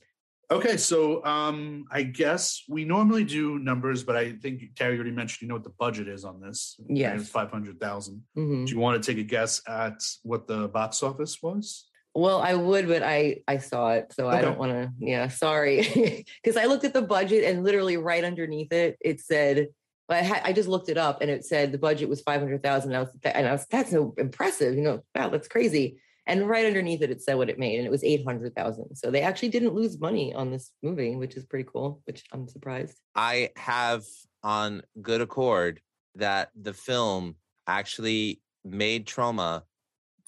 [0.51, 5.43] Okay, so um, I guess we normally do numbers, but I think Terry already mentioned
[5.43, 6.77] you know what the budget is on this.
[6.89, 7.28] Yes.
[7.28, 8.23] five hundred thousand.
[8.36, 8.66] Mhm.
[8.66, 11.86] Do you want to take a guess at what the box office was?
[12.14, 14.93] Well, I would, but I I saw it, so I don't want to.
[14.98, 19.68] Yeah, sorry, because I looked at the budget and literally right underneath it, it said.
[20.09, 22.62] I had, I just looked it up and it said the budget was five hundred
[22.62, 22.94] thousand.
[22.94, 25.02] I was and I was that's so impressive, you know.
[25.14, 26.01] Wow, that's crazy.
[26.26, 28.94] And right underneath it, it said what it made, and it was eight hundred thousand.
[28.97, 32.02] So they actually didn't lose money on this movie, which is pretty cool.
[32.05, 32.98] Which I'm surprised.
[33.14, 34.05] I have
[34.43, 35.80] on good accord
[36.16, 37.36] that the film
[37.66, 39.62] actually made Troma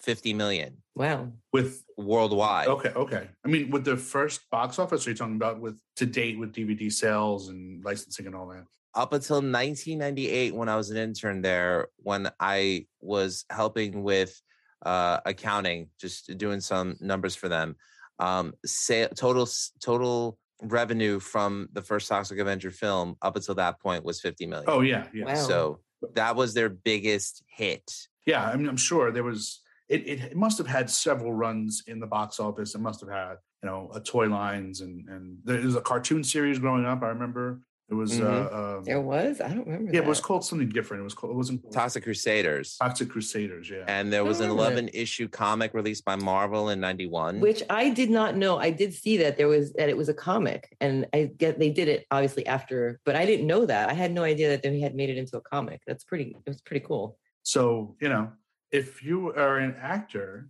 [0.04, 1.32] 50 million Wow.
[1.52, 2.68] With worldwide.
[2.68, 3.28] okay, okay.
[3.44, 6.52] I mean, with the first box office, are you talking about with to date with
[6.52, 8.64] DVD sales and licensing and all that?
[8.94, 14.40] Up until 1998, when I was an intern there, when I was helping with
[14.86, 17.74] uh, accounting, just doing some numbers for them,
[18.20, 19.48] um, sa- total
[19.82, 24.68] total revenue from the first Toxic Avenger film up until that point was 50 million.
[24.68, 25.34] Oh yeah, yeah, Wow.
[25.34, 25.80] So
[26.14, 27.90] that was their biggest hit.
[28.26, 28.46] yeah.
[28.48, 29.60] I mean, I'm sure there was.
[29.88, 32.74] It, it it must have had several runs in the box office.
[32.74, 36.24] It must have had you know a toy lines and and there was a cartoon
[36.24, 37.02] series growing up.
[37.02, 38.18] I remember it was.
[38.18, 38.24] Mhm.
[38.24, 39.42] uh, um, There was.
[39.42, 39.92] I don't remember.
[39.92, 41.02] yeah, it was called something different.
[41.02, 41.32] It was called.
[41.34, 42.78] It wasn't Toxic Crusaders.
[42.80, 43.68] Toxic Crusaders.
[43.68, 43.84] Yeah.
[43.86, 44.78] And there was an remember that.
[44.84, 47.40] 11 issue comic released by Marvel in 91.
[47.40, 48.56] which I did not know.
[48.56, 51.68] I did see that there was that it was a comic, and I get they
[51.68, 53.90] did it obviously after, but I didn't know that.
[53.90, 55.82] I had no idea that they had made it into a comic.
[55.86, 56.34] That's pretty.
[56.46, 57.18] It was pretty cool.
[57.42, 58.32] So, you know,
[58.72, 60.48] if you are an actor,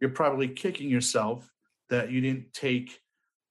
[0.00, 1.50] you're probably kicking yourself
[1.90, 3.00] that you didn't take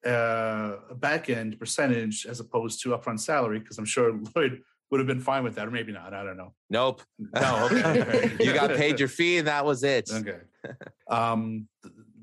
[0.05, 4.99] uh, a back end percentage as opposed to upfront salary, because I'm sure Lloyd would
[4.99, 6.13] have been fine with that, or maybe not.
[6.13, 6.53] I don't know.
[6.69, 7.01] Nope.
[7.33, 8.35] No, okay.
[8.39, 10.09] you got paid your fee, and that was it.
[10.11, 10.37] Okay.
[11.09, 11.67] Um,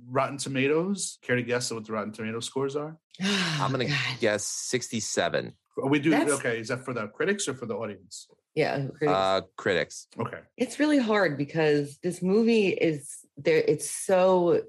[0.08, 1.18] Rotten Tomatoes.
[1.22, 2.96] Care to guess what the Rotten Tomato scores are?
[3.20, 3.96] I'm gonna God.
[4.20, 5.52] guess 67.
[5.84, 6.10] We do.
[6.10, 6.60] That's- Okay.
[6.60, 8.28] Is that for the critics or for the audience?
[8.54, 9.12] Yeah, critics.
[9.16, 10.08] Uh, critics.
[10.18, 10.40] Okay.
[10.56, 14.62] it's really hard because this movie is there it's so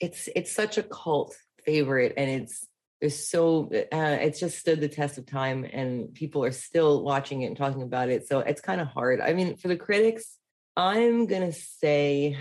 [0.00, 2.66] it's it's such a cult favorite and it's
[3.00, 7.42] there's so uh, it's just stood the test of time and people are still watching
[7.42, 10.38] it and talking about it so it's kind of hard i mean for the critics
[10.76, 12.36] i'm gonna say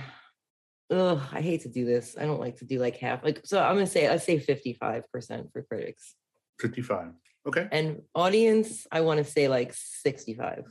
[0.91, 2.17] Ugh, I hate to do this.
[2.19, 3.23] I don't like to do like half.
[3.23, 6.15] Like, so I'm gonna say I say 55% for critics.
[6.59, 7.13] 55.
[7.47, 7.67] Okay.
[7.71, 10.65] And audience, I want to say like 65.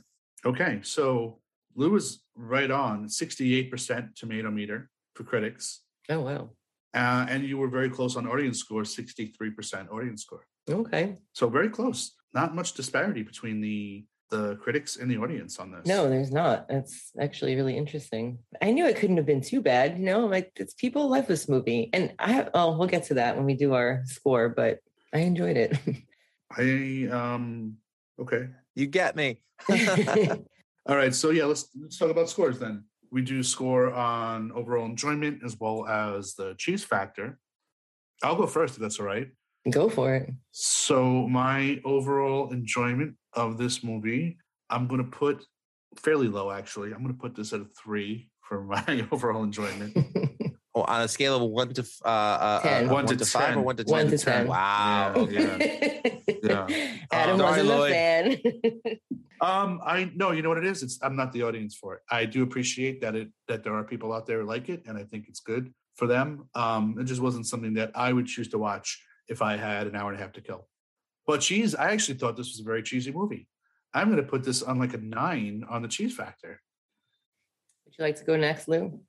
[0.45, 0.79] Okay.
[0.83, 1.39] So
[1.75, 5.81] Lou is right on 68% tomato meter for critics.
[6.09, 6.49] Oh wow.
[6.93, 10.45] Uh, and you were very close on audience score, 63% audience score.
[10.69, 11.17] Okay.
[11.33, 12.13] So very close.
[12.33, 15.85] Not much disparity between the the critics and the audience on this.
[15.85, 16.69] No, there's not.
[16.69, 18.39] That's actually really interesting.
[18.61, 19.99] I knew it couldn't have been too bad.
[19.99, 22.49] You know, like it's people love this movie, and I have.
[22.53, 24.47] Oh, we'll get to that when we do our score.
[24.47, 24.79] But
[25.13, 25.77] I enjoyed it.
[26.57, 27.77] I um
[28.19, 28.47] okay.
[28.75, 29.41] You get me.
[29.69, 31.13] All right.
[31.13, 32.85] So yeah, let's let's talk about scores then.
[33.11, 37.39] We do score on overall enjoyment as well as the cheese factor.
[38.23, 39.27] I'll go first if that's all right.
[39.69, 40.29] Go for it.
[40.51, 44.37] So my overall enjoyment of this movie,
[44.69, 45.43] I'm gonna put
[45.97, 46.93] fairly low actually.
[46.93, 49.95] I'm gonna put this at a three for my overall enjoyment.
[50.73, 52.89] Oh, on a scale of one to f- uh, uh, Ten.
[52.89, 53.63] uh, One to five or 10.
[53.63, 53.91] one to ten.
[53.93, 54.47] One to ten.
[54.47, 55.27] Wow.
[55.29, 55.39] Yeah.
[55.41, 56.23] Okay.
[56.43, 56.67] Yeah.
[57.11, 58.97] Adam Um, wasn't sorry, a fan.
[59.41, 60.83] Um, I no, you know what it is.
[60.83, 62.01] It's I'm not the audience for it.
[62.11, 64.95] I do appreciate that it that there are people out there who like it, and
[64.99, 66.47] I think it's good for them.
[66.53, 69.95] Um, it just wasn't something that I would choose to watch if I had an
[69.95, 70.67] hour and a half to kill.
[71.25, 73.47] But cheese, I actually thought this was a very cheesy movie.
[73.95, 76.61] I'm going to put this on like a nine on the cheese factor.
[77.85, 79.01] Would you like to go next, Lou?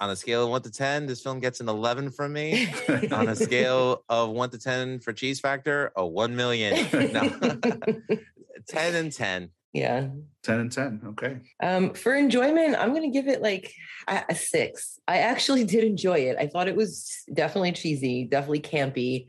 [0.00, 2.72] On a scale of one to ten, this film gets an eleven from me.
[3.12, 6.88] on a scale of one to ten for cheese factor, a one million.
[7.12, 7.28] No,
[8.68, 9.50] ten and ten.
[9.72, 10.08] yeah.
[10.42, 11.02] Ten and ten.
[11.08, 11.36] Okay.
[11.62, 13.74] Um, for enjoyment, I'm gonna give it like
[14.08, 14.98] a, a six.
[15.06, 16.36] I actually did enjoy it.
[16.38, 19.26] I thought it was definitely cheesy, definitely campy,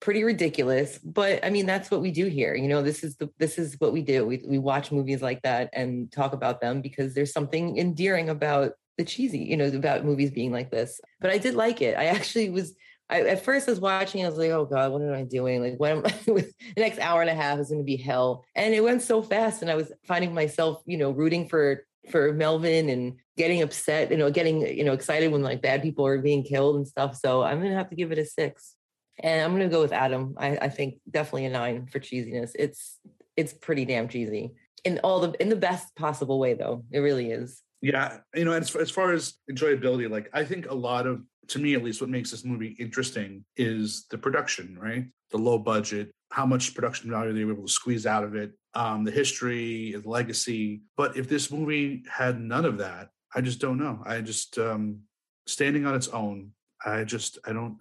[0.00, 0.98] pretty ridiculous.
[0.98, 2.54] But I mean, that's what we do here.
[2.54, 4.26] You know, this is the this is what we do.
[4.26, 8.72] We we watch movies like that and talk about them because there's something endearing about
[8.98, 11.00] the cheesy, you know, about movies being like this.
[11.20, 11.96] But I did like it.
[11.96, 12.74] I actually was.
[13.08, 14.24] I, at first, I was watching.
[14.24, 15.62] I was like, "Oh God, what am I doing?
[15.62, 16.10] Like, what am I?
[16.26, 19.22] the next hour and a half is going to be hell." And it went so
[19.22, 24.10] fast, and I was finding myself, you know, rooting for for Melvin and getting upset,
[24.10, 27.16] you know, getting you know excited when like bad people are being killed and stuff.
[27.16, 28.76] So I'm gonna have to give it a six,
[29.18, 30.34] and I'm gonna go with Adam.
[30.38, 32.52] I, I think definitely a nine for cheesiness.
[32.54, 32.98] It's
[33.36, 34.52] it's pretty damn cheesy
[34.84, 36.84] in all the in the best possible way, though.
[36.90, 37.62] It really is.
[37.82, 41.58] Yeah, you know, as as far as enjoyability, like I think a lot of, to
[41.58, 45.06] me at least, what makes this movie interesting is the production, right?
[45.30, 48.52] The low budget, how much production value they were able to squeeze out of it,
[48.74, 50.82] um, the history, the legacy.
[50.96, 54.02] But if this movie had none of that, I just don't know.
[54.04, 55.00] I just um,
[55.46, 56.52] standing on its own,
[56.84, 57.78] I just I don't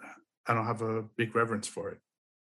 [0.48, 2.00] I don't have a big reverence for it.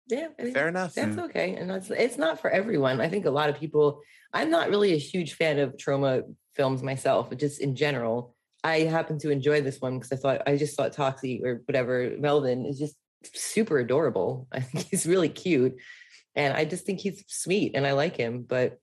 [0.09, 0.95] Yeah, I mean, Fair enough.
[0.95, 1.25] That's mm.
[1.25, 2.99] okay, and that's it's not for everyone.
[2.99, 4.01] I think a lot of people.
[4.33, 6.23] I'm not really a huge fan of Troma
[6.55, 10.41] films myself, but just in general, I happen to enjoy this one because I thought
[10.47, 14.47] I just thought Toxie or whatever Melvin is just super adorable.
[14.51, 15.75] I think he's really cute,
[16.35, 18.43] and I just think he's sweet, and I like him.
[18.47, 18.79] But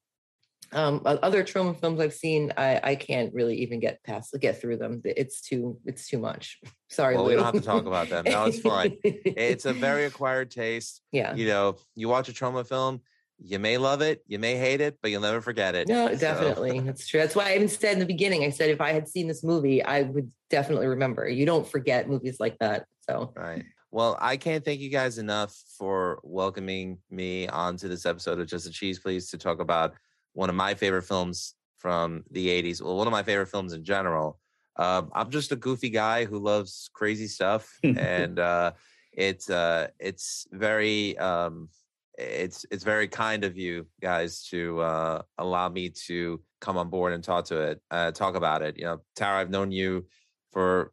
[0.72, 4.76] um, other Troma films I've seen, I, I can't really even get past get through
[4.78, 5.00] them.
[5.04, 6.58] It's too it's too much.
[6.90, 8.24] Sorry, Well, we don't have to talk about them.
[8.26, 8.96] No, it's fine.
[9.04, 11.02] It's a very acquired taste.
[11.12, 11.34] yeah.
[11.34, 13.00] You know, you watch a Troma film,
[13.38, 15.88] you may love it, you may hate it, but you'll never forget it.
[15.88, 16.80] No, So- definitely.
[16.80, 17.20] That's true.
[17.20, 19.42] That's why I even said in the beginning, I said if I had seen this
[19.44, 21.28] movie, I would definitely remember.
[21.28, 22.86] You don't forget movies like that.
[23.08, 23.64] So Right.
[23.92, 28.66] Well, I can't thank you guys enough for welcoming me onto this episode of Just
[28.66, 29.94] a Cheese Please to talk about
[30.36, 32.82] one of my favorite films from the 80s.
[32.82, 34.38] Well, one of my favorite films in general.
[34.78, 38.72] Um, I'm just a goofy guy who loves crazy stuff, and uh,
[39.12, 41.70] it's uh, it's very um,
[42.18, 47.14] it's it's very kind of you guys to uh, allow me to come on board
[47.14, 48.76] and talk to it, uh, talk about it.
[48.76, 50.04] You know, Tara, I've known you
[50.52, 50.92] for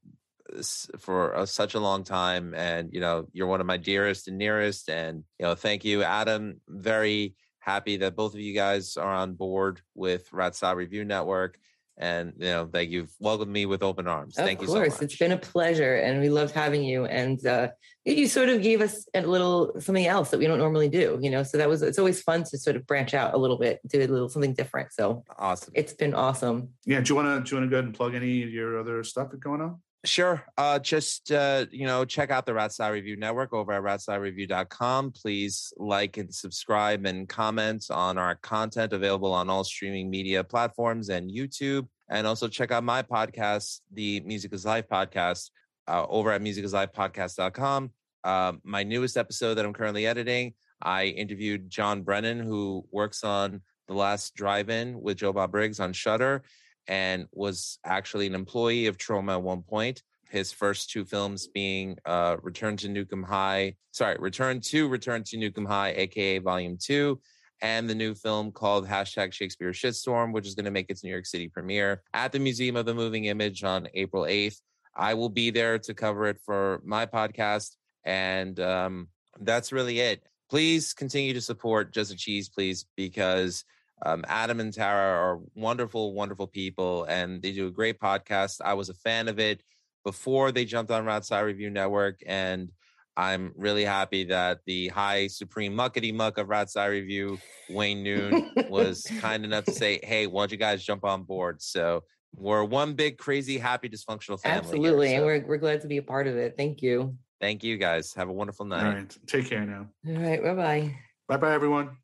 [1.00, 4.38] for uh, such a long time and you know you're one of my dearest and
[4.38, 7.34] nearest and you know thank you adam very
[7.64, 11.58] happy that both of you guys are on board with Rat Salad Review network
[11.98, 14.38] and you know that you've welcomed me with open arms.
[14.38, 14.88] Of Thank you so much.
[14.88, 15.02] Of course.
[15.04, 17.06] It's been a pleasure, and we loved having you.
[17.06, 17.70] And uh,
[18.04, 21.30] you sort of gave us a little something else that we don't normally do, you
[21.30, 21.44] know.
[21.44, 24.00] So that was it's always fun to sort of branch out a little bit, do
[24.00, 24.92] a little something different.
[24.92, 25.74] So awesome.
[25.76, 26.70] It's been awesome.
[26.86, 27.02] Yeah.
[27.02, 28.80] Do you want to do you want to go ahead and plug any of your
[28.80, 29.80] other stuff that's going on?
[30.06, 30.44] Sure.
[30.58, 35.12] Uh, just, uh, you know, check out the Rat Salad Review Network over at ratsaladreview.com.
[35.12, 41.08] Please like and subscribe and comment on our content available on all streaming media platforms
[41.08, 41.88] and YouTube.
[42.10, 45.52] And also check out my podcast, the Music is Life podcast,
[45.88, 47.92] uh, over at musicisLifepodcast.com.
[48.26, 53.62] Uh, my newest episode that I'm currently editing, I interviewed John Brennan, who works on
[53.88, 56.44] The Last Drive-In with Joe Bob Briggs on Shudder
[56.88, 60.04] and was actually an employee of Troma at one point.
[60.30, 65.24] His first two films being uh, Return to Nuke 'Em High, sorry, Return to Return
[65.26, 67.22] to Nuke 'Em High, aka Volume Two,
[67.62, 71.12] and the new film called hashtag Shakespeare Shitstorm, which is going to make its New
[71.12, 74.60] York City premiere at the Museum of the Moving Image on April 8th.
[74.96, 77.76] I will be there to cover it for my podcast.
[78.06, 79.08] And um,
[79.40, 80.24] that's really it.
[80.50, 83.64] Please continue to support Just a Cheese, please, because
[84.06, 88.60] um, Adam and Tara are wonderful, wonderful people, and they do a great podcast.
[88.64, 89.64] I was a fan of it
[90.04, 92.70] before they jumped on Rat Salad Review Network, and
[93.16, 97.40] I'm really happy that the high supreme muckety muck of Rat Salad Review,
[97.70, 101.62] Wayne Noon, was kind enough to say, "Hey, why don't you guys jump on board?"
[101.62, 102.04] So
[102.36, 104.58] we're one big, crazy, happy, dysfunctional family.
[104.58, 106.56] Absolutely, here, and we're we're glad to be a part of it.
[106.58, 107.16] Thank you.
[107.40, 108.14] thank you guys.
[108.16, 108.94] Have a wonderful night.
[108.94, 109.18] right.
[109.28, 109.88] Take care now.
[110.08, 110.96] All right, bye bye.
[111.30, 111.98] Bye bye, everyone.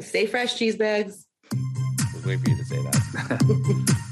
[0.00, 1.25] Stay fresh, cheese bags.
[2.26, 3.96] Wait for you to say that.